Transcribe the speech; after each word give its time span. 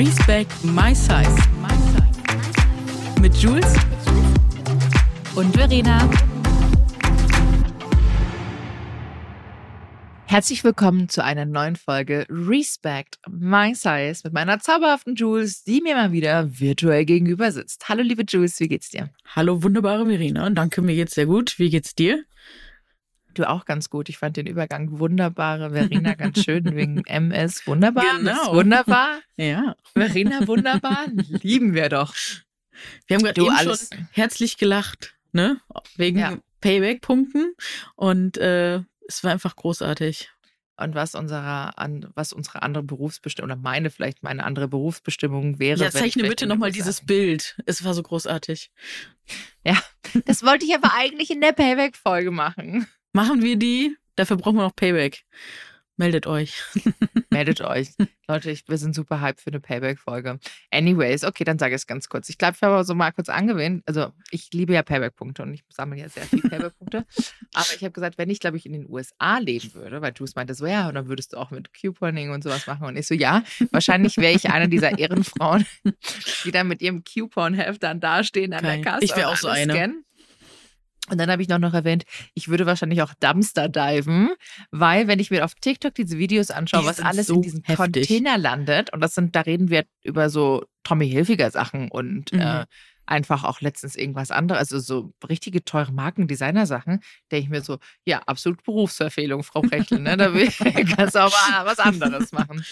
Respect 0.00 0.64
My 0.64 0.94
Size. 0.94 1.36
Mit 3.20 3.36
Jules 3.36 3.74
und 5.34 5.54
Verena. 5.54 6.08
Herzlich 10.24 10.64
willkommen 10.64 11.10
zu 11.10 11.22
einer 11.22 11.44
neuen 11.44 11.76
Folge 11.76 12.24
Respect 12.30 13.18
My 13.28 13.74
Size 13.74 14.22
mit 14.24 14.32
meiner 14.32 14.58
zauberhaften 14.58 15.16
Jules, 15.16 15.64
die 15.64 15.82
mir 15.82 15.94
mal 15.96 16.12
wieder 16.12 16.48
virtuell 16.58 17.04
gegenüber 17.04 17.52
sitzt. 17.52 17.90
Hallo 17.90 18.00
liebe 18.00 18.24
Jules, 18.26 18.58
wie 18.58 18.68
geht's 18.68 18.88
dir? 18.88 19.10
Hallo 19.26 19.62
wunderbare 19.62 20.06
Verena, 20.06 20.48
danke, 20.48 20.80
mir 20.80 20.94
geht's 20.94 21.14
sehr 21.14 21.26
gut. 21.26 21.58
Wie 21.58 21.68
geht's 21.68 21.94
dir? 21.94 22.24
Du 23.34 23.48
auch 23.48 23.64
ganz 23.64 23.90
gut. 23.90 24.08
Ich 24.08 24.18
fand 24.18 24.36
den 24.36 24.46
Übergang 24.46 24.98
wunderbare 24.98 25.70
Verena 25.70 26.14
ganz 26.14 26.42
schön 26.44 26.74
wegen 26.74 27.04
MS 27.06 27.66
wunderbar. 27.66 28.04
Genau. 28.18 28.54
Wunderbar. 28.54 29.20
Ja. 29.36 29.74
Verena 29.94 30.46
wunderbar. 30.46 31.06
Lieben 31.42 31.72
wir 31.74 31.88
doch. 31.88 32.14
Wir 33.06 33.16
haben 33.16 33.22
gerade 33.22 33.40
Du 33.40 33.46
eben 33.46 33.56
alles. 33.56 33.88
schon 33.92 34.06
herzlich 34.12 34.58
gelacht, 34.58 35.14
ne? 35.32 35.60
Wegen 35.96 36.18
Ja. 36.18 36.36
Payback-Punkten. 36.60 37.54
Und 37.96 38.36
äh, 38.36 38.82
es 39.08 39.24
war 39.24 39.30
einfach 39.32 39.56
großartig. 39.56 40.30
Und 40.76 40.94
was 40.94 41.14
unserer 41.14 41.78
an, 41.78 42.10
was 42.14 42.32
unsere 42.34 42.62
andere 42.62 42.82
Berufsbestimmung 42.82 43.50
oder 43.50 43.60
meine 43.60 43.90
vielleicht 43.90 44.22
meine 44.22 44.44
andere 44.44 44.68
Berufsbestimmung 44.68 45.58
wäre. 45.58 45.78
Ja, 45.80 45.90
zeichne 45.90 46.22
bitte 46.28 46.46
nochmal 46.46 46.72
dieses 46.72 47.04
Bild. 47.04 47.56
Es 47.66 47.82
war 47.84 47.94
so 47.94 48.02
großartig. 48.02 48.70
Das 50.24 50.42
wollte 50.42 50.64
ich 50.66 50.74
aber 50.74 50.92
eigentlich 50.94 51.30
in 51.30 51.40
der 51.40 51.52
Payback-Folge 51.52 52.30
machen. 52.30 52.86
Machen 53.12 53.42
wir 53.42 53.56
die? 53.56 53.96
Dafür 54.16 54.36
brauchen 54.36 54.56
wir 54.56 54.62
noch 54.62 54.76
Payback. 54.76 55.24
Meldet 56.00 56.26
euch. 56.26 56.54
Meldet 57.30 57.60
euch. 57.60 57.90
Leute, 58.26 58.50
ich, 58.50 58.66
wir 58.68 58.78
sind 58.78 58.94
super 58.94 59.20
hyped 59.20 59.38
für 59.38 59.50
eine 59.50 59.60
Payback-Folge. 59.60 60.38
Anyways, 60.70 61.24
okay, 61.24 61.44
dann 61.44 61.58
sage 61.58 61.74
ich 61.74 61.82
es 61.82 61.86
ganz 61.86 62.08
kurz. 62.08 62.30
Ich 62.30 62.38
glaube, 62.38 62.54
ich 62.56 62.62
habe 62.62 62.72
aber 62.72 62.84
so 62.84 62.94
mal 62.94 63.12
kurz 63.12 63.28
angewähnt. 63.28 63.82
Also, 63.84 64.10
ich 64.30 64.48
liebe 64.54 64.72
ja 64.72 64.82
Payback-Punkte 64.82 65.42
und 65.42 65.52
ich 65.52 65.62
sammle 65.68 65.98
ja 65.98 66.08
sehr 66.08 66.22
viele 66.22 66.42
Payback-Punkte. 66.48 67.04
aber 67.52 67.66
ich 67.76 67.82
habe 67.82 67.90
gesagt, 67.90 68.16
wenn 68.16 68.30
ich, 68.30 68.40
glaube 68.40 68.56
ich, 68.56 68.64
in 68.64 68.72
den 68.72 68.88
USA 68.88 69.36
leben 69.40 69.74
würde, 69.74 70.00
weil 70.00 70.12
du 70.12 70.24
es 70.24 70.34
meintest, 70.34 70.60
so 70.60 70.66
ja, 70.66 70.88
und 70.88 70.94
dann 70.94 71.08
würdest 71.08 71.34
du 71.34 71.36
auch 71.36 71.50
mit 71.50 71.68
Couponing 71.78 72.30
und 72.30 72.42
sowas 72.42 72.66
machen. 72.66 72.86
Und 72.86 72.96
ich 72.96 73.06
so, 73.06 73.14
ja, 73.14 73.42
wahrscheinlich 73.70 74.16
wäre 74.16 74.32
ich 74.32 74.48
eine 74.48 74.70
dieser 74.70 74.98
Ehrenfrauen, 74.98 75.66
die 76.44 76.50
dann 76.50 76.66
mit 76.66 76.80
ihrem 76.80 77.04
Coupon-Heft 77.04 77.82
dann 77.82 78.00
dastehen 78.00 78.54
an 78.54 78.62
Geil. 78.62 78.76
der 78.80 78.92
Kasse. 78.92 79.04
Ich 79.04 79.14
wär 79.16 79.28
und 79.28 79.34
auch 79.34 79.38
so 79.38 79.48
eine. 79.48 79.74
scannen. 79.74 80.04
Und 81.10 81.18
dann 81.18 81.30
habe 81.30 81.42
ich 81.42 81.48
noch, 81.48 81.58
noch 81.58 81.74
erwähnt, 81.74 82.04
ich 82.34 82.48
würde 82.48 82.66
wahrscheinlich 82.66 83.02
auch 83.02 83.12
Dumpster 83.20 83.68
diven, 83.68 84.30
weil 84.70 85.08
wenn 85.08 85.18
ich 85.18 85.30
mir 85.30 85.44
auf 85.44 85.54
TikTok 85.54 85.94
diese 85.94 86.18
Videos 86.18 86.50
anschaue, 86.50 86.82
Die 86.82 86.86
was 86.86 87.00
alles 87.00 87.26
so 87.26 87.34
in 87.36 87.42
diesen 87.42 87.62
heftig. 87.64 88.08
Container 88.08 88.38
landet, 88.38 88.92
und 88.92 89.00
das 89.00 89.14
sind, 89.14 89.34
da 89.36 89.40
reden 89.40 89.68
wir 89.70 89.84
über 90.04 90.30
so 90.30 90.64
Tommy 90.84 91.08
Hilfiger 91.08 91.50
Sachen 91.50 91.90
und 91.90 92.32
Mhm. 92.32 92.40
äh, 92.40 92.64
einfach 93.06 93.42
auch 93.42 93.60
letztens 93.60 93.96
irgendwas 93.96 94.30
anderes, 94.30 94.72
also 94.72 94.78
so 94.78 95.12
richtige 95.28 95.64
teure 95.64 95.90
Marken, 95.92 96.28
Designer-Sachen, 96.28 97.00
denke 97.32 97.42
ich 97.44 97.48
mir 97.50 97.60
so, 97.60 97.78
ja, 98.04 98.20
absolut 98.20 98.62
Berufsverfehlung, 98.62 99.42
Frau 99.42 99.62
Brechel, 99.62 99.98
ne? 99.98 100.16
Da 100.16 100.32
will, 100.32 100.48
kannst 100.96 101.16
du 101.16 101.24
auch 101.24 101.32
mal 101.32 101.66
was 101.66 101.80
anderes 101.80 102.30
machen. 102.30 102.64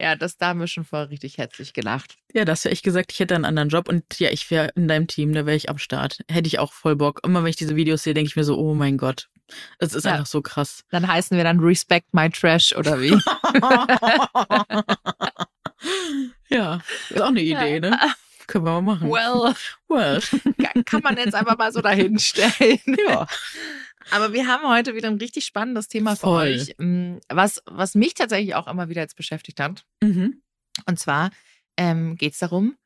Ja, 0.00 0.14
das 0.14 0.36
da 0.36 0.48
haben 0.48 0.60
wir 0.60 0.66
schon 0.66 0.84
voll 0.84 1.04
richtig 1.04 1.38
herzlich 1.38 1.72
gelacht. 1.72 2.16
Ja, 2.34 2.44
das 2.44 2.64
ja 2.64 2.70
echt 2.70 2.84
gesagt, 2.84 3.12
ich 3.12 3.20
hätte 3.20 3.34
einen 3.34 3.46
anderen 3.46 3.70
Job 3.70 3.88
und 3.88 4.04
ja, 4.18 4.30
ich 4.30 4.50
wäre 4.50 4.68
in 4.76 4.88
deinem 4.88 5.06
Team, 5.06 5.32
da 5.32 5.46
wäre 5.46 5.56
ich 5.56 5.70
am 5.70 5.78
Start. 5.78 6.18
Hätte 6.30 6.48
ich 6.48 6.58
auch 6.58 6.72
voll 6.74 6.96
Bock. 6.96 7.20
Immer 7.24 7.42
wenn 7.42 7.50
ich 7.50 7.56
diese 7.56 7.76
Videos 7.76 8.02
sehe, 8.02 8.12
denke 8.14 8.28
ich 8.28 8.36
mir 8.36 8.44
so, 8.44 8.58
oh 8.58 8.74
mein 8.74 8.98
Gott. 8.98 9.28
Es 9.78 9.94
ist 9.94 10.04
Ja. 10.04 10.12
einfach 10.12 10.26
so 10.26 10.42
krass. 10.42 10.84
Dann 10.90 11.06
heißen 11.06 11.34
wir 11.36 11.44
dann 11.44 11.60
Respect 11.60 12.12
My 12.12 12.28
Trash 12.28 12.74
oder 12.76 13.00
wie? 13.00 13.10
ja, 16.48 16.80
ist 17.10 17.20
auch 17.22 17.28
eine 17.28 17.42
Idee, 17.42 17.80
ne? 17.80 17.98
Können 18.46 18.64
wir 18.64 18.80
mal 18.80 18.94
machen. 18.94 19.10
Well, 19.10 19.54
Well. 19.88 20.20
Ka- 20.62 20.82
kann 20.84 21.02
man 21.02 21.16
jetzt 21.16 21.34
einfach 21.34 21.58
mal 21.58 21.72
so 21.72 21.80
dahinstellen. 21.80 22.78
Ja. 23.08 23.26
Aber 24.10 24.32
wir 24.32 24.46
haben 24.46 24.68
heute 24.68 24.94
wieder 24.94 25.08
ein 25.08 25.18
richtig 25.18 25.44
spannendes 25.44 25.88
Thema 25.88 26.14
für 26.16 26.20
Voll. 26.26 26.46
euch, 26.48 26.74
m, 26.78 27.20
was, 27.28 27.62
was 27.66 27.94
mich 27.94 28.14
tatsächlich 28.14 28.54
auch 28.54 28.66
immer 28.68 28.88
wieder 28.88 29.02
jetzt 29.02 29.16
beschäftigt 29.16 29.60
hat. 29.60 29.84
Mhm. 30.02 30.42
Und 30.86 30.98
zwar 30.98 31.30
ähm, 31.76 32.16
geht 32.16 32.32
es 32.34 32.38
darum, 32.38 32.76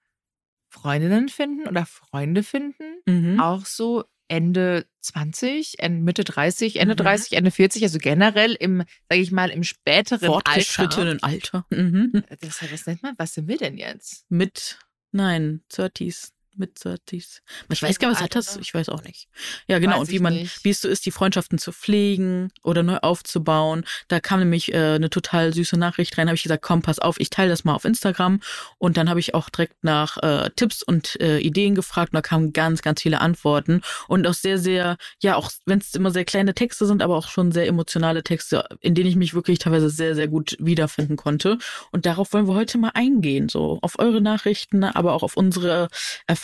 Freundinnen 0.70 1.28
finden 1.28 1.66
oder 1.68 1.84
Freunde 1.86 2.42
finden, 2.42 2.84
Mhm. 3.06 3.40
auch 3.40 3.66
so 3.66 4.04
Ende 4.28 4.86
20, 5.00 5.80
Ende, 5.80 6.02
Mitte 6.04 6.22
30, 6.22 6.76
Ende 6.76 6.94
Mhm. 6.94 6.98
30, 6.98 7.32
Ende 7.32 7.50
40, 7.50 7.82
also 7.82 7.98
generell 7.98 8.54
im, 8.54 8.84
sage 9.08 9.20
ich 9.22 9.32
mal, 9.32 9.50
im 9.50 9.64
späteren 9.64 10.20
Alter. 10.20 10.32
Fortgeschrittenen 10.32 11.22
Alter. 11.22 11.66
Mhm. 11.70 12.22
Das, 12.40 12.62
was 12.70 12.86
nennt 12.86 13.02
man? 13.02 13.14
Was 13.18 13.34
sind 13.34 13.48
wir 13.48 13.56
denn 13.58 13.76
jetzt? 13.76 14.24
Mit, 14.28 14.78
nein, 15.10 15.62
30s. 15.72 16.30
Mit 16.56 16.78
30s. 16.78 17.40
Ich 17.70 17.82
weiß 17.82 17.98
gar 18.00 18.08
nicht, 18.08 18.18
was 18.18 18.24
hat 18.24 18.34
das? 18.34 18.48
Alter. 18.48 18.60
Ich 18.60 18.74
weiß 18.74 18.88
auch 18.88 19.02
nicht. 19.04 19.28
Ja, 19.68 19.78
genau. 19.78 19.92
Weiß 19.92 20.00
und 20.00 20.10
wie 20.10 20.18
man, 20.18 20.34
nicht. 20.34 20.64
wie 20.64 20.70
es 20.70 20.80
so 20.80 20.88
ist, 20.88 21.06
die 21.06 21.12
Freundschaften 21.12 21.58
zu 21.58 21.70
pflegen 21.72 22.50
oder 22.64 22.82
neu 22.82 22.96
aufzubauen. 22.98 23.84
Da 24.08 24.18
kam 24.18 24.40
nämlich 24.40 24.74
äh, 24.74 24.94
eine 24.94 25.10
total 25.10 25.54
süße 25.54 25.78
Nachricht 25.78 26.18
rein. 26.18 26.26
Habe 26.26 26.34
ich 26.34 26.42
gesagt, 26.42 26.62
komm, 26.62 26.82
pass 26.82 26.98
auf, 26.98 27.20
ich 27.20 27.30
teile 27.30 27.50
das 27.50 27.62
mal 27.64 27.74
auf 27.74 27.84
Instagram. 27.84 28.40
Und 28.78 28.96
dann 28.96 29.08
habe 29.08 29.20
ich 29.20 29.34
auch 29.34 29.48
direkt 29.48 29.84
nach 29.84 30.16
äh, 30.18 30.50
Tipps 30.56 30.82
und 30.82 31.20
äh, 31.20 31.38
Ideen 31.38 31.76
gefragt. 31.76 32.12
Und 32.12 32.16
da 32.16 32.22
kamen 32.22 32.52
ganz, 32.52 32.82
ganz 32.82 33.00
viele 33.00 33.20
Antworten. 33.20 33.82
Und 34.08 34.26
auch 34.26 34.34
sehr, 34.34 34.58
sehr, 34.58 34.96
ja, 35.22 35.36
auch 35.36 35.50
wenn 35.66 35.78
es 35.78 35.94
immer 35.94 36.10
sehr 36.10 36.24
kleine 36.24 36.54
Texte 36.54 36.84
sind, 36.84 37.00
aber 37.00 37.16
auch 37.16 37.28
schon 37.28 37.52
sehr 37.52 37.68
emotionale 37.68 38.24
Texte, 38.24 38.66
in 38.80 38.96
denen 38.96 39.08
ich 39.08 39.16
mich 39.16 39.34
wirklich 39.34 39.60
teilweise 39.60 39.88
sehr, 39.88 40.16
sehr 40.16 40.26
gut 40.26 40.56
wiederfinden 40.58 41.16
konnte. 41.16 41.58
Und 41.92 42.06
darauf 42.06 42.32
wollen 42.32 42.48
wir 42.48 42.54
heute 42.54 42.76
mal 42.76 42.90
eingehen. 42.94 43.48
So 43.48 43.78
auf 43.82 44.00
eure 44.00 44.20
Nachrichten, 44.20 44.82
aber 44.82 45.12
auch 45.12 45.22
auf 45.22 45.36
unsere 45.36 45.88
Erfahrungen 46.26 46.39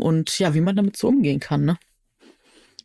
und 0.00 0.38
ja, 0.38 0.54
wie 0.54 0.60
man 0.60 0.76
damit 0.76 0.96
so 0.96 1.08
umgehen 1.08 1.40
kann, 1.40 1.64
ne? 1.64 1.78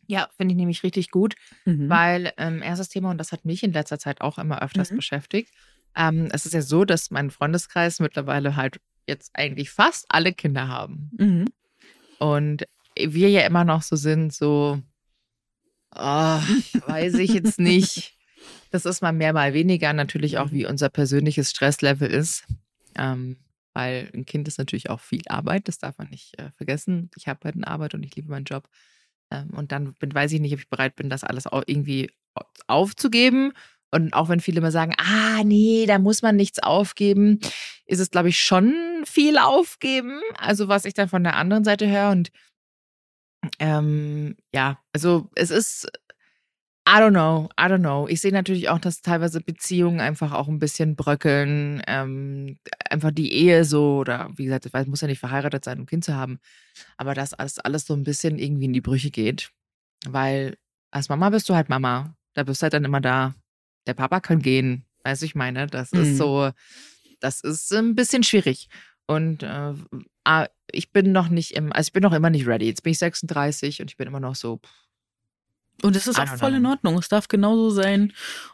Ja, 0.08 0.30
finde 0.38 0.54
ich 0.54 0.58
nämlich 0.58 0.84
richtig 0.84 1.10
gut. 1.10 1.36
Mhm. 1.66 1.90
Weil 1.90 2.34
ähm, 2.38 2.62
erstes 2.62 2.90
Thema, 2.90 3.10
und 3.12 3.18
das 3.18 3.32
hat 3.32 3.44
mich 3.46 3.64
in 3.64 3.74
letzter 3.74 3.98
Zeit 4.00 4.22
auch 4.22 4.38
immer 4.38 4.62
öfters 4.62 4.92
Mhm. 4.92 4.98
beschäftigt. 4.98 5.52
Ähm, 5.96 6.30
es 6.32 6.46
ist 6.46 6.54
ja 6.54 6.62
so, 6.62 6.86
dass 6.86 7.10
mein 7.12 7.32
Freundeskreis 7.32 8.00
mittlerweile 8.00 8.56
halt 8.56 8.80
jetzt 9.08 9.32
eigentlich 9.34 9.72
fast 9.72 10.06
alle 10.10 10.34
Kinder 10.34 10.68
haben. 10.68 11.10
Mhm. 11.18 11.46
Und 12.20 12.66
wir 12.98 13.30
ja 13.30 13.42
immer 13.46 13.64
noch 13.64 13.82
so 13.82 13.96
sind, 13.96 14.34
so, 14.34 14.80
oh, 15.96 16.40
weiß 16.88 17.16
ich 17.16 17.32
jetzt 17.34 17.60
nicht. 17.60 18.14
Das 18.72 18.86
ist 18.86 19.02
mal 19.02 19.14
mehr, 19.14 19.34
mal 19.34 19.54
weniger. 19.54 19.94
Natürlich 19.94 20.38
auch, 20.38 20.52
wie 20.52 20.66
unser 20.66 20.90
persönliches 20.90 21.50
Stresslevel 21.50 22.10
ist. 22.10 22.46
Ähm, 22.98 23.38
weil 23.76 24.10
ein 24.16 24.26
Kind 24.26 24.48
ist 24.48 24.58
natürlich 24.58 24.90
auch 24.90 25.02
viel 25.02 25.22
Arbeit, 25.28 25.68
das 25.68 25.78
darf 25.78 25.98
man 25.98 26.10
nicht 26.10 26.40
äh, 26.40 26.50
vergessen. 26.58 27.12
Ich 27.18 27.28
habe 27.28 27.42
halt 27.44 27.56
eine 27.56 27.68
Arbeit 27.68 27.94
und 27.94 28.04
ich 28.04 28.16
liebe 28.16 28.30
meinen 28.30 28.46
Job. 28.46 28.68
Ähm, 29.32 29.50
und 29.52 29.72
dann 29.72 29.94
bin, 29.96 30.14
weiß 30.14 30.32
ich 30.32 30.40
nicht, 30.42 30.54
ob 30.54 30.60
ich 30.60 30.70
bereit 30.70 30.96
bin, 30.96 31.10
das 31.10 31.24
alles 31.24 31.46
au- 31.52 31.64
irgendwie 31.66 32.12
au- 32.36 32.46
aufzugeben. 32.68 33.54
Und 33.92 34.14
auch 34.14 34.30
wenn 34.30 34.40
viele 34.40 34.60
immer 34.60 34.72
sagen, 34.72 34.94
ah, 34.98 35.44
nee, 35.44 35.86
da 35.86 36.00
muss 36.00 36.22
man 36.22 36.36
nichts 36.36 36.60
aufgeben, 36.60 37.40
ist 37.86 38.00
es, 38.00 38.12
glaube 38.12 38.30
ich, 38.30 38.40
schon 38.40 38.74
viel 39.06 39.38
aufgeben. 39.38 40.20
Also, 40.38 40.68
was 40.68 40.86
ich 40.86 40.94
dann 40.94 41.08
von 41.10 41.24
der 41.24 41.36
anderen 41.38 41.64
Seite 41.64 41.88
höre. 41.90 42.12
Und 42.12 42.32
ähm, 43.60 44.36
ja, 44.54 44.80
also 44.94 45.30
es 45.36 45.52
ist, 45.52 45.88
I 46.88 47.00
don't 47.00 47.12
know, 47.14 47.50
I 47.60 47.64
don't 47.64 47.80
know. 47.80 48.08
Ich 48.08 48.22
sehe 48.22 48.32
natürlich 48.32 48.70
auch, 48.70 48.78
dass 48.78 49.02
teilweise 49.02 49.42
Beziehungen 49.42 50.00
einfach 50.00 50.32
auch 50.34 50.48
ein 50.48 50.60
bisschen 50.60 50.96
bröckeln. 50.96 51.82
Ähm, 51.88 52.60
einfach 52.90 53.10
die 53.12 53.34
Ehe 53.34 53.66
so, 53.66 53.98
oder 53.98 54.30
wie 54.36 54.46
gesagt, 54.46 54.68
ich 54.68 54.88
muss 54.88 55.02
ja 55.02 55.08
nicht 55.08 55.20
verheiratet 55.20 55.66
sein, 55.66 55.80
um 55.80 55.88
Kind 55.88 56.04
zu 56.06 56.16
haben. 56.16 56.40
Aber 56.98 57.16
dass 57.16 57.34
alles, 57.34 57.58
alles 57.60 57.88
so 57.88 57.96
ein 57.96 58.04
bisschen 58.04 58.38
irgendwie 58.38 58.66
in 58.66 58.74
die 58.74 58.82
Brüche 58.82 59.10
geht. 59.10 59.52
Weil 60.06 60.58
als 60.92 61.10
Mama 61.10 61.32
bist 61.32 61.50
du 61.50 61.56
halt 61.56 61.70
Mama. 61.70 62.16
Da 62.36 62.44
bist 62.44 62.62
du 62.62 62.64
halt 62.66 62.74
dann 62.74 62.86
immer 62.86 63.02
da. 63.02 63.34
Der 63.88 63.96
Papa 63.96 64.20
kann 64.20 64.40
gehen. 64.40 64.86
Weißt 65.04 65.24
du, 65.24 65.26
ich 65.26 65.36
meine, 65.36 65.66
das 65.68 65.92
Mhm. 65.92 66.02
ist 66.02 66.18
so, 66.18 66.52
das 67.20 67.42
ist 67.42 67.74
ein 67.74 67.96
bisschen 67.96 68.22
schwierig. 68.24 68.70
Und 69.08 69.42
äh, 69.44 69.74
ah, 70.24 70.48
ich 70.72 70.92
bin 70.92 71.12
noch 71.12 71.30
nicht 71.30 71.52
im, 71.56 71.72
also 71.74 71.88
ich 71.90 71.94
bin 71.94 72.04
noch 72.04 72.14
immer 72.14 72.30
nicht 72.30 72.46
ready. 72.48 72.66
Jetzt 72.68 72.84
bin 72.84 72.92
ich 72.92 73.00
36 73.00 73.82
und 73.82 73.90
ich 73.90 73.98
bin 73.98 74.08
immer 74.08 74.20
noch 74.20 74.36
so, 74.36 74.58
pff, 74.58 74.72
Und 75.82 75.96
es 75.96 76.08
ist 76.08 76.20
auch 76.20 76.38
voll 76.38 76.56
in. 76.56 76.66
Ordnung. 76.66 76.98
Es 76.98 77.10
darf 77.10 77.28
genauso 77.28 77.70
sein. 77.70 78.14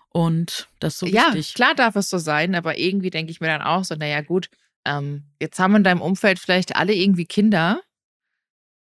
Und 0.10 0.68
das 0.80 0.94
ist 0.94 1.00
so 1.00 1.06
ja, 1.06 1.34
wichtig. 1.34 1.54
klar 1.54 1.74
darf 1.74 1.96
es 1.96 2.10
so 2.10 2.18
sein, 2.18 2.56
aber 2.56 2.78
irgendwie 2.78 3.10
denke 3.10 3.32
ich 3.32 3.40
mir 3.40 3.48
dann 3.48 3.62
auch 3.62 3.86
so, 3.86 3.96
naja, 3.96 4.22
gut, 4.22 4.50
ähm, 4.86 5.24
jetzt 5.40 5.60
haben 5.60 5.76
in 5.76 5.84
deinem 5.84 6.02
Umfeld 6.02 6.40
vielleicht 6.40 6.76
alle 6.76 6.94
irgendwie 6.94 7.26
Kinder 7.26 7.82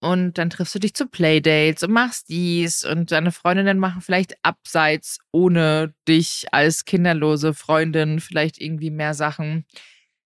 und 0.03 0.39
dann 0.39 0.49
triffst 0.49 0.73
du 0.73 0.79
dich 0.79 0.95
zu 0.95 1.05
Playdates 1.07 1.83
und 1.83 1.91
machst 1.91 2.29
dies 2.29 2.83
und 2.83 3.11
deine 3.11 3.31
Freundinnen 3.31 3.77
machen 3.77 4.01
vielleicht 4.01 4.35
abseits 4.43 5.19
ohne 5.31 5.93
dich 6.07 6.47
als 6.51 6.85
kinderlose 6.85 7.53
Freundin 7.53 8.19
vielleicht 8.19 8.59
irgendwie 8.59 8.89
mehr 8.89 9.13
Sachen, 9.13 9.65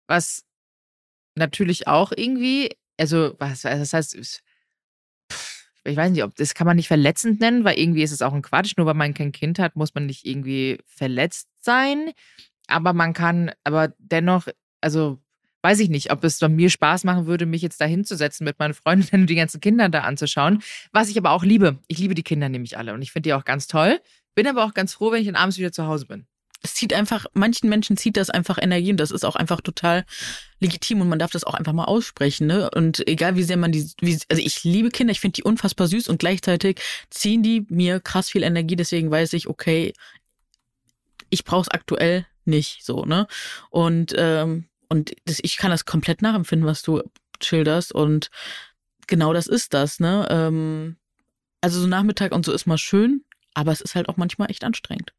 was 0.07 0.47
natürlich 1.35 1.87
auch 1.87 2.13
irgendwie, 2.17 2.71
also 2.99 3.37
was, 3.39 3.63
das 3.63 3.93
heißt, 3.93 4.43
ich 5.89 5.97
weiß 5.97 6.11
nicht, 6.13 6.23
ob 6.23 6.37
das 6.37 6.55
kann 6.55 6.67
man 6.67 6.77
nicht 6.77 6.89
verletzend 6.89 7.41
nennen, 7.41 7.65
weil 7.65 7.79
irgendwie 7.79 8.03
ist 8.03 8.13
es 8.13 8.23
auch 8.23 8.33
ein 8.33 8.43
Quatsch. 8.43 8.75
Nur 8.77 8.87
weil 8.87 8.95
man 8.95 9.15
kein 9.15 9.33
Kind 9.33 9.59
hat, 9.59 9.77
muss 9.77 9.95
man 9.95 10.07
nicht 10.07 10.27
irgendwie 10.27 10.79
verletzt 10.87 11.49
sein. 11.61 12.13
Aber 12.69 12.93
man 12.93 13.15
kann, 13.15 13.51
aber 13.65 13.95
dennoch, 13.99 14.47
also 14.81 15.19
weiß 15.63 15.81
ich 15.81 15.89
nicht, 15.89 16.13
ob 16.13 16.23
es 16.23 16.41
mir 16.41 16.71
Spaß 16.71 17.05
machen 17.05 17.27
würde, 17.27 17.47
mich 17.47 17.63
jetzt 17.63 17.81
da 17.81 17.87
hinzusetzen 17.87 18.45
mit 18.45 18.59
meinen 18.59 18.75
Freundinnen 18.75 19.23
und 19.23 19.31
die 19.31 19.35
ganzen 19.35 19.61
Kinder 19.61 19.89
da 19.89 20.03
anzuschauen. 20.03 20.63
Was 20.93 21.09
ich 21.09 21.19
aber 21.19 21.33
auch 21.33 21.43
liebe. 21.43 21.79
Ich 21.89 21.99
liebe 21.99 22.15
die 22.15 22.23
Kinder 22.23 22.49
nämlich 22.49 22.79
alle 22.79 22.95
und 22.95 23.03
ich 23.03 23.11
finde 23.11 23.29
die 23.29 23.35
auch 23.35 23.45
ganz 23.45 23.67
toll. 23.67 24.01
Bin 24.35 24.47
aber 24.47 24.65
auch 24.65 24.75
ganz 24.75 24.95
froh, 24.95 25.11
wenn 25.11 25.21
ich 25.21 25.27
dann 25.27 25.35
abends 25.35 25.59
wieder 25.59 25.73
zu 25.73 25.87
Hause 25.87 26.07
bin. 26.07 26.28
Es 26.63 26.75
zieht 26.75 26.93
einfach, 26.93 27.27
manchen 27.35 27.69
Menschen 27.69 27.97
zieht 27.97 28.17
das 28.17 28.31
einfach 28.31 28.59
Energie 28.61 28.91
und 28.91 28.97
das 28.99 29.13
ist 29.13 29.25
auch 29.25 29.37
einfach 29.37 29.61
total 29.61 30.05
legitim 30.59 31.01
und 31.01 31.09
man 31.09 31.21
darf 31.21 31.31
das 31.31 31.45
auch 31.45 31.55
einfach 31.55 31.73
mal 31.73 31.85
aussprechen, 31.85 32.49
ne? 32.49 32.69
Und 32.71 33.07
egal 33.07 33.37
wie 33.37 33.45
sehr 33.45 33.57
man 33.57 33.71
die, 33.71 33.89
wie, 34.01 34.19
also 34.29 34.43
ich 34.43 34.65
liebe 34.65 34.91
Kinder, 34.91 35.13
ich 35.13 35.21
finde 35.21 35.37
die 35.37 35.45
unfassbar 35.45 35.87
süß 35.87 36.09
und 36.09 36.19
gleichzeitig 36.19 36.81
ziehen 37.11 37.45
die 37.45 37.65
mir 37.69 38.01
krass 38.01 38.29
viel 38.31 38.43
Energie, 38.43 38.75
deswegen 38.75 39.11
weiß 39.11 39.35
ich, 39.35 39.49
okay, 39.49 39.93
ich 41.31 41.45
brauche 41.45 41.63
es 41.63 41.71
aktuell 41.71 42.27
nicht 42.45 42.85
so, 42.85 43.05
ne? 43.05 43.29
Und 43.71 44.15
ähm, 44.17 44.69
und 44.89 45.15
das, 45.27 45.39
ich 45.43 45.57
kann 45.57 45.71
das 45.71 45.85
komplett 45.85 46.23
nachempfinden, 46.23 46.67
was 46.67 46.83
du 46.83 47.03
schilderst. 47.43 47.93
Und 47.93 48.31
genau 49.07 49.33
das 49.33 49.47
ist 49.47 49.75
das, 49.75 50.01
ne? 50.01 50.27
Ähm, 50.31 50.97
also 51.61 51.81
so 51.81 51.87
Nachmittag 51.87 52.33
und 52.33 52.45
so 52.45 52.53
ist 52.53 52.67
mal 52.67 52.79
schön, 52.79 53.25
aber 53.55 53.73
es 53.73 53.81
ist 53.81 53.95
halt 53.95 54.09
auch 54.09 54.17
manchmal 54.17 54.51
echt 54.51 54.65
anstrengend. 54.65 55.13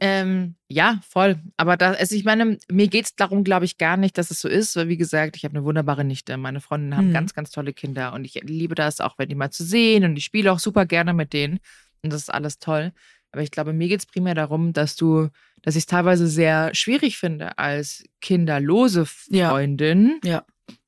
Ähm, 0.00 0.54
ja, 0.68 1.00
voll. 1.08 1.40
Aber 1.56 1.76
da, 1.76 1.92
also 1.92 2.14
ich 2.14 2.24
meine, 2.24 2.58
mir 2.70 2.86
geht 2.88 3.06
es 3.06 3.16
darum, 3.16 3.42
glaube 3.42 3.64
ich, 3.64 3.78
gar 3.78 3.96
nicht, 3.96 4.16
dass 4.16 4.30
es 4.30 4.40
so 4.40 4.48
ist, 4.48 4.76
weil 4.76 4.88
wie 4.88 4.96
gesagt, 4.96 5.36
ich 5.36 5.44
habe 5.44 5.56
eine 5.56 5.64
wunderbare 5.64 6.04
Nichte. 6.04 6.36
Meine 6.36 6.60
Freundinnen 6.60 6.96
haben 6.96 7.08
mhm. 7.08 7.14
ganz, 7.14 7.34
ganz 7.34 7.50
tolle 7.50 7.72
Kinder 7.72 8.12
und 8.12 8.24
ich 8.24 8.34
liebe 8.44 8.74
das 8.74 9.00
auch, 9.00 9.18
wenn 9.18 9.28
die 9.28 9.34
mal 9.34 9.50
zu 9.50 9.64
sehen 9.64 10.04
und 10.04 10.16
ich 10.16 10.24
spiele 10.24 10.52
auch 10.52 10.60
super 10.60 10.86
gerne 10.86 11.14
mit 11.14 11.32
denen. 11.32 11.58
Und 12.02 12.12
das 12.12 12.22
ist 12.22 12.30
alles 12.30 12.60
toll. 12.60 12.92
Aber 13.32 13.42
ich 13.42 13.50
glaube, 13.50 13.72
mir 13.72 13.88
geht 13.88 14.00
es 14.00 14.06
primär 14.06 14.34
darum, 14.34 14.72
dass 14.72 14.94
du, 14.94 15.28
dass 15.62 15.74
ich 15.74 15.82
es 15.82 15.86
teilweise 15.86 16.28
sehr 16.28 16.74
schwierig 16.74 17.18
finde, 17.18 17.58
als 17.58 18.04
kinderlose 18.20 19.04
Freundin 19.04 20.20
ja. 20.24 20.30
Ja. 20.30 20.44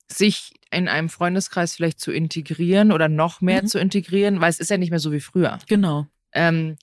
sich 0.07 0.53
in 0.71 0.87
einem 0.87 1.09
Freundeskreis 1.09 1.75
vielleicht 1.75 1.99
zu 1.99 2.11
integrieren 2.11 2.91
oder 2.93 3.09
noch 3.09 3.41
mehr 3.41 3.63
mhm. 3.63 3.67
zu 3.67 3.77
integrieren, 3.77 4.39
weil 4.39 4.49
es 4.49 4.59
ist 4.59 4.71
ja 4.71 4.77
nicht 4.77 4.89
mehr 4.89 4.99
so 4.99 5.11
wie 5.11 5.19
früher. 5.19 5.59
Genau. 5.67 6.07
Ähm, 6.33 6.77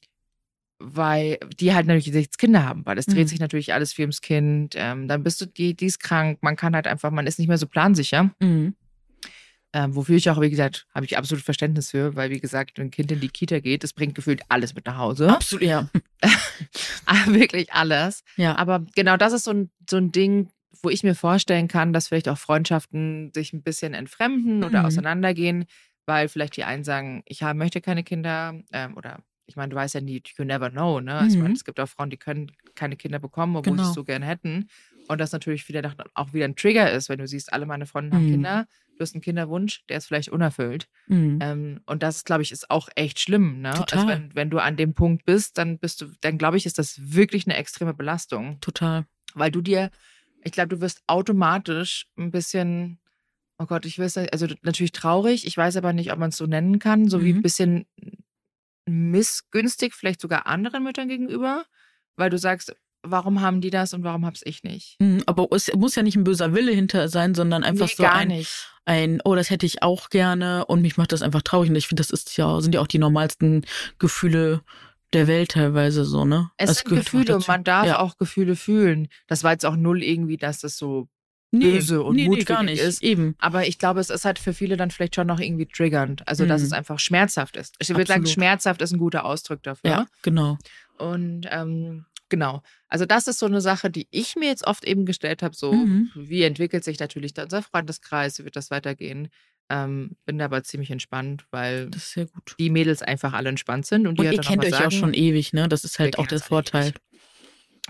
weil 0.78 1.38
die 1.58 1.74
halt 1.74 1.86
natürlich 1.86 2.12
sechs 2.12 2.38
Kinder 2.38 2.64
haben, 2.64 2.86
weil 2.86 2.98
es 2.98 3.06
dreht 3.06 3.24
mhm. 3.24 3.28
sich 3.28 3.40
natürlich 3.40 3.74
alles 3.74 3.92
viel 3.92 4.04
ums 4.04 4.20
Kind. 4.20 4.74
Ähm, 4.76 5.08
dann 5.08 5.22
bist 5.22 5.40
du 5.40 5.46
die, 5.46 5.74
die 5.74 5.86
ist 5.86 6.00
krank, 6.00 6.38
man 6.40 6.56
kann 6.56 6.74
halt 6.74 6.86
einfach, 6.86 7.10
man 7.10 7.26
ist 7.26 7.38
nicht 7.38 7.48
mehr 7.48 7.58
so 7.58 7.66
plansicher. 7.66 8.30
Mhm. 8.40 8.74
Ähm, 9.74 9.94
wofür 9.94 10.16
ich 10.16 10.30
auch, 10.30 10.40
wie 10.40 10.48
gesagt, 10.48 10.86
habe 10.94 11.04
ich 11.04 11.18
absolut 11.18 11.44
Verständnis 11.44 11.90
für, 11.90 12.16
weil, 12.16 12.30
wie 12.30 12.40
gesagt, 12.40 12.78
wenn 12.78 12.86
ein 12.86 12.90
Kind 12.90 13.12
in 13.12 13.20
die 13.20 13.28
Kita 13.28 13.60
geht, 13.60 13.84
das 13.84 13.92
bringt 13.92 14.14
gefühlt 14.14 14.40
alles 14.48 14.74
mit 14.74 14.86
nach 14.86 14.96
Hause. 14.96 15.28
Absolut, 15.28 15.62
ja. 15.62 15.88
Ah, 17.06 17.26
wirklich 17.26 17.72
alles. 17.72 18.22
Ja. 18.36 18.56
Aber 18.56 18.84
genau 18.94 19.16
das 19.16 19.32
ist 19.32 19.44
so 19.44 19.52
ein, 19.52 19.70
so 19.88 19.96
ein 19.96 20.12
Ding, 20.12 20.50
wo 20.82 20.90
ich 20.90 21.02
mir 21.02 21.14
vorstellen 21.14 21.68
kann, 21.68 21.92
dass 21.92 22.08
vielleicht 22.08 22.28
auch 22.28 22.38
Freundschaften 22.38 23.30
sich 23.34 23.52
ein 23.52 23.62
bisschen 23.62 23.94
entfremden 23.94 24.64
oder 24.64 24.80
mhm. 24.80 24.86
auseinandergehen, 24.86 25.66
weil 26.06 26.28
vielleicht 26.28 26.56
die 26.56 26.64
einen 26.64 26.84
sagen, 26.84 27.22
ich 27.26 27.40
möchte 27.54 27.80
keine 27.80 28.04
Kinder 28.04 28.54
ähm, 28.72 28.96
oder 28.96 29.22
ich 29.48 29.56
meine, 29.56 29.70
du 29.70 29.76
weißt 29.76 29.94
ja 29.94 30.00
nie, 30.00 30.22
you 30.36 30.44
never 30.44 30.70
know, 30.70 31.00
ne? 31.00 31.22
Mhm. 31.22 31.28
Ich 31.28 31.34
meine, 31.34 31.48
mhm. 31.48 31.54
es 31.54 31.64
gibt 31.64 31.80
auch 31.80 31.88
Frauen, 31.88 32.10
die 32.10 32.16
können 32.16 32.52
keine 32.76 32.96
Kinder 32.96 33.18
bekommen, 33.18 33.56
obwohl 33.56 33.72
genau. 33.72 33.82
sie 33.82 33.88
es 33.88 33.94
so 33.94 34.04
gern 34.04 34.22
hätten. 34.22 34.68
Und 35.08 35.20
das 35.20 35.32
natürlich 35.32 35.66
wieder 35.68 35.94
auch 36.14 36.32
wieder 36.32 36.44
ein 36.44 36.54
Trigger 36.54 36.92
ist, 36.92 37.08
wenn 37.08 37.18
du 37.18 37.26
siehst, 37.26 37.52
alle 37.52 37.66
meine 37.66 37.86
Freunde 37.86 38.10
mhm. 38.10 38.20
haben 38.20 38.30
Kinder 38.30 38.66
du 38.98 39.02
hast 39.02 39.14
einen 39.14 39.22
Kinderwunsch, 39.22 39.84
der 39.88 39.98
ist 39.98 40.06
vielleicht 40.06 40.28
unerfüllt. 40.28 40.88
Mhm. 41.06 41.38
Ähm, 41.40 41.80
und 41.86 42.02
das, 42.02 42.24
glaube 42.24 42.42
ich, 42.42 42.52
ist 42.52 42.70
auch 42.70 42.88
echt 42.94 43.20
schlimm. 43.20 43.62
Ne? 43.62 43.70
Also 43.70 43.84
Total. 43.84 43.98
Also 44.00 44.08
wenn, 44.10 44.34
wenn 44.34 44.50
du 44.50 44.58
an 44.58 44.76
dem 44.76 44.94
Punkt 44.94 45.24
bist, 45.24 45.58
dann 45.58 45.78
bist 45.78 46.00
du, 46.00 46.06
dann 46.20 46.38
glaube 46.38 46.56
ich, 46.56 46.66
ist 46.66 46.78
das 46.78 46.98
wirklich 47.00 47.46
eine 47.46 47.56
extreme 47.56 47.94
Belastung. 47.94 48.60
Total. 48.60 49.06
Weil 49.34 49.50
du 49.50 49.60
dir, 49.60 49.90
ich 50.42 50.52
glaube, 50.52 50.68
du 50.68 50.80
wirst 50.80 51.02
automatisch 51.06 52.08
ein 52.18 52.30
bisschen, 52.30 52.98
oh 53.58 53.66
Gott, 53.66 53.86
ich 53.86 53.98
weiß, 53.98 54.18
also 54.18 54.46
natürlich 54.62 54.92
traurig, 54.92 55.46
ich 55.46 55.56
weiß 55.56 55.76
aber 55.76 55.92
nicht, 55.92 56.12
ob 56.12 56.18
man 56.18 56.30
es 56.30 56.36
so 56.36 56.46
nennen 56.46 56.78
kann, 56.78 57.08
so 57.08 57.18
mhm. 57.18 57.24
wie 57.24 57.32
ein 57.34 57.42
bisschen 57.42 57.86
missgünstig, 58.88 59.94
vielleicht 59.94 60.20
sogar 60.20 60.46
anderen 60.46 60.82
Müttern 60.84 61.08
gegenüber, 61.08 61.64
weil 62.16 62.30
du 62.30 62.38
sagst, 62.38 62.74
warum 63.02 63.40
haben 63.40 63.60
die 63.60 63.70
das 63.70 63.94
und 63.94 64.02
warum 64.04 64.26
hab's 64.26 64.42
ich 64.44 64.62
nicht? 64.64 64.96
Mhm, 64.98 65.22
aber 65.26 65.48
es 65.52 65.72
muss 65.74 65.94
ja 65.94 66.02
nicht 66.02 66.16
ein 66.16 66.24
böser 66.24 66.54
Wille 66.54 66.72
hinter 66.72 67.08
sein, 67.08 67.34
sondern 67.34 67.64
einfach 67.64 67.88
nee, 67.88 67.94
so 67.96 68.04
ein, 68.04 68.44
ein, 68.84 69.20
oh, 69.24 69.34
das 69.34 69.50
hätte 69.50 69.66
ich 69.66 69.82
auch 69.82 70.10
gerne 70.10 70.66
und 70.66 70.82
mich 70.82 70.96
macht 70.96 71.12
das 71.12 71.22
einfach 71.22 71.42
traurig. 71.42 71.70
Und 71.70 71.76
ich 71.76 71.88
finde, 71.88 72.00
das 72.00 72.10
ist 72.10 72.36
ja, 72.36 72.60
sind 72.60 72.74
ja 72.74 72.80
auch 72.80 72.86
die 72.86 72.98
normalsten 72.98 73.64
Gefühle 73.98 74.62
der 75.12 75.26
Welt 75.26 75.52
teilweise 75.52 76.04
so, 76.04 76.24
ne? 76.24 76.50
Es 76.56 76.68
das 76.68 76.78
sind 76.78 76.96
Gefühle 76.96 77.36
und 77.36 77.48
man 77.48 77.64
darf 77.64 77.86
ja. 77.86 77.98
auch 77.98 78.18
Gefühle 78.18 78.56
fühlen. 78.56 79.08
Das 79.26 79.42
war 79.42 79.52
jetzt 79.52 79.64
auch 79.64 79.76
null 79.76 80.02
irgendwie, 80.02 80.36
dass 80.36 80.60
das 80.60 80.76
so 80.76 81.08
nee, 81.50 81.72
böse 81.72 82.02
und 82.02 82.16
nee, 82.16 82.26
mutwillig 82.26 82.48
nee, 82.48 82.54
gar 82.54 82.62
nicht. 82.62 82.80
ist. 82.80 83.02
Eben. 83.02 83.34
Aber 83.38 83.66
ich 83.66 83.78
glaube, 83.78 84.00
es 84.00 84.10
ist 84.10 84.24
halt 84.24 84.38
für 84.38 84.52
viele 84.52 84.76
dann 84.76 84.90
vielleicht 84.90 85.14
schon 85.14 85.26
noch 85.26 85.40
irgendwie 85.40 85.66
triggernd. 85.66 86.26
Also, 86.26 86.44
mhm. 86.44 86.48
dass 86.48 86.62
es 86.62 86.72
einfach 86.72 86.98
schmerzhaft 86.98 87.56
ist. 87.56 87.76
Ich 87.78 87.88
würde 87.90 88.06
sagen, 88.06 88.26
schmerzhaft 88.26 88.82
ist 88.82 88.92
ein 88.92 88.98
guter 88.98 89.24
Ausdruck 89.24 89.62
dafür. 89.62 89.90
Ja, 89.90 90.06
genau. 90.22 90.58
Und 90.98 91.46
ähm, 91.50 92.04
Genau. 92.28 92.62
Also 92.88 93.06
das 93.06 93.26
ist 93.26 93.38
so 93.38 93.46
eine 93.46 93.60
Sache, 93.60 93.90
die 93.90 94.06
ich 94.10 94.36
mir 94.36 94.48
jetzt 94.48 94.66
oft 94.66 94.84
eben 94.84 95.06
gestellt 95.06 95.42
habe, 95.42 95.54
so 95.54 95.72
mhm. 95.72 96.10
wie 96.14 96.42
entwickelt 96.42 96.84
sich 96.84 96.98
natürlich 96.98 97.34
da 97.34 97.44
unser 97.44 97.62
Freundeskreis, 97.62 98.38
wie 98.38 98.44
wird 98.44 98.56
das 98.56 98.70
weitergehen? 98.70 99.28
Ähm, 99.70 100.16
bin 100.24 100.38
da 100.38 100.46
aber 100.46 100.62
ziemlich 100.62 100.90
entspannt, 100.90 101.44
weil 101.50 101.90
die 102.58 102.70
Mädels 102.70 103.02
einfach 103.02 103.34
alle 103.34 103.50
entspannt 103.50 103.86
sind. 103.86 104.06
Und, 104.06 104.18
und 104.18 104.24
ihr 104.24 104.38
kennt 104.40 104.64
euch 104.64 104.70
sagen, 104.70 104.86
auch 104.86 104.90
schon 104.92 105.14
ewig, 105.14 105.52
ne? 105.52 105.68
Das 105.68 105.84
ist 105.84 105.98
halt 105.98 106.18
auch 106.18 106.26
der 106.26 106.40
Vorteil. 106.40 106.88
Ewig. 106.88 107.00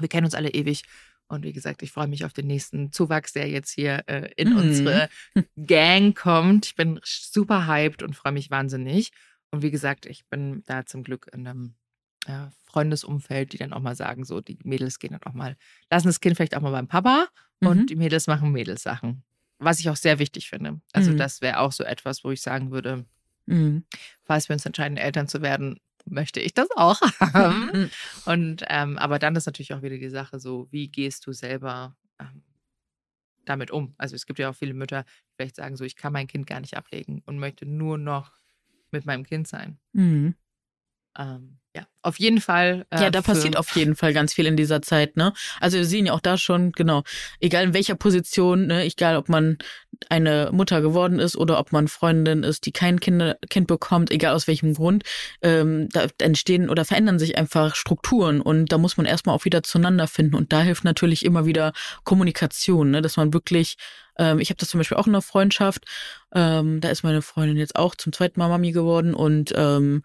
Wir 0.00 0.08
kennen 0.08 0.24
uns 0.24 0.34
alle 0.34 0.50
ewig. 0.50 0.82
Und 1.28 1.44
wie 1.44 1.52
gesagt, 1.52 1.82
ich 1.82 1.92
freue 1.92 2.08
mich 2.08 2.24
auf 2.24 2.32
den 2.32 2.46
nächsten 2.46 2.90
Zuwachs, 2.90 3.32
der 3.32 3.48
jetzt 3.48 3.70
hier 3.70 4.02
äh, 4.06 4.30
in 4.36 4.50
mhm. 4.50 4.56
unsere 4.56 5.08
Gang 5.56 6.16
kommt. 6.16 6.66
Ich 6.66 6.74
bin 6.74 7.00
super 7.04 7.66
hyped 7.66 8.02
und 8.02 8.16
freue 8.16 8.32
mich 8.32 8.50
wahnsinnig. 8.50 9.10
Und 9.50 9.62
wie 9.62 9.70
gesagt, 9.70 10.06
ich 10.06 10.26
bin 10.26 10.62
da 10.66 10.86
zum 10.86 11.02
Glück 11.02 11.28
in 11.32 11.46
einem 11.46 11.74
ja, 12.26 12.50
Freundesumfeld, 12.64 13.52
die 13.52 13.58
dann 13.58 13.72
auch 13.72 13.80
mal 13.80 13.94
sagen, 13.94 14.24
so, 14.24 14.40
die 14.40 14.58
Mädels 14.64 14.98
gehen 14.98 15.12
dann 15.12 15.22
auch 15.22 15.34
mal, 15.34 15.56
lassen 15.90 16.08
das 16.08 16.20
Kind 16.20 16.36
vielleicht 16.36 16.56
auch 16.56 16.60
mal 16.60 16.70
beim 16.70 16.88
Papa 16.88 17.28
mhm. 17.60 17.68
und 17.68 17.90
die 17.90 17.96
Mädels 17.96 18.26
machen 18.26 18.52
Mädelssachen. 18.52 19.22
Was 19.58 19.80
ich 19.80 19.90
auch 19.90 19.96
sehr 19.96 20.18
wichtig 20.18 20.48
finde. 20.48 20.80
Also, 20.92 21.10
mhm. 21.10 21.16
das 21.16 21.40
wäre 21.40 21.60
auch 21.60 21.72
so 21.72 21.84
etwas, 21.84 22.22
wo 22.24 22.30
ich 22.30 22.40
sagen 22.40 22.70
würde, 22.70 23.06
mhm. 23.46 23.84
falls 24.24 24.48
wir 24.48 24.54
uns 24.54 24.66
entscheiden, 24.66 24.96
Eltern 24.96 25.28
zu 25.28 25.42
werden, 25.42 25.80
möchte 26.10 26.40
ich 26.40 26.54
das 26.54 26.68
auch 26.76 27.00
haben. 27.20 27.70
Mhm. 27.72 27.90
Und 28.24 28.64
ähm, 28.68 28.98
aber 28.98 29.18
dann 29.18 29.36
ist 29.36 29.46
natürlich 29.46 29.74
auch 29.74 29.82
wieder 29.82 29.98
die 29.98 30.10
Sache 30.10 30.38
so, 30.38 30.68
wie 30.70 30.88
gehst 30.88 31.26
du 31.26 31.32
selber 31.32 31.96
ähm, 32.18 32.42
damit 33.44 33.70
um? 33.70 33.94
Also 33.98 34.14
es 34.16 34.26
gibt 34.26 34.38
ja 34.38 34.50
auch 34.50 34.56
viele 34.56 34.74
Mütter, 34.74 35.04
die 35.04 35.34
vielleicht 35.36 35.56
sagen 35.56 35.76
so, 35.76 35.84
ich 35.84 35.96
kann 35.96 36.12
mein 36.12 36.26
Kind 36.26 36.46
gar 36.46 36.60
nicht 36.60 36.76
ablegen 36.76 37.22
und 37.26 37.38
möchte 37.38 37.66
nur 37.66 37.98
noch 37.98 38.32
mit 38.90 39.06
meinem 39.06 39.24
Kind 39.24 39.48
sein. 39.48 39.78
Mhm. 39.92 40.34
Ähm, 41.18 41.58
ja, 41.76 41.86
auf 42.02 42.18
jeden 42.18 42.40
Fall. 42.40 42.86
Äh, 42.90 43.02
ja, 43.02 43.10
da 43.10 43.20
passiert 43.22 43.56
auf 43.56 43.76
jeden 43.76 43.94
Fall 43.94 44.12
ganz 44.12 44.32
viel 44.32 44.46
in 44.46 44.56
dieser 44.56 44.82
Zeit, 44.82 45.16
ne? 45.16 45.32
Also 45.60 45.76
wir 45.76 45.84
sehen 45.84 46.06
ja 46.06 46.12
auch 46.12 46.20
da 46.20 46.38
schon, 46.38 46.72
genau, 46.72 47.02
egal 47.40 47.64
in 47.64 47.74
welcher 47.74 47.94
Position, 47.94 48.66
ne, 48.66 48.84
egal 48.84 49.16
ob 49.16 49.28
man 49.28 49.58
eine 50.08 50.50
Mutter 50.52 50.80
geworden 50.80 51.18
ist 51.18 51.36
oder 51.36 51.58
ob 51.58 51.70
man 51.72 51.86
Freundin 51.86 52.42
ist, 52.42 52.66
die 52.66 52.72
kein 52.72 53.00
kind, 53.00 53.36
kind 53.50 53.66
bekommt, 53.66 54.10
egal 54.10 54.34
aus 54.34 54.46
welchem 54.46 54.74
Grund, 54.74 55.04
ähm, 55.42 55.88
da 55.90 56.06
entstehen 56.18 56.70
oder 56.70 56.84
verändern 56.84 57.18
sich 57.18 57.36
einfach 57.36 57.74
Strukturen 57.74 58.40
und 58.40 58.72
da 58.72 58.78
muss 58.78 58.96
man 58.96 59.06
erstmal 59.06 59.36
auch 59.36 59.44
wieder 59.44 59.62
zueinander 59.62 60.08
finden 60.08 60.36
und 60.36 60.52
da 60.52 60.62
hilft 60.62 60.84
natürlich 60.84 61.24
immer 61.24 61.46
wieder 61.46 61.72
Kommunikation, 62.04 62.90
ne, 62.90 63.02
dass 63.02 63.16
man 63.16 63.34
wirklich 63.34 63.76
ähm, 64.18 64.40
ich 64.40 64.50
habe 64.50 64.58
das 64.58 64.68
zum 64.68 64.78
Beispiel 64.78 64.96
auch 64.96 65.06
in 65.06 65.14
einer 65.14 65.22
Freundschaft. 65.22 65.84
Ähm, 66.34 66.80
da 66.80 66.88
ist 66.88 67.04
meine 67.04 67.22
Freundin 67.22 67.56
jetzt 67.56 67.76
auch 67.76 67.94
zum 67.94 68.12
zweiten 68.12 68.40
Mal 68.40 68.48
Mami 68.48 68.72
geworden 68.72 69.14
und 69.14 69.52
ähm, 69.56 70.02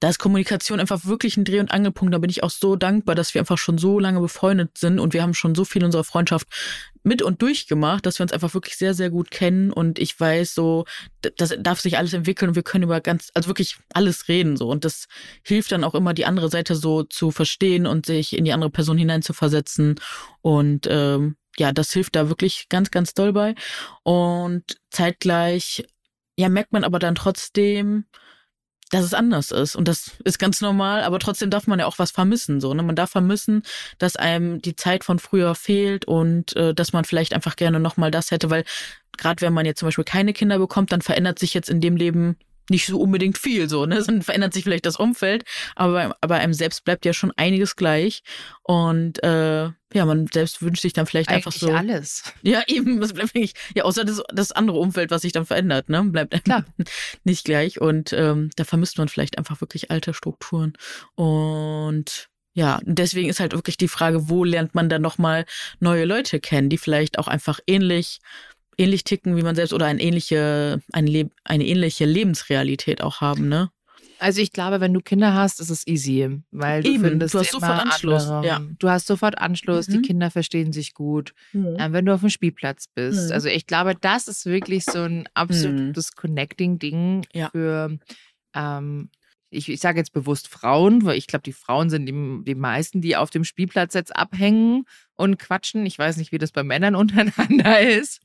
da 0.00 0.08
ist 0.08 0.18
Kommunikation 0.18 0.80
einfach 0.80 1.06
wirklich 1.06 1.36
ein 1.36 1.44
Dreh- 1.44 1.60
und 1.60 1.70
Angelpunkt. 1.70 2.12
Da 2.12 2.18
bin 2.18 2.30
ich 2.30 2.42
auch 2.42 2.50
so 2.50 2.76
dankbar, 2.76 3.14
dass 3.14 3.32
wir 3.32 3.40
einfach 3.40 3.58
schon 3.58 3.78
so 3.78 3.98
lange 3.98 4.20
befreundet 4.20 4.76
sind 4.76 4.98
und 4.98 5.14
wir 5.14 5.22
haben 5.22 5.34
schon 5.34 5.54
so 5.54 5.64
viel 5.64 5.82
in 5.82 5.86
unserer 5.86 6.04
Freundschaft 6.04 6.48
mit 7.02 7.22
und 7.22 7.42
durchgemacht, 7.42 8.04
dass 8.04 8.18
wir 8.18 8.24
uns 8.24 8.32
einfach 8.32 8.54
wirklich 8.54 8.76
sehr, 8.76 8.94
sehr 8.94 9.10
gut 9.10 9.30
kennen. 9.30 9.72
Und 9.72 9.98
ich 9.98 10.18
weiß 10.18 10.54
so, 10.54 10.84
das 11.36 11.54
darf 11.58 11.80
sich 11.80 11.96
alles 11.96 12.12
entwickeln 12.12 12.50
und 12.50 12.54
wir 12.54 12.62
können 12.62 12.84
über 12.84 13.00
ganz, 13.00 13.30
also 13.34 13.48
wirklich 13.48 13.76
alles 13.92 14.28
reden 14.28 14.56
so. 14.56 14.68
Und 14.68 14.84
das 14.84 15.06
hilft 15.42 15.72
dann 15.72 15.84
auch 15.84 15.94
immer 15.94 16.12
die 16.12 16.26
andere 16.26 16.50
Seite 16.50 16.74
so 16.74 17.02
zu 17.04 17.30
verstehen 17.30 17.86
und 17.86 18.06
sich 18.06 18.36
in 18.36 18.44
die 18.44 18.52
andere 18.52 18.70
Person 18.70 18.98
hineinzuversetzen. 18.98 19.96
Und 20.42 20.86
ähm, 20.90 21.36
ja, 21.56 21.72
das 21.72 21.92
hilft 21.92 22.16
da 22.16 22.28
wirklich 22.28 22.68
ganz, 22.68 22.90
ganz 22.90 23.14
doll 23.14 23.32
bei. 23.32 23.54
Und 24.02 24.64
zeitgleich 24.90 25.84
ja, 26.36 26.48
merkt 26.48 26.72
man 26.72 26.84
aber 26.84 26.98
dann 26.98 27.14
trotzdem, 27.14 28.06
dass 28.90 29.04
es 29.04 29.14
anders 29.14 29.50
ist. 29.50 29.76
Und 29.76 29.88
das 29.88 30.12
ist 30.24 30.38
ganz 30.38 30.60
normal, 30.60 31.02
aber 31.02 31.18
trotzdem 31.18 31.50
darf 31.50 31.66
man 31.66 31.78
ja 31.78 31.86
auch 31.86 31.98
was 31.98 32.10
vermissen. 32.10 32.60
So, 32.60 32.74
ne? 32.74 32.82
Man 32.82 32.96
darf 32.96 33.10
vermissen, 33.10 33.62
dass 33.98 34.16
einem 34.16 34.60
die 34.60 34.76
Zeit 34.76 35.04
von 35.04 35.18
früher 35.18 35.54
fehlt 35.54 36.04
und 36.04 36.54
äh, 36.56 36.74
dass 36.74 36.92
man 36.92 37.04
vielleicht 37.04 37.34
einfach 37.34 37.56
gerne 37.56 37.80
nochmal 37.80 38.10
das 38.10 38.30
hätte, 38.30 38.50
weil 38.50 38.64
gerade 39.16 39.40
wenn 39.40 39.52
man 39.52 39.66
jetzt 39.66 39.80
zum 39.80 39.88
Beispiel 39.88 40.04
keine 40.04 40.32
Kinder 40.32 40.58
bekommt, 40.58 40.92
dann 40.92 41.02
verändert 41.02 41.38
sich 41.38 41.54
jetzt 41.54 41.70
in 41.70 41.80
dem 41.80 41.96
Leben 41.96 42.36
nicht 42.70 42.86
so 42.86 42.98
unbedingt 43.00 43.38
viel 43.38 43.68
so, 43.68 43.86
ne? 43.86 44.02
Dann 44.06 44.22
verändert 44.22 44.54
sich 44.54 44.64
vielleicht 44.64 44.86
das 44.86 44.96
Umfeld, 44.96 45.44
aber 45.76 46.16
bei 46.20 46.38
einem 46.38 46.54
selbst 46.54 46.84
bleibt 46.84 47.04
ja 47.04 47.12
schon 47.12 47.32
einiges 47.36 47.76
gleich. 47.76 48.22
Und 48.62 49.22
äh, 49.22 49.70
ja, 49.92 50.04
man 50.04 50.26
selbst 50.32 50.60
wünscht 50.62 50.82
sich 50.82 50.92
dann 50.92 51.06
vielleicht 51.06 51.28
Eigentlich 51.28 51.46
einfach 51.46 51.58
so. 51.58 51.72
alles. 51.72 52.22
Ja, 52.42 52.62
eben, 52.66 53.00
das 53.00 53.12
bleibt 53.12 53.34
wirklich, 53.34 53.54
ja, 53.74 53.84
außer 53.84 54.04
das, 54.04 54.22
das 54.32 54.52
andere 54.52 54.78
Umfeld, 54.78 55.10
was 55.10 55.22
sich 55.22 55.32
dann 55.32 55.46
verändert, 55.46 55.88
ne? 55.88 56.02
Bleibt 56.04 56.44
Klar. 56.44 56.64
nicht 57.24 57.44
gleich. 57.44 57.80
Und 57.80 58.12
ähm, 58.12 58.50
da 58.56 58.64
vermisst 58.64 58.98
man 58.98 59.08
vielleicht 59.08 59.38
einfach 59.38 59.60
wirklich 59.60 59.90
alte 59.90 60.14
Strukturen. 60.14 60.72
Und 61.14 62.28
ja, 62.54 62.80
deswegen 62.84 63.28
ist 63.28 63.40
halt 63.40 63.52
wirklich 63.52 63.76
die 63.76 63.88
Frage, 63.88 64.28
wo 64.28 64.44
lernt 64.44 64.74
man 64.74 64.88
dann 64.88 65.02
nochmal 65.02 65.44
neue 65.80 66.04
Leute 66.04 66.38
kennen, 66.38 66.70
die 66.70 66.78
vielleicht 66.78 67.18
auch 67.18 67.26
einfach 67.26 67.58
ähnlich 67.66 68.20
ähnlich 68.78 69.04
ticken 69.04 69.36
wie 69.36 69.42
man 69.42 69.54
selbst 69.54 69.72
oder 69.72 69.86
eine 69.86 70.00
ähnliche, 70.00 70.80
eine, 70.92 71.10
Le 71.10 71.30
eine 71.44 71.66
ähnliche 71.66 72.04
Lebensrealität 72.04 73.02
auch 73.02 73.20
haben, 73.20 73.48
ne? 73.48 73.70
Also 74.20 74.40
ich 74.40 74.52
glaube, 74.52 74.80
wenn 74.80 74.94
du 74.94 75.00
Kinder 75.00 75.34
hast, 75.34 75.60
ist 75.60 75.70
es 75.70 75.86
easy, 75.86 76.40
weil 76.50 76.82
du 76.84 76.90
Eben, 76.92 77.02
findest 77.04 77.34
du 77.34 77.40
hast 77.40 77.50
sofort 77.50 77.80
Anschluss, 77.80 78.28
ja. 78.44 78.60
Du 78.78 78.88
hast 78.88 79.06
sofort 79.06 79.38
Anschluss, 79.38 79.86
die 79.86 79.98
Mhm. 79.98 80.02
Kinder 80.02 80.30
verstehen 80.30 80.72
sich 80.72 80.94
gut. 80.94 81.34
Mhm. 81.52 81.76
Ähm, 81.78 81.92
wenn 81.92 82.06
du 82.06 82.14
auf 82.14 82.20
dem 82.20 82.30
Spielplatz 82.30 82.86
bist. 82.94 83.26
Mhm. 83.28 83.32
Also 83.32 83.48
ich 83.48 83.66
glaube, 83.66 83.94
das 84.00 84.28
ist 84.28 84.46
wirklich 84.46 84.84
so 84.84 85.00
ein 85.02 85.28
absolutes 85.34 86.12
Connecting-Ding 86.12 87.26
Ja. 87.34 87.50
für, 87.50 87.98
ähm, 88.54 89.10
ich, 89.50 89.68
ich 89.68 89.80
sage 89.80 89.98
jetzt 89.98 90.12
bewusst 90.12 90.48
Frauen, 90.48 91.04
weil 91.04 91.18
ich 91.18 91.26
glaube, 91.26 91.42
die 91.42 91.52
Frauen 91.52 91.90
sind 91.90 92.06
die, 92.06 92.44
die 92.44 92.54
meisten, 92.54 93.00
die 93.00 93.16
auf 93.16 93.30
dem 93.30 93.44
Spielplatz 93.44 93.94
jetzt 93.94 94.14
abhängen 94.16 94.84
und 95.14 95.38
quatschen. 95.38 95.86
Ich 95.86 95.98
weiß 95.98 96.16
nicht, 96.16 96.32
wie 96.32 96.38
das 96.38 96.52
bei 96.52 96.62
Männern 96.62 96.94
untereinander 96.94 97.80
ist. 97.80 98.20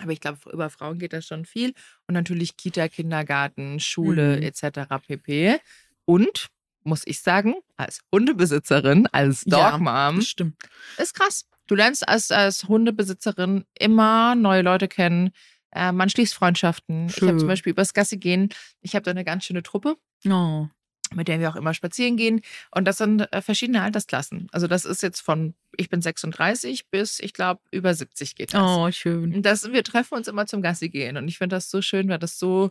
Aber 0.00 0.12
ich 0.12 0.20
glaube, 0.20 0.38
über 0.52 0.70
Frauen 0.70 0.98
geht 0.98 1.12
das 1.12 1.26
schon 1.26 1.44
viel. 1.44 1.74
Und 2.06 2.14
natürlich 2.14 2.56
Kita, 2.56 2.88
Kindergarten, 2.88 3.80
Schule 3.80 4.36
Mhm. 4.36 4.42
etc. 4.42 4.98
pp. 5.06 5.58
Und, 6.04 6.48
muss 6.84 7.02
ich 7.04 7.20
sagen, 7.20 7.54
als 7.76 8.00
Hundebesitzerin, 8.12 9.06
als 9.12 9.44
Ja, 9.46 9.72
Dogmom, 9.72 10.22
stimmt. 10.22 10.56
ist 10.96 11.14
krass. 11.14 11.44
Du 11.66 11.74
lernst 11.74 12.08
als, 12.08 12.30
als 12.30 12.64
Hundebesitzerin 12.64 13.64
immer 13.78 14.34
neue 14.34 14.62
Leute 14.62 14.88
kennen. 14.88 15.30
Äh, 15.72 15.92
man 15.92 16.08
schließt 16.08 16.32
Freundschaften. 16.34 17.08
Ich 17.08 17.16
habe 17.16 17.32
Schön. 17.32 17.38
zum 17.40 17.48
Beispiel 17.48 17.72
übers 17.72 17.92
Gassi 17.92 18.16
gehen. 18.16 18.48
Ich 18.80 18.94
habe 18.94 19.02
da 19.02 19.10
eine 19.10 19.24
ganz 19.24 19.44
schöne 19.44 19.62
Truppe, 19.62 19.96
Oh. 20.26 20.66
Mit 21.14 21.28
der 21.28 21.40
wir 21.40 21.50
auch 21.50 21.56
immer 21.56 21.74
spazieren 21.74 22.16
gehen. 22.16 22.40
Und 22.70 22.86
das 22.86 22.98
sind 22.98 23.20
äh, 23.32 23.42
verschiedene 23.42 23.82
Altersklassen. 23.82 24.48
Also 24.52 24.66
das 24.66 24.84
ist 24.84 25.02
jetzt 25.02 25.20
von, 25.20 25.54
ich 25.76 25.88
bin 25.88 26.00
36 26.02 26.88
bis, 26.90 27.20
ich 27.20 27.32
glaube, 27.32 27.60
über 27.70 27.94
70 27.94 28.34
geht 28.34 28.54
das. 28.54 28.60
Oh, 28.62 28.90
schön. 28.90 29.42
Das, 29.42 29.70
wir 29.72 29.84
treffen 29.84 30.14
uns 30.14 30.28
immer 30.28 30.46
zum 30.46 30.62
Gassi 30.62 30.88
gehen. 30.88 31.16
Und 31.16 31.28
ich 31.28 31.38
finde 31.38 31.56
das 31.56 31.70
so 31.70 31.82
schön, 31.82 32.08
weil 32.08 32.18
das 32.18 32.38
so 32.38 32.70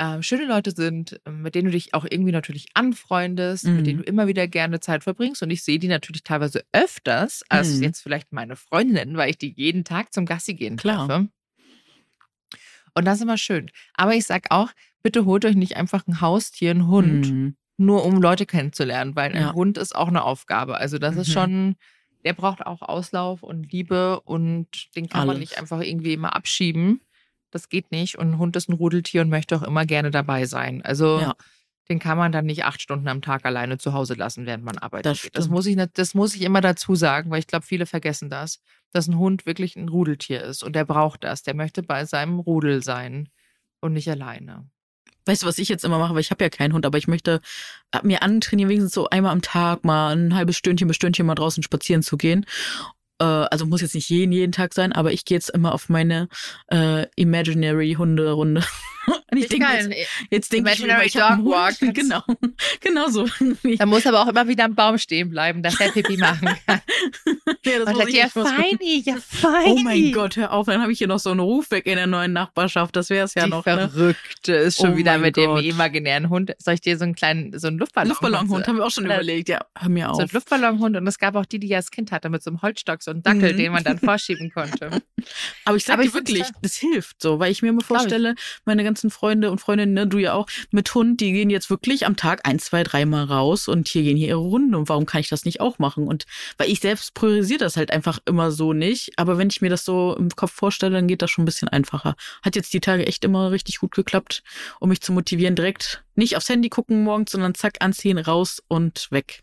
ähm, 0.00 0.22
schöne 0.22 0.46
Leute 0.46 0.70
sind, 0.70 1.20
ähm, 1.26 1.42
mit 1.42 1.56
denen 1.56 1.66
du 1.66 1.72
dich 1.72 1.92
auch 1.92 2.06
irgendwie 2.08 2.30
natürlich 2.30 2.66
anfreundest, 2.74 3.64
Mhm. 3.64 3.76
mit 3.76 3.86
denen 3.88 3.98
du 3.98 4.04
immer 4.04 4.28
wieder 4.28 4.46
gerne 4.46 4.78
Zeit 4.78 5.02
verbringst. 5.02 5.42
Und 5.42 5.50
ich 5.50 5.64
sehe 5.64 5.78
die 5.80 5.88
natürlich 5.88 6.22
teilweise 6.22 6.64
öfters 6.72 7.42
als 7.48 7.76
Mhm. 7.76 7.82
jetzt 7.82 8.00
vielleicht 8.02 8.32
meine 8.32 8.54
Freundinnen, 8.54 9.16
weil 9.16 9.30
ich 9.30 9.38
die 9.38 9.52
jeden 9.56 9.82
Tag 9.84 10.12
zum 10.12 10.24
Gassi 10.24 10.54
gehen 10.54 10.76
Klar. 10.76 11.08
treffe. 11.08 11.28
Und 12.94 13.04
das 13.04 13.16
ist 13.16 13.22
immer 13.22 13.38
schön. 13.38 13.70
Aber 13.94 14.14
ich 14.14 14.24
sag 14.26 14.46
auch, 14.50 14.70
bitte 15.02 15.24
holt 15.24 15.44
euch 15.44 15.54
nicht 15.56 15.76
einfach 15.76 16.06
ein 16.06 16.20
Haustier, 16.20 16.70
einen 16.72 16.86
Hund, 16.88 17.30
Mhm. 17.30 17.56
nur 17.76 18.04
um 18.04 18.20
Leute 18.20 18.46
kennenzulernen, 18.46 19.14
weil 19.16 19.32
ein 19.34 19.40
Ja. 19.42 19.52
Hund 19.54 19.78
ist 19.78 19.94
auch 19.94 20.08
eine 20.08 20.24
Aufgabe. 20.24 20.76
Also 20.78 20.98
das 20.98 21.16
ist 21.16 21.28
Mhm. 21.28 21.32
schon, 21.32 21.76
der 22.24 22.32
braucht 22.32 22.66
auch 22.66 22.82
Auslauf 22.82 23.42
und 23.42 23.70
Liebe 23.72 24.20
und 24.20 24.94
den 24.96 25.08
kann 25.08 25.20
man 25.26 25.36
Alles. 25.36 25.40
nicht 25.50 25.58
einfach 25.58 25.80
irgendwie 25.80 26.12
immer 26.14 26.34
abschieben. 26.34 27.00
Das 27.50 27.68
geht 27.68 27.90
nicht. 27.92 28.18
Und 28.18 28.32
ein 28.32 28.38
Hund 28.38 28.56
ist 28.56 28.68
ein 28.68 28.74
Rudeltier 28.74 29.22
und 29.22 29.30
möchte 29.30 29.56
auch 29.56 29.62
immer 29.62 29.86
gerne 29.86 30.10
dabei 30.10 30.44
sein. 30.46 30.82
Also 30.82 31.20
Ja. 31.20 31.34
Den 31.90 31.98
kann 31.98 32.18
man 32.18 32.32
dann 32.32 32.46
nicht 32.46 32.64
acht 32.64 32.80
Stunden 32.82 33.08
am 33.08 33.22
Tag 33.22 33.46
alleine 33.46 33.78
zu 33.78 33.92
Hause 33.92 34.14
lassen, 34.14 34.46
während 34.46 34.64
man 34.64 34.78
arbeitet. 34.78 35.06
Das 35.06 35.28
das 35.32 35.48
muss 35.48 35.66
ich 35.66 35.76
das 35.94 36.14
muss 36.14 36.34
ich 36.34 36.42
immer 36.42 36.60
dazu 36.60 36.94
sagen, 36.94 37.30
weil 37.30 37.38
ich 37.38 37.46
glaube, 37.46 37.64
viele 37.64 37.86
vergessen 37.86 38.28
das, 38.28 38.60
dass 38.92 39.08
ein 39.08 39.18
Hund 39.18 39.46
wirklich 39.46 39.76
ein 39.76 39.88
Rudeltier 39.88 40.42
ist 40.42 40.62
und 40.62 40.74
der 40.74 40.84
braucht 40.84 41.24
das. 41.24 41.42
Der 41.42 41.54
möchte 41.54 41.82
bei 41.82 42.04
seinem 42.04 42.38
Rudel 42.38 42.82
sein 42.82 43.28
und 43.80 43.92
nicht 43.92 44.10
alleine. 44.10 44.68
Weißt 45.28 45.42
du, 45.42 45.46
was 45.46 45.58
ich 45.58 45.68
jetzt 45.68 45.84
immer 45.84 45.98
mache, 45.98 46.14
weil 46.14 46.22
ich 46.22 46.30
habe 46.30 46.42
ja 46.42 46.48
keinen 46.48 46.72
Hund, 46.72 46.86
aber 46.86 46.96
ich 46.96 47.06
möchte 47.06 47.40
äh, 47.92 48.00
mir 48.02 48.22
antrainieren, 48.22 48.70
wenigstens 48.70 48.94
so 48.94 49.10
einmal 49.10 49.32
am 49.32 49.42
Tag 49.42 49.84
mal 49.84 50.16
ein 50.16 50.34
halbes 50.34 50.56
Stündchen 50.56 50.88
bis 50.88 50.96
Stündchen 50.96 51.26
mal 51.26 51.34
draußen 51.34 51.62
spazieren 51.62 52.02
zu 52.02 52.16
gehen. 52.16 52.46
Äh, 53.20 53.24
also 53.24 53.66
muss 53.66 53.80
jetzt 53.80 53.94
nicht 53.94 54.08
jeden, 54.10 54.32
jeden 54.32 54.52
Tag 54.52 54.74
sein, 54.74 54.92
aber 54.92 55.12
ich 55.12 55.24
gehe 55.24 55.36
jetzt 55.36 55.50
immer 55.50 55.72
auf 55.74 55.88
meine 55.88 56.28
äh, 56.70 57.06
Imaginary 57.16 57.94
Hunde-Runde. 57.98 58.64
Und 59.30 59.38
ich 59.38 59.48
denke, 59.48 59.66
jetzt, 59.72 59.90
jetzt 60.30 60.52
denke 60.52 60.70
ich, 60.70 60.80
Imaginary 60.80 61.06
ich 61.06 61.12
Dog 61.14 61.22
Walk. 61.44 61.76
Genau, 61.94 62.22
genau 62.80 63.08
so. 63.08 63.26
Da 63.78 63.86
muss 63.86 64.06
aber 64.06 64.20
auch 64.22 64.28
immer 64.28 64.48
wieder 64.48 64.64
am 64.66 64.74
Baum 64.74 64.98
stehen 64.98 65.30
bleiben, 65.30 65.62
dass 65.62 65.80
er 65.80 65.90
Pipi 65.92 66.18
machen 66.18 66.48
kann. 66.66 66.80
ja, 67.64 67.78
das 67.78 67.88
Und 67.88 67.96
sagt, 67.96 68.08
ich 68.10 68.16
ja, 68.16 68.28
feini, 68.28 69.02
ja, 69.06 69.16
feini. 69.18 69.70
Oh 69.70 69.78
mein 69.78 70.12
Gott, 70.12 70.36
hör 70.36 70.52
auf, 70.52 70.66
dann 70.66 70.82
habe 70.82 70.92
ich 70.92 70.98
hier 70.98 71.06
noch 71.08 71.20
so 71.20 71.30
einen 71.30 71.40
Ruf 71.40 71.70
weg 71.70 71.86
in 71.86 71.96
der 71.96 72.06
neuen 72.06 72.34
Nachbarschaft. 72.34 72.96
Das 72.96 73.08
wäre 73.08 73.24
es 73.24 73.34
ja 73.34 73.44
die 73.44 73.50
noch. 73.50 73.64
Ne? 73.64 73.88
Verrückte 73.88 74.52
ist 74.52 74.76
schon 74.76 74.92
Oh 74.92 74.96
wieder 74.96 75.16
mit 75.16 75.36
Gott. 75.36 75.62
dem 75.62 75.70
imaginären 75.70 76.28
Hund. 76.28 76.52
Soll 76.58 76.74
ich 76.74 76.82
dir 76.82 76.98
so 76.98 77.04
einen 77.04 77.14
kleinen, 77.14 77.58
so 77.58 77.68
einen 77.68 77.78
Luftballon 77.78 78.10
Luftballonhund 78.10 78.68
haben 78.68 78.76
wir 78.76 78.84
auch 78.84 78.90
schon 78.90 79.06
überlegt. 79.06 79.48
Ja, 79.48 79.64
hör 79.78 79.88
mir 79.88 80.06
So 80.08 80.12
auf. 80.12 80.20
einen 80.20 80.30
Luftballonhund 80.32 80.96
und 80.98 81.06
es 81.06 81.18
gab 81.18 81.34
auch 81.34 81.46
die, 81.46 81.58
die 81.58 81.68
ja 81.68 81.78
als 81.78 81.90
Kind 81.90 82.12
hatte, 82.12 82.28
mit 82.28 82.42
so 82.42 82.50
einem 82.50 82.60
Holzstock, 82.60 83.02
so 83.08 83.12
einem 83.12 83.22
Dackel, 83.22 83.52
Mhm. 83.54 83.56
den 83.56 83.72
man 83.72 83.84
dann 83.84 83.98
vorschieben 83.98 84.50
konnte. 84.50 84.90
Aber 85.64 85.76
ich 85.76 85.84
sag 85.84 85.94
Aber 85.94 86.02
dir 86.02 86.08
ich 86.08 86.12
find's 86.14 86.30
wirklich, 86.30 86.48
das 86.62 86.76
hilft 86.76 87.22
so, 87.22 87.38
weil 87.38 87.50
ich 87.50 87.62
mir 87.62 87.70
immer 87.70 87.82
vorstelle, 87.82 88.34
meine 88.64 88.84
ganzen 88.84 89.10
Freunde 89.10 89.50
und 89.50 89.60
Freundinnen, 89.60 89.94
ne, 89.94 90.06
du 90.06 90.18
ja 90.18 90.34
auch, 90.34 90.46
mit 90.70 90.94
Hund, 90.94 91.20
die 91.20 91.32
gehen 91.32 91.50
jetzt 91.50 91.70
wirklich 91.70 92.06
am 92.06 92.16
Tag 92.16 92.46
ein, 92.46 92.58
zwei, 92.58 92.82
dreimal 92.82 93.24
raus 93.24 93.68
und 93.68 93.88
hier 93.88 94.02
gehen 94.02 94.16
hier 94.16 94.28
ihre 94.28 94.38
Runden. 94.38 94.74
Und 94.74 94.88
warum 94.88 95.06
kann 95.06 95.20
ich 95.20 95.28
das 95.28 95.44
nicht 95.44 95.60
auch 95.60 95.78
machen? 95.78 96.06
Und 96.06 96.24
weil 96.58 96.70
ich 96.70 96.80
selbst 96.80 97.14
priorisiere 97.14 97.58
das 97.58 97.76
halt 97.76 97.90
einfach 97.90 98.18
immer 98.26 98.50
so 98.52 98.72
nicht. 98.72 99.12
Aber 99.18 99.38
wenn 99.38 99.48
ich 99.48 99.60
mir 99.60 99.70
das 99.70 99.84
so 99.84 100.14
im 100.16 100.28
Kopf 100.30 100.52
vorstelle, 100.52 100.92
dann 100.92 101.08
geht 101.08 101.22
das 101.22 101.30
schon 101.30 101.42
ein 101.42 101.46
bisschen 101.46 101.68
einfacher. 101.68 102.14
Hat 102.42 102.54
jetzt 102.56 102.72
die 102.72 102.80
Tage 102.80 103.06
echt 103.06 103.24
immer 103.24 103.50
richtig 103.50 103.78
gut 103.78 103.92
geklappt, 103.92 104.42
um 104.80 104.88
mich 104.90 105.00
zu 105.00 105.12
motivieren, 105.12 105.54
direkt 105.54 106.04
nicht 106.14 106.36
aufs 106.36 106.48
Handy 106.48 106.68
gucken 106.68 107.02
morgens, 107.04 107.32
sondern 107.32 107.54
zack, 107.54 107.76
anziehen, 107.80 108.18
raus 108.18 108.62
und 108.68 109.06
weg. 109.10 109.42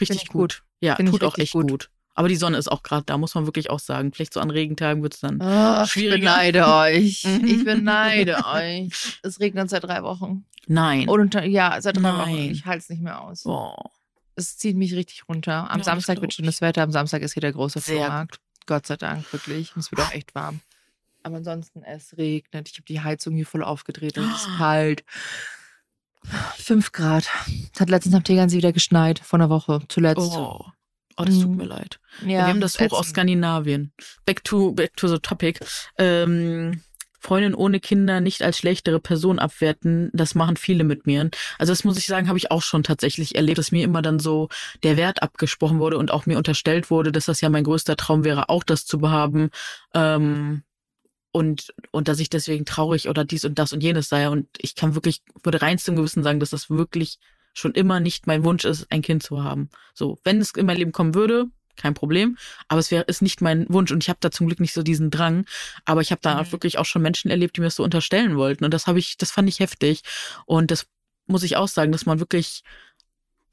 Richtig 0.00 0.22
ich 0.24 0.28
gut. 0.28 0.40
gut. 0.60 0.62
Ja, 0.80 0.96
Find 0.96 1.08
ich 1.08 1.12
tut 1.14 1.24
auch 1.24 1.38
echt 1.38 1.52
gut. 1.52 1.70
gut. 1.70 1.90
Aber 2.18 2.28
die 2.28 2.36
Sonne 2.36 2.56
ist 2.56 2.68
auch 2.72 2.82
gerade 2.82 3.04
da, 3.04 3.18
muss 3.18 3.34
man 3.34 3.44
wirklich 3.46 3.68
auch 3.70 3.78
sagen. 3.78 4.10
Vielleicht 4.12 4.32
so 4.32 4.40
an 4.40 4.50
Regentagen 4.50 5.02
wird 5.02 5.14
es 5.14 5.20
dann 5.20 5.36
ich 5.84 5.90
Schwieriger. 5.90 6.16
beneide 6.18 6.66
euch. 6.66 7.24
Mhm. 7.24 7.44
Ich 7.46 7.64
beneide 7.64 8.38
euch. 8.46 9.18
Es 9.22 9.38
regnet 9.38 9.68
seit 9.68 9.84
drei 9.84 10.02
Wochen. 10.02 10.46
Nein. 10.66 11.08
Und 11.08 11.20
unter, 11.20 11.44
ja, 11.44 11.78
seit 11.80 11.98
drei 11.98 12.02
Wochen. 12.14 12.30
Nein. 12.32 12.50
Ich 12.52 12.64
halte 12.64 12.78
es 12.78 12.88
nicht 12.88 13.02
mehr 13.02 13.20
aus. 13.20 13.44
oh. 13.46 13.76
Es 14.34 14.58
zieht 14.58 14.76
mich 14.76 14.94
richtig 14.94 15.28
runter. 15.30 15.70
Am 15.70 15.78
Ja, 15.78 15.84
Samstag 15.84 16.20
wird 16.20 16.32
ich. 16.32 16.36
schönes 16.36 16.60
Wetter. 16.60 16.82
Am 16.82 16.90
Samstag 16.90 17.22
ist 17.22 17.32
hier 17.34 17.40
der 17.40 17.52
große 17.52 17.80
Sehr 17.80 17.96
Flohmarkt. 17.96 18.38
Gott 18.66 18.86
sei 18.86 18.96
Dank, 18.96 19.32
wirklich. 19.32 19.74
Und 19.74 19.80
es 19.80 19.90
wird 19.90 20.00
auch 20.02 20.12
echt 20.12 20.34
warm. 20.34 20.60
Aber 21.22 21.36
ansonsten, 21.36 21.82
es 21.82 22.16
regnet. 22.18 22.68
Ich 22.68 22.74
habe 22.76 22.84
die 22.86 23.00
Heizung 23.00 23.34
hier 23.34 23.46
voll 23.46 23.64
aufgedreht. 23.64 24.16
Es 24.18 24.24
ist 24.26 24.48
kalt. 24.58 25.04
Fünf 26.56 26.92
Grad. 26.92 27.28
Es 27.72 27.80
hat 27.80 27.88
letztens 27.88 28.14
am 28.14 28.24
Tegernsee 28.24 28.56
wieder 28.58 28.72
geschneit. 28.72 29.18
Vor 29.20 29.38
einer 29.38 29.48
Woche. 29.50 29.80
Zuletzt. 29.88 30.18
Oh. 30.20 30.64
Oh, 31.16 31.24
das 31.24 31.38
tut 31.38 31.50
Mhm. 31.50 31.56
mir 31.56 31.64
leid. 31.66 31.98
Ja, 32.22 32.28
wir 32.28 32.46
haben 32.48 32.60
das 32.60 32.78
hoch 32.80 32.92
aus. 32.92 33.08
Skandinavien. 33.08 33.92
Back 34.24 34.44
to, 34.44 34.72
back 34.72 34.96
to 34.96 35.08
the 35.08 35.18
topic. 35.18 35.60
Ähm, 35.98 36.82
Freundin 37.18 37.54
ohne 37.54 37.80
Kinder 37.80 38.20
nicht 38.20 38.42
als 38.42 38.58
schlechtere 38.58 39.00
Person 39.00 39.40
abwerten, 39.40 40.10
das 40.12 40.36
machen 40.36 40.56
viele 40.56 40.84
mit 40.84 41.06
mir. 41.06 41.28
Also 41.58 41.72
das 41.72 41.82
muss 41.82 41.98
ich 41.98 42.06
sagen, 42.06 42.28
habe 42.28 42.38
ich 42.38 42.52
auch 42.52 42.62
schon 42.62 42.84
tatsächlich 42.84 43.34
erlebt, 43.34 43.58
dass 43.58 43.72
mir 43.72 43.82
immer 43.82 44.00
dann 44.00 44.20
so 44.20 44.48
der 44.84 44.96
Wert 44.96 45.22
abgesprochen 45.24 45.80
wurde 45.80 45.98
und 45.98 46.12
auch 46.12 46.26
mir 46.26 46.38
unterstellt 46.38 46.88
wurde, 46.88 47.10
dass 47.10 47.24
das 47.24 47.40
ja 47.40 47.48
mein 47.48 47.64
größter 47.64 47.96
Traum 47.96 48.22
wäre, 48.22 48.48
auch 48.48 48.62
das 48.62 48.86
zu 48.86 48.98
behaben. 48.98 49.50
Ähm, 49.92 50.62
und, 51.32 51.74
und 51.90 52.06
dass 52.08 52.20
ich 52.20 52.30
deswegen 52.30 52.64
traurig 52.64 53.08
oder 53.08 53.24
dies 53.24 53.44
und 53.44 53.58
das 53.58 53.72
und 53.72 53.82
jenes 53.82 54.08
sei. 54.08 54.28
Und 54.28 54.46
ich 54.58 54.74
kann 54.76 54.94
wirklich, 54.94 55.22
würde 55.42 55.60
reinstem 55.62 55.96
Gewissen 55.96 56.22
sagen, 56.22 56.38
dass 56.40 56.50
das 56.50 56.70
wirklich 56.70 57.18
schon 57.58 57.72
immer 57.72 58.00
nicht 58.00 58.26
mein 58.26 58.44
Wunsch 58.44 58.64
ist, 58.64 58.86
ein 58.90 59.02
Kind 59.02 59.22
zu 59.22 59.42
haben. 59.42 59.70
So, 59.94 60.18
wenn 60.24 60.40
es 60.40 60.50
in 60.52 60.66
mein 60.66 60.76
Leben 60.76 60.92
kommen 60.92 61.14
würde, 61.14 61.46
kein 61.76 61.94
Problem. 61.94 62.36
Aber 62.68 62.80
es 62.80 62.90
wäre 62.90 63.04
ist 63.04 63.22
nicht 63.22 63.40
mein 63.40 63.66
Wunsch 63.68 63.92
und 63.92 64.02
ich 64.02 64.08
habe 64.08 64.18
da 64.20 64.30
zum 64.30 64.46
Glück 64.46 64.60
nicht 64.60 64.72
so 64.72 64.82
diesen 64.82 65.10
Drang. 65.10 65.44
Aber 65.84 66.00
ich 66.00 66.10
habe 66.10 66.20
da 66.22 66.42
Mhm. 66.42 66.52
wirklich 66.52 66.78
auch 66.78 66.84
schon 66.86 67.02
Menschen 67.02 67.30
erlebt, 67.30 67.56
die 67.56 67.60
mir 67.60 67.66
das 67.66 67.76
so 67.76 67.84
unterstellen 67.84 68.36
wollten. 68.36 68.64
Und 68.64 68.72
das 68.72 68.86
habe 68.86 68.98
ich, 68.98 69.16
das 69.16 69.30
fand 69.30 69.48
ich 69.48 69.60
heftig. 69.60 70.02
Und 70.46 70.70
das 70.70 70.86
muss 71.26 71.42
ich 71.42 71.56
auch 71.56 71.68
sagen, 71.68 71.92
dass 71.92 72.06
man 72.06 72.18
wirklich 72.20 72.62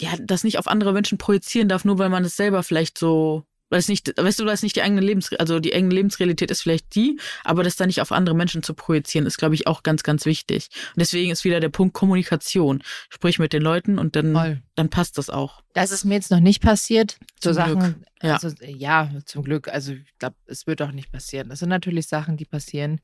ja 0.01 0.11
das 0.19 0.43
nicht 0.43 0.57
auf 0.59 0.67
andere 0.67 0.93
Menschen 0.93 1.17
projizieren 1.17 1.69
darf, 1.69 1.85
nur 1.85 1.97
weil 1.99 2.09
man 2.09 2.25
es 2.25 2.35
selber 2.35 2.63
vielleicht 2.63 2.97
so 2.97 3.45
weil 3.69 3.79
es 3.79 3.87
nicht, 3.87 4.13
weißt 4.17 4.39
du, 4.39 4.45
weil 4.45 4.53
es 4.53 4.63
nicht 4.63 4.75
die 4.75 4.81
eigene 4.81 5.01
Lebens, 5.01 5.33
also 5.33 5.59
die 5.59 5.73
eigene 5.73 5.93
Lebensrealität 5.93 6.51
ist 6.51 6.61
vielleicht 6.61 6.93
die, 6.95 7.19
aber 7.43 7.63
das 7.63 7.75
dann 7.75 7.87
nicht 7.87 8.01
auf 8.01 8.11
andere 8.11 8.35
Menschen 8.35 8.63
zu 8.63 8.73
projizieren, 8.73 9.25
ist, 9.25 9.37
glaube 9.37 9.55
ich, 9.55 9.67
auch 9.67 9.83
ganz, 9.83 10.03
ganz 10.03 10.25
wichtig. 10.25 10.69
Und 10.89 10.99
deswegen 10.99 11.31
ist 11.31 11.43
wieder 11.43 11.59
der 11.59 11.69
Punkt 11.69 11.93
Kommunikation. 11.93 12.83
Sprich 13.09 13.39
mit 13.39 13.53
den 13.53 13.61
Leuten 13.61 13.97
und 13.97 14.15
dann, 14.15 14.33
Voll. 14.33 14.61
dann 14.75 14.89
passt 14.89 15.17
das 15.17 15.29
auch. 15.29 15.61
Das 15.73 15.91
ist 15.91 16.05
mir 16.05 16.15
jetzt 16.15 16.31
noch 16.31 16.39
nicht 16.39 16.61
passiert. 16.61 17.17
So 17.41 17.49
Zum 17.49 17.53
Sachen, 17.53 17.79
Glück, 17.79 17.95
ja. 18.21 18.33
Also, 18.33 18.49
ja, 18.65 19.11
zum 19.25 19.43
Glück. 19.43 19.67
Also 19.67 19.93
ich 19.93 20.17
glaube, 20.19 20.35
es 20.45 20.67
wird 20.67 20.81
auch 20.81 20.91
nicht 20.91 21.11
passieren. 21.11 21.49
Das 21.49 21.59
sind 21.59 21.69
natürlich 21.69 22.07
Sachen, 22.07 22.37
die 22.37 22.45
passieren, 22.45 23.01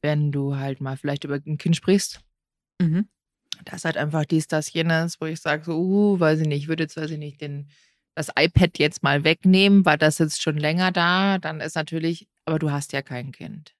wenn 0.00 0.32
du 0.32 0.56
halt 0.56 0.80
mal 0.80 0.96
vielleicht 0.96 1.24
über 1.24 1.38
ein 1.44 1.58
Kind 1.58 1.76
sprichst 1.76 2.20
Mhm. 2.82 3.08
Das 3.64 3.76
ist 3.76 3.84
halt 3.84 3.96
einfach 3.96 4.24
dies, 4.24 4.48
das, 4.48 4.72
jenes, 4.72 5.20
wo 5.20 5.26
ich 5.26 5.40
sage, 5.40 5.64
so, 5.64 5.78
uh, 5.78 6.20
weiß 6.20 6.40
ich 6.40 6.48
nicht, 6.48 6.62
ich 6.62 6.68
würde 6.68 6.84
jetzt, 6.84 6.96
weiß 6.96 7.10
ich 7.10 7.18
nicht, 7.18 7.40
den, 7.40 7.68
das 8.14 8.28
iPad 8.36 8.78
jetzt 8.78 9.02
mal 9.02 9.24
wegnehmen, 9.24 9.84
weil 9.84 9.98
das 9.98 10.16
sitzt 10.16 10.42
schon 10.42 10.56
länger 10.58 10.92
da. 10.92 11.38
Dann 11.38 11.60
ist 11.60 11.76
natürlich, 11.76 12.28
aber 12.44 12.58
du 12.58 12.70
hast 12.70 12.92
ja 12.92 13.02
kein 13.02 13.32
Kind. 13.32 13.74